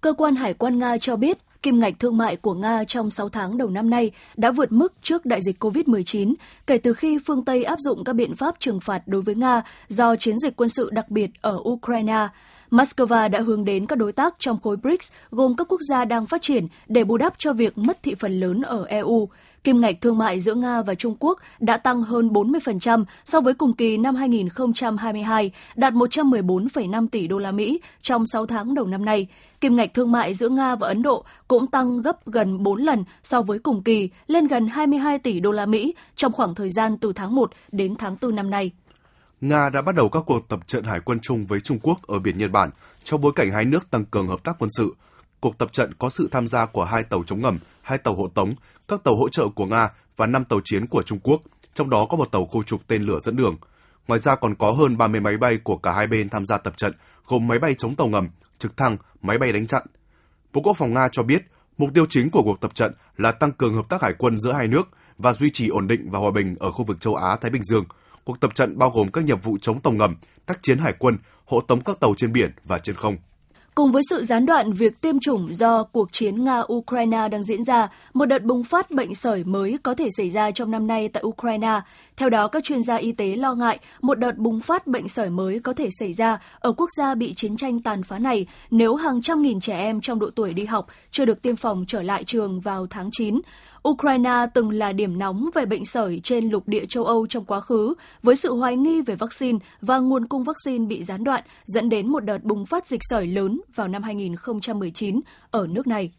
Cơ 0.00 0.12
quan 0.12 0.34
Hải 0.34 0.54
quan 0.54 0.78
Nga 0.78 0.98
cho 0.98 1.16
biết, 1.16 1.38
kim 1.62 1.80
ngạch 1.80 1.98
thương 1.98 2.16
mại 2.16 2.36
của 2.36 2.54
Nga 2.54 2.84
trong 2.84 3.10
6 3.10 3.28
tháng 3.28 3.58
đầu 3.58 3.70
năm 3.70 3.90
nay 3.90 4.10
đã 4.36 4.50
vượt 4.50 4.72
mức 4.72 4.94
trước 5.02 5.26
đại 5.26 5.42
dịch 5.42 5.64
COVID-19 5.64 6.34
kể 6.66 6.78
từ 6.78 6.94
khi 6.94 7.18
phương 7.26 7.44
Tây 7.44 7.64
áp 7.64 7.76
dụng 7.78 8.04
các 8.04 8.12
biện 8.12 8.36
pháp 8.36 8.54
trừng 8.58 8.80
phạt 8.80 9.02
đối 9.06 9.22
với 9.22 9.34
Nga 9.34 9.62
do 9.88 10.16
chiến 10.16 10.38
dịch 10.38 10.56
quân 10.56 10.68
sự 10.68 10.90
đặc 10.92 11.10
biệt 11.10 11.30
ở 11.40 11.58
Ukraine. 11.68 12.28
Moscow 12.70 13.30
đã 13.30 13.40
hướng 13.40 13.64
đến 13.64 13.86
các 13.86 13.98
đối 13.98 14.12
tác 14.12 14.34
trong 14.38 14.60
khối 14.60 14.76
BRICS 14.76 15.10
gồm 15.30 15.56
các 15.56 15.66
quốc 15.68 15.80
gia 15.88 16.04
đang 16.04 16.26
phát 16.26 16.42
triển 16.42 16.66
để 16.88 17.04
bù 17.04 17.16
đắp 17.16 17.34
cho 17.38 17.52
việc 17.52 17.78
mất 17.78 18.02
thị 18.02 18.14
phần 18.14 18.40
lớn 18.40 18.62
ở 18.62 18.84
EU. 18.84 19.28
Kim 19.64 19.80
ngạch 19.80 20.00
thương 20.00 20.18
mại 20.18 20.40
giữa 20.40 20.54
Nga 20.54 20.82
và 20.82 20.94
Trung 20.94 21.16
Quốc 21.20 21.38
đã 21.60 21.76
tăng 21.76 22.02
hơn 22.02 22.28
40% 22.28 23.04
so 23.24 23.40
với 23.40 23.54
cùng 23.54 23.72
kỳ 23.72 23.96
năm 23.96 24.14
2022, 24.14 25.50
đạt 25.76 25.92
114,5 25.92 27.08
tỷ 27.08 27.26
đô 27.26 27.38
la 27.38 27.52
Mỹ 27.52 27.80
trong 28.02 28.26
6 28.26 28.46
tháng 28.46 28.74
đầu 28.74 28.86
năm 28.86 29.04
nay. 29.04 29.26
Kim 29.60 29.76
ngạch 29.76 29.94
thương 29.94 30.12
mại 30.12 30.34
giữa 30.34 30.48
Nga 30.48 30.74
và 30.74 30.88
Ấn 30.88 31.02
Độ 31.02 31.24
cũng 31.48 31.66
tăng 31.66 32.02
gấp 32.02 32.26
gần 32.26 32.62
4 32.62 32.82
lần 32.82 33.04
so 33.22 33.42
với 33.42 33.58
cùng 33.58 33.82
kỳ, 33.82 34.10
lên 34.26 34.46
gần 34.46 34.66
22 34.66 35.18
tỷ 35.18 35.40
đô 35.40 35.50
la 35.50 35.66
Mỹ 35.66 35.94
trong 36.16 36.32
khoảng 36.32 36.54
thời 36.54 36.70
gian 36.70 36.98
từ 36.98 37.12
tháng 37.12 37.34
1 37.34 37.50
đến 37.72 37.94
tháng 37.96 38.16
4 38.22 38.36
năm 38.36 38.50
nay. 38.50 38.70
Nga 39.40 39.70
đã 39.70 39.82
bắt 39.82 39.94
đầu 39.94 40.08
các 40.08 40.22
cuộc 40.26 40.48
tập 40.48 40.60
trận 40.66 40.84
hải 40.84 41.00
quân 41.00 41.20
chung 41.20 41.46
với 41.46 41.60
Trung 41.60 41.78
Quốc 41.82 41.98
ở 42.06 42.18
biển 42.18 42.38
Nhật 42.38 42.50
Bản 42.50 42.70
trong 43.04 43.20
bối 43.20 43.32
cảnh 43.36 43.50
hai 43.50 43.64
nước 43.64 43.90
tăng 43.90 44.04
cường 44.04 44.28
hợp 44.28 44.44
tác 44.44 44.56
quân 44.58 44.70
sự. 44.76 44.94
Cuộc 45.40 45.58
tập 45.58 45.72
trận 45.72 45.94
có 45.98 46.08
sự 46.08 46.28
tham 46.30 46.46
gia 46.46 46.66
của 46.66 46.84
hai 46.84 47.02
tàu 47.02 47.22
chống 47.22 47.42
ngầm, 47.42 47.58
hai 47.90 47.98
tàu 47.98 48.14
hộ 48.14 48.28
tống, 48.28 48.54
các 48.88 49.04
tàu 49.04 49.16
hỗ 49.16 49.28
trợ 49.28 49.48
của 49.48 49.66
Nga 49.66 49.88
và 50.16 50.26
5 50.26 50.44
tàu 50.44 50.60
chiến 50.64 50.86
của 50.86 51.02
Trung 51.02 51.18
Quốc, 51.22 51.42
trong 51.74 51.90
đó 51.90 52.06
có 52.10 52.16
một 52.16 52.32
tàu 52.32 52.44
khu 52.44 52.62
trục 52.62 52.86
tên 52.86 53.02
lửa 53.02 53.18
dẫn 53.22 53.36
đường. 53.36 53.56
Ngoài 54.08 54.20
ra 54.20 54.34
còn 54.34 54.54
có 54.54 54.70
hơn 54.70 54.96
30 54.96 55.20
máy 55.20 55.36
bay 55.36 55.56
của 55.56 55.76
cả 55.76 55.92
hai 55.92 56.06
bên 56.06 56.28
tham 56.28 56.46
gia 56.46 56.58
tập 56.58 56.76
trận, 56.76 56.92
gồm 57.26 57.48
máy 57.48 57.58
bay 57.58 57.74
chống 57.74 57.94
tàu 57.94 58.08
ngầm, 58.08 58.28
trực 58.58 58.76
thăng, 58.76 58.96
máy 59.22 59.38
bay 59.38 59.52
đánh 59.52 59.66
chặn. 59.66 59.82
Bộ 60.52 60.60
Quốc 60.64 60.76
phòng 60.78 60.94
Nga 60.94 61.08
cho 61.12 61.22
biết, 61.22 61.42
mục 61.78 61.90
tiêu 61.94 62.06
chính 62.08 62.30
của 62.30 62.42
cuộc 62.42 62.60
tập 62.60 62.74
trận 62.74 62.92
là 63.16 63.32
tăng 63.32 63.52
cường 63.52 63.74
hợp 63.74 63.88
tác 63.88 64.02
hải 64.02 64.12
quân 64.18 64.38
giữa 64.38 64.52
hai 64.52 64.68
nước 64.68 64.88
và 65.18 65.32
duy 65.32 65.50
trì 65.50 65.68
ổn 65.68 65.86
định 65.86 66.10
và 66.10 66.18
hòa 66.18 66.30
bình 66.30 66.56
ở 66.60 66.70
khu 66.70 66.84
vực 66.84 67.00
châu 67.00 67.14
Á-Thái 67.14 67.50
Bình 67.50 67.62
Dương– 67.62 67.84
Cuộc 68.24 68.40
tập 68.40 68.54
trận 68.54 68.78
bao 68.78 68.90
gồm 68.90 69.08
các 69.08 69.24
nhiệm 69.24 69.40
vụ 69.40 69.58
chống 69.62 69.80
tàu 69.80 69.92
ngầm, 69.92 70.16
tác 70.46 70.58
chiến 70.62 70.78
hải 70.78 70.94
quân, 70.98 71.18
hộ 71.44 71.60
tống 71.60 71.84
các 71.84 72.00
tàu 72.00 72.14
trên 72.16 72.32
biển 72.32 72.50
và 72.64 72.78
trên 72.78 72.96
không. 72.96 73.16
Cùng 73.74 73.92
với 73.92 74.02
sự 74.10 74.24
gián 74.24 74.46
đoạn 74.46 74.72
việc 74.72 75.00
tiêm 75.00 75.20
chủng 75.20 75.54
do 75.54 75.82
cuộc 75.82 76.12
chiến 76.12 76.44
Nga-Ukraine 76.44 77.28
đang 77.28 77.42
diễn 77.42 77.64
ra, 77.64 77.88
một 78.14 78.26
đợt 78.26 78.44
bùng 78.44 78.64
phát 78.64 78.90
bệnh 78.90 79.14
sởi 79.14 79.44
mới 79.44 79.78
có 79.82 79.94
thể 79.94 80.08
xảy 80.16 80.30
ra 80.30 80.50
trong 80.50 80.70
năm 80.70 80.86
nay 80.86 81.08
tại 81.08 81.22
Ukraine. 81.26 81.80
Theo 82.16 82.30
đó, 82.30 82.48
các 82.48 82.64
chuyên 82.64 82.82
gia 82.82 82.96
y 82.96 83.12
tế 83.12 83.36
lo 83.36 83.54
ngại 83.54 83.78
một 84.00 84.18
đợt 84.18 84.36
bùng 84.36 84.60
phát 84.60 84.86
bệnh 84.86 85.08
sởi 85.08 85.30
mới 85.30 85.60
có 85.60 85.72
thể 85.72 85.88
xảy 85.90 86.12
ra 86.12 86.38
ở 86.58 86.72
quốc 86.72 86.88
gia 86.96 87.14
bị 87.14 87.34
chiến 87.34 87.56
tranh 87.56 87.82
tàn 87.82 88.02
phá 88.02 88.18
này 88.18 88.46
nếu 88.70 88.94
hàng 88.94 89.22
trăm 89.22 89.42
nghìn 89.42 89.60
trẻ 89.60 89.78
em 89.78 90.00
trong 90.00 90.18
độ 90.18 90.30
tuổi 90.30 90.54
đi 90.54 90.64
học 90.64 90.86
chưa 91.10 91.24
được 91.24 91.42
tiêm 91.42 91.56
phòng 91.56 91.84
trở 91.88 92.02
lại 92.02 92.24
trường 92.24 92.60
vào 92.60 92.86
tháng 92.90 93.10
9. 93.12 93.40
Ukraine 93.88 94.46
từng 94.54 94.70
là 94.70 94.92
điểm 94.92 95.18
nóng 95.18 95.50
về 95.54 95.66
bệnh 95.66 95.84
sởi 95.84 96.20
trên 96.24 96.50
lục 96.50 96.68
địa 96.68 96.86
châu 96.86 97.04
Âu 97.04 97.26
trong 97.26 97.44
quá 97.44 97.60
khứ, 97.60 97.94
với 98.22 98.36
sự 98.36 98.54
hoài 98.54 98.76
nghi 98.76 99.02
về 99.02 99.14
vaccine 99.14 99.58
và 99.80 99.98
nguồn 99.98 100.26
cung 100.26 100.44
vaccine 100.44 100.86
bị 100.86 101.02
gián 101.02 101.24
đoạn, 101.24 101.44
dẫn 101.64 101.88
đến 101.88 102.08
một 102.08 102.20
đợt 102.20 102.44
bùng 102.44 102.66
phát 102.66 102.86
dịch 102.86 103.00
sởi 103.02 103.26
lớn 103.26 103.60
vào 103.74 103.88
năm 103.88 104.02
2019 104.02 105.20
ở 105.50 105.66
nước 105.66 105.86
này. 105.86 106.12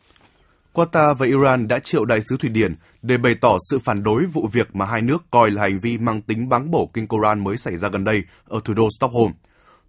Qatar 0.73 1.13
và 1.13 1.25
Iran 1.25 1.67
đã 1.67 1.79
triệu 1.79 2.05
đại 2.05 2.19
sứ 2.29 2.37
Thụy 2.37 2.49
Điển 2.49 2.75
để 3.01 3.17
bày 3.17 3.35
tỏ 3.41 3.57
sự 3.69 3.79
phản 3.79 4.03
đối 4.03 4.25
vụ 4.25 4.47
việc 4.51 4.75
mà 4.75 4.85
hai 4.85 5.01
nước 5.01 5.23
coi 5.31 5.51
là 5.51 5.61
hành 5.61 5.79
vi 5.79 5.97
mang 5.97 6.21
tính 6.21 6.49
báng 6.49 6.71
bổ 6.71 6.89
kinh 6.93 7.07
Koran 7.07 7.43
mới 7.43 7.57
xảy 7.57 7.77
ra 7.77 7.89
gần 7.89 8.03
đây 8.03 8.23
ở 8.47 8.59
thủ 8.65 8.73
đô 8.73 8.87
Stockholm. 8.97 9.31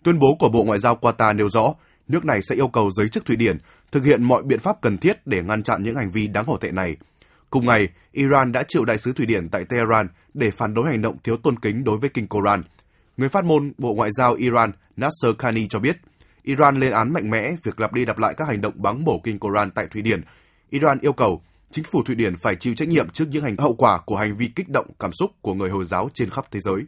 Tuyên 0.02 0.18
bố 0.18 0.36
của 0.38 0.48
Bộ 0.48 0.64
Ngoại 0.64 0.78
giao 0.78 0.98
Qatar 1.00 1.36
nêu 1.36 1.48
rõ, 1.48 1.74
nước 2.08 2.24
này 2.24 2.40
sẽ 2.42 2.54
yêu 2.54 2.68
cầu 2.68 2.90
giới 2.90 3.08
chức 3.08 3.24
Thụy 3.24 3.36
Điển 3.36 3.58
thực 3.92 4.04
hiện 4.04 4.22
mọi 4.22 4.42
biện 4.42 4.58
pháp 4.58 4.80
cần 4.80 4.98
thiết 4.98 5.26
để 5.26 5.42
ngăn 5.42 5.62
chặn 5.62 5.82
những 5.82 5.96
hành 5.96 6.10
vi 6.10 6.26
đáng 6.26 6.44
hổ 6.46 6.56
tệ 6.56 6.70
này– 6.70 6.96
Cùng 7.52 7.66
ngày, 7.66 7.88
Iran 8.12 8.52
đã 8.52 8.62
triệu 8.68 8.84
đại 8.84 8.98
sứ 8.98 9.12
Thụy 9.12 9.26
Điển 9.26 9.48
tại 9.48 9.64
Tehran 9.64 10.08
để 10.34 10.50
phản 10.50 10.74
đối 10.74 10.86
hành 10.86 11.02
động 11.02 11.16
thiếu 11.24 11.36
tôn 11.36 11.58
kính 11.58 11.84
đối 11.84 11.98
với 11.98 12.10
kinh 12.10 12.26
Koran. 12.26 12.62
Người 13.16 13.28
phát 13.28 13.44
ngôn 13.44 13.72
Bộ 13.78 13.94
Ngoại 13.94 14.10
giao 14.12 14.34
Iran 14.34 14.72
Nasser 14.96 15.30
Khani 15.38 15.66
cho 15.66 15.78
biết, 15.78 15.96
Iran 16.42 16.80
lên 16.80 16.92
án 16.92 17.12
mạnh 17.12 17.30
mẽ 17.30 17.56
việc 17.62 17.80
lặp 17.80 17.92
đi 17.92 18.04
lặp 18.04 18.18
lại 18.18 18.34
các 18.36 18.48
hành 18.48 18.60
động 18.60 18.72
bắn 18.76 19.04
bổ 19.04 19.20
kinh 19.24 19.38
Koran 19.38 19.70
tại 19.70 19.86
Thụy 19.86 20.02
Điển. 20.02 20.22
Iran 20.70 20.98
yêu 21.00 21.12
cầu 21.12 21.42
chính 21.70 21.84
phủ 21.92 22.02
Thụy 22.02 22.14
Điển 22.14 22.36
phải 22.36 22.56
chịu 22.56 22.74
trách 22.74 22.88
nhiệm 22.88 23.10
trước 23.10 23.24
những 23.30 23.44
hành 23.44 23.56
hậu 23.56 23.74
quả 23.74 23.98
của 24.06 24.16
hành 24.16 24.36
vi 24.36 24.48
kích 24.48 24.68
động 24.68 24.86
cảm 24.98 25.12
xúc 25.12 25.30
của 25.40 25.54
người 25.54 25.70
Hồi 25.70 25.84
giáo 25.84 26.08
trên 26.14 26.30
khắp 26.30 26.44
thế 26.50 26.60
giới. 26.60 26.82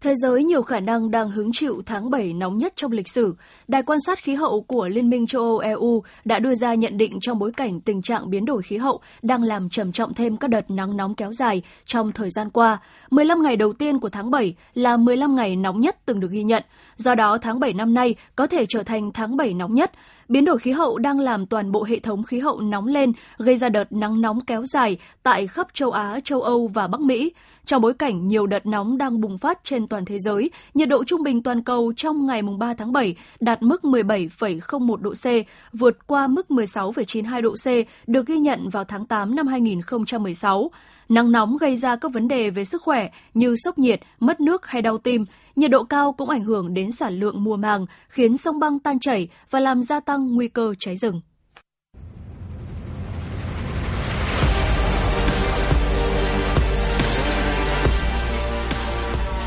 Thế 0.00 0.14
giới 0.16 0.44
nhiều 0.44 0.62
khả 0.62 0.80
năng 0.80 1.10
đang 1.10 1.30
hứng 1.30 1.52
chịu 1.52 1.82
tháng 1.86 2.10
7 2.10 2.32
nóng 2.32 2.58
nhất 2.58 2.72
trong 2.76 2.92
lịch 2.92 3.08
sử. 3.08 3.36
Đài 3.68 3.82
quan 3.82 3.98
sát 4.06 4.18
khí 4.18 4.34
hậu 4.34 4.60
của 4.60 4.88
Liên 4.88 5.10
minh 5.10 5.26
châu 5.26 5.42
Âu 5.42 5.58
EU 5.58 6.02
đã 6.24 6.38
đưa 6.38 6.54
ra 6.54 6.74
nhận 6.74 6.98
định 6.98 7.18
trong 7.20 7.38
bối 7.38 7.52
cảnh 7.56 7.80
tình 7.80 8.02
trạng 8.02 8.30
biến 8.30 8.44
đổi 8.44 8.62
khí 8.62 8.76
hậu 8.76 9.00
đang 9.22 9.42
làm 9.42 9.68
trầm 9.70 9.92
trọng 9.92 10.14
thêm 10.14 10.36
các 10.36 10.48
đợt 10.48 10.70
nắng 10.70 10.96
nóng 10.96 11.14
kéo 11.14 11.32
dài 11.32 11.62
trong 11.86 12.12
thời 12.12 12.30
gian 12.30 12.50
qua. 12.50 12.78
15 13.10 13.42
ngày 13.42 13.56
đầu 13.56 13.72
tiên 13.72 14.00
của 14.00 14.08
tháng 14.08 14.30
7 14.30 14.54
là 14.74 14.96
15 14.96 15.36
ngày 15.36 15.56
nóng 15.56 15.80
nhất 15.80 15.96
từng 16.06 16.20
được 16.20 16.30
ghi 16.30 16.42
nhận. 16.42 16.62
Do 16.96 17.14
đó, 17.14 17.38
tháng 17.38 17.60
7 17.60 17.72
năm 17.72 17.94
nay 17.94 18.14
có 18.36 18.46
thể 18.46 18.66
trở 18.66 18.82
thành 18.82 19.12
tháng 19.12 19.36
7 19.36 19.54
nóng 19.54 19.74
nhất. 19.74 19.92
Biến 20.28 20.44
đổi 20.44 20.58
khí 20.58 20.70
hậu 20.70 20.98
đang 20.98 21.20
làm 21.20 21.46
toàn 21.46 21.72
bộ 21.72 21.84
hệ 21.84 21.98
thống 21.98 22.22
khí 22.22 22.38
hậu 22.38 22.60
nóng 22.60 22.86
lên, 22.86 23.12
gây 23.38 23.56
ra 23.56 23.68
đợt 23.68 23.92
nắng 23.92 24.20
nóng 24.20 24.40
kéo 24.40 24.66
dài 24.66 24.98
tại 25.22 25.46
khắp 25.46 25.66
châu 25.74 25.90
Á, 25.90 26.20
châu 26.24 26.42
Âu 26.42 26.66
và 26.74 26.86
Bắc 26.86 27.00
Mỹ. 27.00 27.32
Trong 27.66 27.82
bối 27.82 27.94
cảnh 27.94 28.26
nhiều 28.26 28.46
đợt 28.46 28.66
nóng 28.66 28.98
đang 28.98 29.20
bùng 29.20 29.38
phát 29.38 29.58
trên 29.64 29.88
toàn 29.88 30.04
thế 30.04 30.18
giới, 30.18 30.50
nhiệt 30.74 30.88
độ 30.88 31.04
trung 31.04 31.22
bình 31.22 31.42
toàn 31.42 31.62
cầu 31.62 31.92
trong 31.96 32.26
ngày 32.26 32.42
3 32.42 32.74
tháng 32.74 32.92
7 32.92 33.16
đạt 33.40 33.62
mức 33.62 33.80
17,01 33.82 34.96
độ 34.96 35.10
C, 35.10 35.26
vượt 35.72 36.06
qua 36.06 36.26
mức 36.26 36.46
16,92 36.48 37.42
độ 37.42 37.54
C 37.54 37.88
được 38.08 38.26
ghi 38.26 38.38
nhận 38.38 38.68
vào 38.68 38.84
tháng 38.84 39.06
8 39.06 39.34
năm 39.34 39.46
2016. 39.46 40.70
Nắng 41.08 41.32
nóng 41.32 41.56
gây 41.56 41.76
ra 41.76 41.96
các 41.96 42.12
vấn 42.12 42.28
đề 42.28 42.50
về 42.50 42.64
sức 42.64 42.82
khỏe 42.82 43.08
như 43.34 43.56
sốc 43.56 43.78
nhiệt, 43.78 44.00
mất 44.20 44.40
nước 44.40 44.66
hay 44.66 44.82
đau 44.82 44.98
tim. 44.98 45.24
Nhiệt 45.56 45.70
độ 45.70 45.84
cao 45.84 46.12
cũng 46.12 46.30
ảnh 46.30 46.44
hưởng 46.44 46.74
đến 46.74 46.92
sản 46.92 47.20
lượng 47.20 47.44
mùa 47.44 47.56
màng, 47.56 47.86
khiến 48.08 48.36
sông 48.36 48.60
băng 48.60 48.78
tan 48.78 48.98
chảy 49.00 49.28
và 49.50 49.60
làm 49.60 49.82
gia 49.82 50.00
tăng 50.00 50.34
nguy 50.34 50.48
cơ 50.48 50.74
cháy 50.78 50.96
rừng. 50.96 51.20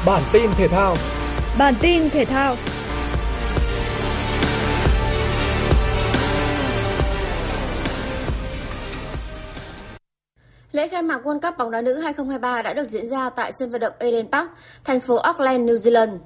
Bản 0.06 0.24
tin 0.32 0.52
thể 0.58 0.68
thao 0.68 0.96
Bản 1.58 1.74
tin 1.82 2.10
thể 2.10 2.26
thao 2.26 2.56
Lễ 10.72 10.88
khai 10.88 11.02
mạc 11.02 11.28
World 11.28 11.40
Cup 11.40 11.58
bóng 11.58 11.72
đá 11.72 11.82
nữ 11.82 11.94
2023 11.94 12.62
đã 12.62 12.74
được 12.74 12.88
diễn 12.88 13.08
ra 13.08 13.30
tại 13.30 13.52
sân 13.52 13.70
vận 13.70 13.82
động 13.82 13.94
Eden 14.00 14.32
Park, 14.32 14.50
thành 14.84 15.00
phố 15.00 15.16
Auckland, 15.16 15.70
New 15.70 15.76
Zealand. 15.76 16.18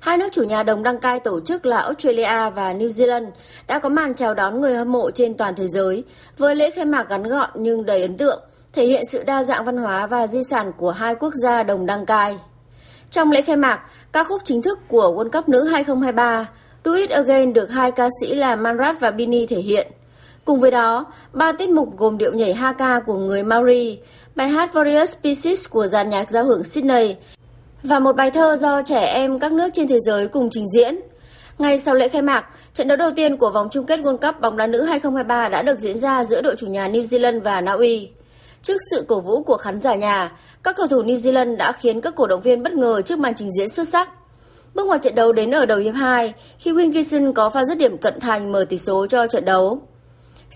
Hai 0.00 0.18
nước 0.18 0.28
chủ 0.32 0.44
nhà 0.44 0.62
đồng 0.62 0.82
đăng 0.82 1.00
cai 1.00 1.20
tổ 1.20 1.40
chức 1.40 1.66
là 1.66 1.78
Australia 1.78 2.50
và 2.50 2.72
New 2.72 2.88
Zealand 2.88 3.30
đã 3.66 3.78
có 3.78 3.88
màn 3.88 4.14
chào 4.14 4.34
đón 4.34 4.60
người 4.60 4.74
hâm 4.74 4.92
mộ 4.92 5.10
trên 5.10 5.36
toàn 5.36 5.54
thế 5.54 5.68
giới 5.68 6.04
với 6.38 6.54
lễ 6.54 6.70
khai 6.70 6.84
mạc 6.84 7.06
ngắn 7.08 7.22
gọn 7.22 7.50
nhưng 7.54 7.86
đầy 7.86 8.02
ấn 8.02 8.16
tượng, 8.16 8.42
thể 8.72 8.86
hiện 8.86 9.02
sự 9.06 9.22
đa 9.22 9.42
dạng 9.42 9.64
văn 9.64 9.76
hóa 9.76 10.06
và 10.06 10.26
di 10.26 10.42
sản 10.42 10.72
của 10.76 10.90
hai 10.90 11.14
quốc 11.14 11.34
gia 11.34 11.62
đồng 11.62 11.86
đăng 11.86 12.06
cai. 12.06 12.38
Trong 13.10 13.30
lễ 13.30 13.42
khai 13.42 13.56
mạc, 13.56 13.80
ca 14.12 14.24
khúc 14.24 14.42
chính 14.44 14.62
thức 14.62 14.78
của 14.88 15.14
World 15.16 15.30
Cup 15.30 15.48
nữ 15.48 15.64
2023 15.64 16.46
Do 16.84 16.92
It 16.92 17.10
Again 17.10 17.52
được 17.52 17.70
hai 17.70 17.90
ca 17.90 18.08
sĩ 18.20 18.34
là 18.34 18.56
Manrat 18.56 19.00
và 19.00 19.10
Bini 19.10 19.46
thể 19.46 19.56
hiện. 19.56 19.92
Cùng 20.46 20.60
với 20.60 20.70
đó, 20.70 21.06
ba 21.32 21.52
tiết 21.52 21.70
mục 21.70 21.96
gồm 21.96 22.18
điệu 22.18 22.32
nhảy 22.32 22.54
Haka 22.54 23.00
của 23.00 23.14
người 23.14 23.42
Maori, 23.42 23.98
bài 24.34 24.48
hát 24.48 24.72
Various 24.72 25.16
Pieces 25.22 25.68
của 25.70 25.86
dàn 25.86 26.10
nhạc 26.10 26.30
giao 26.30 26.44
hưởng 26.44 26.64
Sydney 26.64 27.16
và 27.82 27.98
một 27.98 28.16
bài 28.16 28.30
thơ 28.30 28.56
do 28.56 28.82
trẻ 28.82 29.00
em 29.00 29.38
các 29.38 29.52
nước 29.52 29.68
trên 29.72 29.88
thế 29.88 29.98
giới 30.06 30.28
cùng 30.28 30.48
trình 30.50 30.64
diễn. 30.74 31.00
Ngay 31.58 31.78
sau 31.78 31.94
lễ 31.94 32.08
khai 32.08 32.22
mạc, 32.22 32.44
trận 32.74 32.88
đấu 32.88 32.96
đầu 32.96 33.10
tiên 33.16 33.36
của 33.36 33.50
vòng 33.50 33.68
chung 33.70 33.86
kết 33.86 34.00
World 34.00 34.16
Cup 34.16 34.40
bóng 34.40 34.56
đá 34.56 34.66
nữ 34.66 34.82
2023 34.82 35.48
đã 35.48 35.62
được 35.62 35.78
diễn 35.78 35.98
ra 35.98 36.24
giữa 36.24 36.42
đội 36.42 36.56
chủ 36.58 36.66
nhà 36.66 36.88
New 36.88 37.02
Zealand 37.02 37.40
và 37.40 37.60
Na 37.60 37.72
Uy. 37.72 38.08
Trước 38.62 38.76
sự 38.90 39.04
cổ 39.08 39.20
vũ 39.20 39.42
của 39.42 39.56
khán 39.56 39.80
giả 39.80 39.94
nhà, 39.94 40.32
các 40.62 40.76
cầu 40.76 40.86
thủ 40.86 41.02
New 41.02 41.16
Zealand 41.16 41.56
đã 41.56 41.72
khiến 41.72 42.00
các 42.00 42.14
cổ 42.16 42.26
động 42.26 42.40
viên 42.40 42.62
bất 42.62 42.72
ngờ 42.72 43.02
trước 43.02 43.18
màn 43.18 43.34
trình 43.34 43.50
diễn 43.58 43.68
xuất 43.68 43.88
sắc. 43.88 44.08
Bước 44.74 44.86
ngoặt 44.86 45.02
trận 45.02 45.14
đấu 45.14 45.32
đến 45.32 45.50
ở 45.50 45.66
đầu 45.66 45.78
hiệp 45.78 45.94
2 45.94 46.34
khi 46.58 46.72
Wilkinson 46.72 47.32
có 47.32 47.50
pha 47.50 47.64
dứt 47.64 47.78
điểm 47.78 47.98
cận 47.98 48.20
thành 48.20 48.52
mở 48.52 48.64
tỷ 48.68 48.78
số 48.78 49.06
cho 49.06 49.26
trận 49.26 49.44
đấu. 49.44 49.82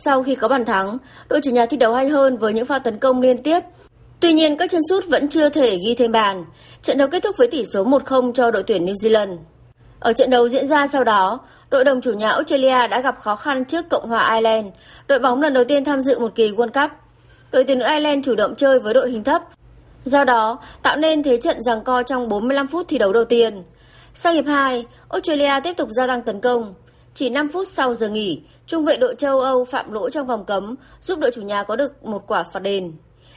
Sau 0.04 0.22
khi 0.22 0.34
có 0.34 0.48
bàn 0.48 0.64
thắng, 0.64 0.98
đội 1.28 1.40
chủ 1.40 1.50
nhà 1.50 1.66
thi 1.66 1.76
đấu 1.76 1.94
hay 1.94 2.08
hơn 2.08 2.36
với 2.36 2.52
những 2.52 2.66
pha 2.66 2.78
tấn 2.78 2.98
công 2.98 3.20
liên 3.20 3.38
tiếp. 3.38 3.60
Tuy 4.20 4.32
nhiên, 4.32 4.56
các 4.56 4.70
chân 4.70 4.80
sút 4.88 5.04
vẫn 5.08 5.28
chưa 5.28 5.48
thể 5.48 5.78
ghi 5.86 5.94
thêm 5.94 6.12
bàn. 6.12 6.44
Trận 6.82 6.98
đấu 6.98 7.08
kết 7.08 7.22
thúc 7.22 7.36
với 7.38 7.48
tỷ 7.48 7.64
số 7.64 7.84
1-0 7.84 8.32
cho 8.32 8.50
đội 8.50 8.62
tuyển 8.62 8.86
New 8.86 8.94
Zealand. 8.94 9.36
Ở 9.98 10.12
trận 10.12 10.30
đấu 10.30 10.48
diễn 10.48 10.66
ra 10.66 10.86
sau 10.86 11.04
đó, 11.04 11.40
đội 11.70 11.84
đồng 11.84 12.00
chủ 12.00 12.12
nhà 12.12 12.30
Australia 12.30 12.86
đã 12.88 13.00
gặp 13.00 13.18
khó 13.18 13.36
khăn 13.36 13.64
trước 13.64 13.88
Cộng 13.88 14.08
hòa 14.08 14.34
Ireland, 14.34 14.66
đội 15.08 15.18
bóng 15.18 15.42
lần 15.42 15.54
đầu 15.54 15.64
tiên 15.64 15.84
tham 15.84 16.00
dự 16.00 16.18
một 16.18 16.34
kỳ 16.34 16.50
World 16.50 16.82
Cup. 16.82 16.90
Đội 17.52 17.64
tuyển 17.64 17.78
nữ 17.78 17.84
Ireland 17.84 18.26
chủ 18.26 18.34
động 18.34 18.54
chơi 18.56 18.80
với 18.80 18.94
đội 18.94 19.10
hình 19.10 19.24
thấp. 19.24 19.42
Do 20.04 20.24
đó, 20.24 20.58
tạo 20.82 20.96
nên 20.96 21.22
thế 21.22 21.36
trận 21.36 21.62
giằng 21.62 21.84
co 21.84 22.02
trong 22.02 22.28
45 22.28 22.66
phút 22.66 22.88
thi 22.88 22.98
đấu 22.98 23.12
đầu 23.12 23.24
tiên. 23.24 23.62
Sang 24.14 24.34
hiệp 24.34 24.46
2, 24.46 24.84
Australia 25.08 25.60
tiếp 25.64 25.76
tục 25.76 25.88
gia 25.90 26.06
tăng 26.06 26.22
tấn 26.22 26.40
công. 26.40 26.74
Chỉ 27.20 27.30
5 27.30 27.48
phút 27.48 27.68
sau 27.68 27.94
giờ 27.94 28.08
nghỉ, 28.08 28.40
trung 28.66 28.84
vệ 28.84 28.96
đội 28.96 29.14
châu 29.14 29.40
Âu 29.40 29.64
phạm 29.64 29.92
lỗi 29.92 30.10
trong 30.10 30.26
vòng 30.26 30.44
cấm, 30.44 30.74
giúp 31.00 31.18
đội 31.18 31.30
chủ 31.34 31.42
nhà 31.42 31.62
có 31.62 31.76
được 31.76 32.04
một 32.04 32.26
quả 32.26 32.42
phạt 32.42 32.60
đền. 32.60 32.92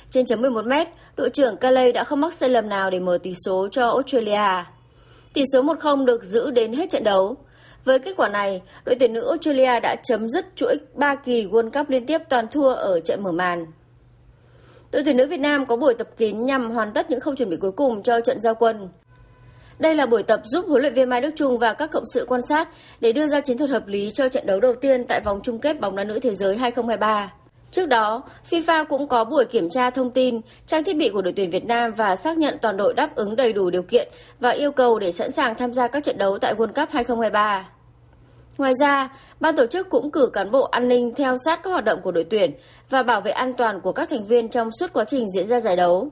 Trên 0.10 0.26
chấm 0.26 0.42
11 0.42 0.66
m, 0.66 0.72
đội 1.16 1.30
trưởng 1.30 1.58
Kelly 1.58 1.92
đã 1.92 2.04
không 2.04 2.22
mắc 2.22 2.34
sai 2.34 2.50
lầm 2.50 2.70
nào 2.70 2.90
để 2.90 3.00
mở 3.00 3.18
tỷ 3.24 3.34
số 3.46 3.68
cho 3.72 3.90
Australia. 3.90 4.64
Tỷ 5.34 5.44
số 5.54 5.62
1-0 5.64 6.06
được 6.06 6.24
giữ 6.24 6.52
đến 6.52 6.74
hết 6.74 6.90
trận 6.90 7.04
đấu. 7.04 7.36
Với 7.86 8.00
kết 8.00 8.14
quả 8.18 8.30
này, 8.30 8.62
đội 8.86 8.96
tuyển 9.00 9.14
nữ 9.14 9.28
Australia 9.28 9.80
đã 9.80 9.96
chấm 10.04 10.30
dứt 10.30 10.46
chuỗi 10.56 10.76
3 10.94 11.16
kỳ 11.16 11.46
World 11.46 11.72
Cup 11.72 11.90
liên 11.90 12.06
tiếp 12.06 12.22
toàn 12.30 12.48
thua 12.52 12.74
ở 12.74 13.00
trận 13.00 13.24
mở 13.24 13.32
màn. 13.32 13.66
Đội 14.92 15.04
tuyển 15.06 15.18
nữ 15.18 15.28
Việt 15.28 15.40
Nam 15.40 15.66
có 15.66 15.76
buổi 15.76 15.94
tập 15.94 16.08
kín 16.18 16.46
nhằm 16.46 16.72
hoàn 16.72 16.94
tất 16.94 17.10
những 17.10 17.20
khâu 17.20 17.36
chuẩn 17.36 17.50
bị 17.50 17.58
cuối 17.58 17.72
cùng 17.72 18.04
cho 18.04 18.22
trận 18.22 18.40
giao 18.40 18.56
quân. 18.56 18.90
Đây 19.80 19.96
là 19.96 20.06
buổi 20.06 20.24
tập 20.24 20.42
giúp 20.44 20.66
huấn 20.68 20.82
luyện 20.82 20.94
viên 20.94 21.10
Mai 21.10 21.22
Đức 21.22 21.32
Trung 21.36 21.58
và 21.58 21.74
các 21.74 21.92
cộng 21.92 22.06
sự 22.14 22.26
quan 22.28 22.42
sát 22.42 22.70
để 23.00 23.12
đưa 23.12 23.28
ra 23.28 23.42
chiến 23.42 23.58
thuật 23.58 23.70
hợp 23.70 23.88
lý 23.88 24.12
cho 24.12 24.30
trận 24.30 24.46
đấu 24.46 24.60
đầu 24.60 24.76
tiên 24.76 25.06
tại 25.08 25.22
vòng 25.26 25.40
chung 25.44 25.60
kết 25.60 25.80
bóng 25.80 25.96
đá 25.96 26.04
nữ 26.04 26.20
thế 26.20 26.34
giới 26.34 26.58
2023. 26.58 27.32
Trước 27.72 27.86
đó, 27.86 28.24
FIFA 28.50 28.86
cũng 28.86 29.08
có 29.08 29.24
buổi 29.24 29.46
kiểm 29.46 29.70
tra 29.70 29.90
thông 29.90 30.12
tin, 30.12 30.42
trang 30.66 30.84
thiết 30.84 30.98
bị 30.98 31.10
của 31.10 31.22
đội 31.22 31.34
tuyển 31.34 31.50
Việt 31.50 31.66
Nam 31.66 31.92
và 31.94 32.16
xác 32.16 32.38
nhận 32.38 32.58
toàn 32.62 32.78
đội 32.78 32.94
đáp 32.94 33.16
ứng 33.16 33.36
đầy 33.36 33.54
đủ 33.54 33.70
điều 33.70 33.84
kiện 33.84 34.08
và 34.40 34.50
yêu 34.50 34.72
cầu 34.72 35.00
để 35.00 35.12
sẵn 35.12 35.32
sàng 35.32 35.56
tham 35.56 35.74
gia 35.74 35.88
các 35.88 36.04
trận 36.04 36.18
đấu 36.18 36.38
tại 36.40 36.54
World 36.56 36.68
Cup 36.68 36.90
2023. 36.92 37.70
Ngoài 38.58 38.74
ra, 38.80 39.10
ban 39.40 39.56
tổ 39.56 39.66
chức 39.68 39.90
cũng 39.90 40.12
cử 40.12 40.30
cán 40.34 40.52
bộ 40.52 40.62
an 40.64 40.88
ninh 40.88 41.14
theo 41.16 41.38
sát 41.46 41.64
các 41.64 41.70
hoạt 41.70 41.84
động 41.84 42.00
của 42.04 42.12
đội 42.12 42.24
tuyển 42.24 42.52
và 42.90 43.04
bảo 43.04 43.22
vệ 43.22 43.32
an 43.32 43.54
toàn 43.54 43.82
của 43.82 43.92
các 43.92 44.10
thành 44.10 44.26
viên 44.26 44.50
trong 44.50 44.70
suốt 44.80 44.94
quá 44.94 45.06
trình 45.06 45.30
diễn 45.30 45.48
ra 45.48 45.60
giải 45.60 45.76
đấu. 45.76 46.10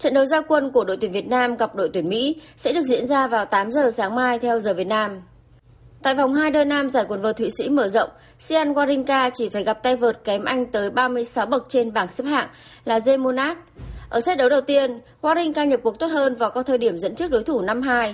Trận 0.00 0.14
đấu 0.14 0.24
gia 0.24 0.40
quân 0.40 0.70
của 0.70 0.84
đội 0.84 0.96
tuyển 0.96 1.12
Việt 1.12 1.26
Nam 1.26 1.56
gặp 1.56 1.74
đội 1.74 1.90
tuyển 1.92 2.08
Mỹ 2.08 2.36
sẽ 2.56 2.72
được 2.72 2.84
diễn 2.84 3.06
ra 3.06 3.26
vào 3.26 3.44
8 3.44 3.72
giờ 3.72 3.90
sáng 3.90 4.14
mai 4.14 4.38
theo 4.38 4.60
giờ 4.60 4.74
Việt 4.74 4.86
Nam. 4.86 5.22
Tại 6.02 6.14
vòng 6.14 6.34
2 6.34 6.50
đơn 6.50 6.68
nam 6.68 6.90
giải 6.90 7.04
quần 7.08 7.20
vợt 7.20 7.36
Thụy 7.36 7.50
Sĩ 7.50 7.68
mở 7.68 7.88
rộng, 7.88 8.10
Sian 8.38 8.72
Wawrinka 8.72 9.30
chỉ 9.34 9.48
phải 9.48 9.64
gặp 9.64 9.82
tay 9.82 9.96
vợt 9.96 10.24
kém 10.24 10.44
Anh 10.44 10.66
tới 10.66 10.90
36 10.90 11.46
bậc 11.46 11.66
trên 11.68 11.92
bảng 11.92 12.10
xếp 12.10 12.24
hạng 12.24 12.48
là 12.84 12.98
Zemonat. 12.98 13.54
Ở 14.08 14.20
set 14.20 14.38
đấu 14.38 14.48
đầu 14.48 14.60
tiên, 14.60 15.00
Wawrinka 15.22 15.64
nhập 15.64 15.80
cuộc 15.82 15.98
tốt 15.98 16.06
hơn 16.06 16.34
và 16.34 16.48
có 16.48 16.62
thời 16.62 16.78
điểm 16.78 16.98
dẫn 16.98 17.14
trước 17.14 17.30
đối 17.30 17.44
thủ 17.44 17.62
5-2. 17.62 18.12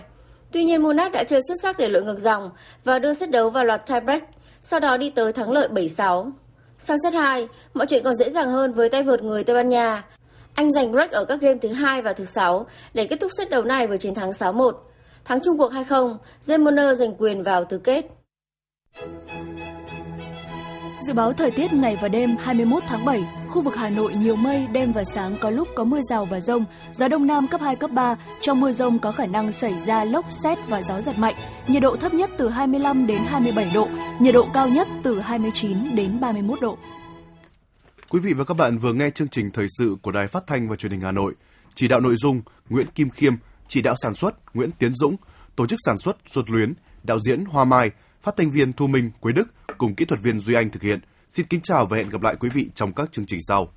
Tuy 0.52 0.64
nhiên 0.64 0.82
Monat 0.82 1.12
đã 1.12 1.24
chơi 1.24 1.40
xuất 1.48 1.54
sắc 1.62 1.78
để 1.78 1.88
lội 1.88 2.02
ngược 2.02 2.18
dòng 2.18 2.50
và 2.84 2.98
đưa 2.98 3.12
set 3.12 3.30
đấu 3.30 3.50
vào 3.50 3.64
loạt 3.64 3.86
tiebreak. 3.86 4.24
sau 4.60 4.80
đó 4.80 4.96
đi 4.96 5.10
tới 5.10 5.32
thắng 5.32 5.52
lợi 5.52 5.68
7-6. 5.68 6.30
Sang 6.78 6.96
set 7.04 7.14
2, 7.14 7.48
mọi 7.74 7.86
chuyện 7.86 8.04
còn 8.04 8.16
dễ 8.16 8.30
dàng 8.30 8.50
hơn 8.50 8.72
với 8.72 8.88
tay 8.88 9.02
vợt 9.02 9.22
người 9.22 9.44
Tây 9.44 9.56
Ban 9.56 9.68
Nha. 9.68 10.02
Anh 10.56 10.72
giành 10.72 10.92
break 10.92 11.10
ở 11.10 11.24
các 11.24 11.40
game 11.40 11.58
thứ 11.62 11.72
hai 11.72 12.02
và 12.02 12.12
thứ 12.12 12.24
sáu 12.24 12.66
để 12.94 13.04
kết 13.04 13.20
thúc 13.20 13.30
set 13.38 13.50
đấu 13.50 13.64
này 13.64 13.86
với 13.86 13.98
chiến 13.98 14.14
thắng 14.14 14.30
6-1. 14.30 14.72
Thắng 15.24 15.40
chung 15.40 15.58
cuộc 15.58 15.72
2-0, 15.72 16.16
Zemoner 16.42 16.94
giành 16.94 17.14
quyền 17.18 17.42
vào 17.42 17.64
tứ 17.64 17.78
kết. 17.78 18.06
Dự 21.06 21.12
báo 21.12 21.32
thời 21.32 21.50
tiết 21.50 21.72
ngày 21.72 21.98
và 22.02 22.08
đêm 22.08 22.36
21 22.36 22.82
tháng 22.86 23.04
7, 23.04 23.24
khu 23.50 23.62
vực 23.62 23.76
Hà 23.76 23.88
Nội 23.88 24.14
nhiều 24.14 24.36
mây, 24.36 24.66
đêm 24.72 24.92
và 24.92 25.04
sáng 25.04 25.36
có 25.40 25.50
lúc 25.50 25.68
có 25.74 25.84
mưa 25.84 26.00
rào 26.10 26.24
và 26.24 26.40
rông, 26.40 26.64
gió 26.92 27.08
đông 27.08 27.26
nam 27.26 27.46
cấp 27.48 27.60
2, 27.60 27.76
cấp 27.76 27.90
3. 27.90 28.16
Trong 28.40 28.60
mưa 28.60 28.72
rông 28.72 28.98
có 28.98 29.12
khả 29.12 29.26
năng 29.26 29.52
xảy 29.52 29.80
ra 29.80 30.04
lốc 30.04 30.24
xét 30.30 30.58
và 30.68 30.82
gió 30.82 31.00
giật 31.00 31.18
mạnh. 31.18 31.34
Nhiệt 31.66 31.82
độ 31.82 31.96
thấp 31.96 32.14
nhất 32.14 32.30
từ 32.38 32.48
25 32.48 33.06
đến 33.06 33.22
27 33.26 33.70
độ, 33.74 33.88
nhiệt 34.18 34.34
độ 34.34 34.46
cao 34.54 34.68
nhất 34.68 34.88
từ 35.02 35.20
29 35.20 35.96
đến 35.96 36.20
31 36.20 36.60
độ. 36.60 36.78
Quý 38.10 38.20
vị 38.20 38.32
và 38.32 38.44
các 38.44 38.54
bạn 38.54 38.78
vừa 38.78 38.92
nghe 38.92 39.10
chương 39.10 39.28
trình 39.28 39.50
thời 39.50 39.66
sự 39.78 39.96
của 40.02 40.12
Đài 40.12 40.26
Phát 40.26 40.46
thanh 40.46 40.68
và 40.68 40.76
Truyền 40.76 40.92
hình 40.92 41.00
Hà 41.00 41.12
Nội. 41.12 41.34
Chỉ 41.74 41.88
đạo 41.88 42.00
nội 42.00 42.16
dung 42.16 42.42
Nguyễn 42.68 42.86
Kim 42.94 43.10
Khiêm, 43.10 43.34
chỉ 43.68 43.82
đạo 43.82 43.94
sản 44.02 44.14
xuất 44.14 44.54
Nguyễn 44.54 44.70
Tiến 44.78 44.94
Dũng, 44.94 45.16
tổ 45.56 45.66
chức 45.66 45.78
sản 45.86 45.98
xuất 45.98 46.16
Xuân 46.26 46.44
Luyến, 46.48 46.74
đạo 47.02 47.18
diễn 47.20 47.44
Hoa 47.44 47.64
Mai, 47.64 47.90
phát 48.22 48.36
thanh 48.36 48.50
viên 48.50 48.72
Thu 48.72 48.86
Minh, 48.86 49.10
Quế 49.20 49.32
Đức 49.32 49.48
cùng 49.78 49.94
kỹ 49.94 50.04
thuật 50.04 50.22
viên 50.22 50.40
Duy 50.40 50.54
Anh 50.54 50.70
thực 50.70 50.82
hiện. 50.82 51.00
Xin 51.28 51.46
kính 51.46 51.60
chào 51.60 51.86
và 51.86 51.96
hẹn 51.96 52.08
gặp 52.08 52.22
lại 52.22 52.36
quý 52.40 52.48
vị 52.48 52.70
trong 52.74 52.92
các 52.92 53.12
chương 53.12 53.26
trình 53.26 53.40
sau. 53.48 53.72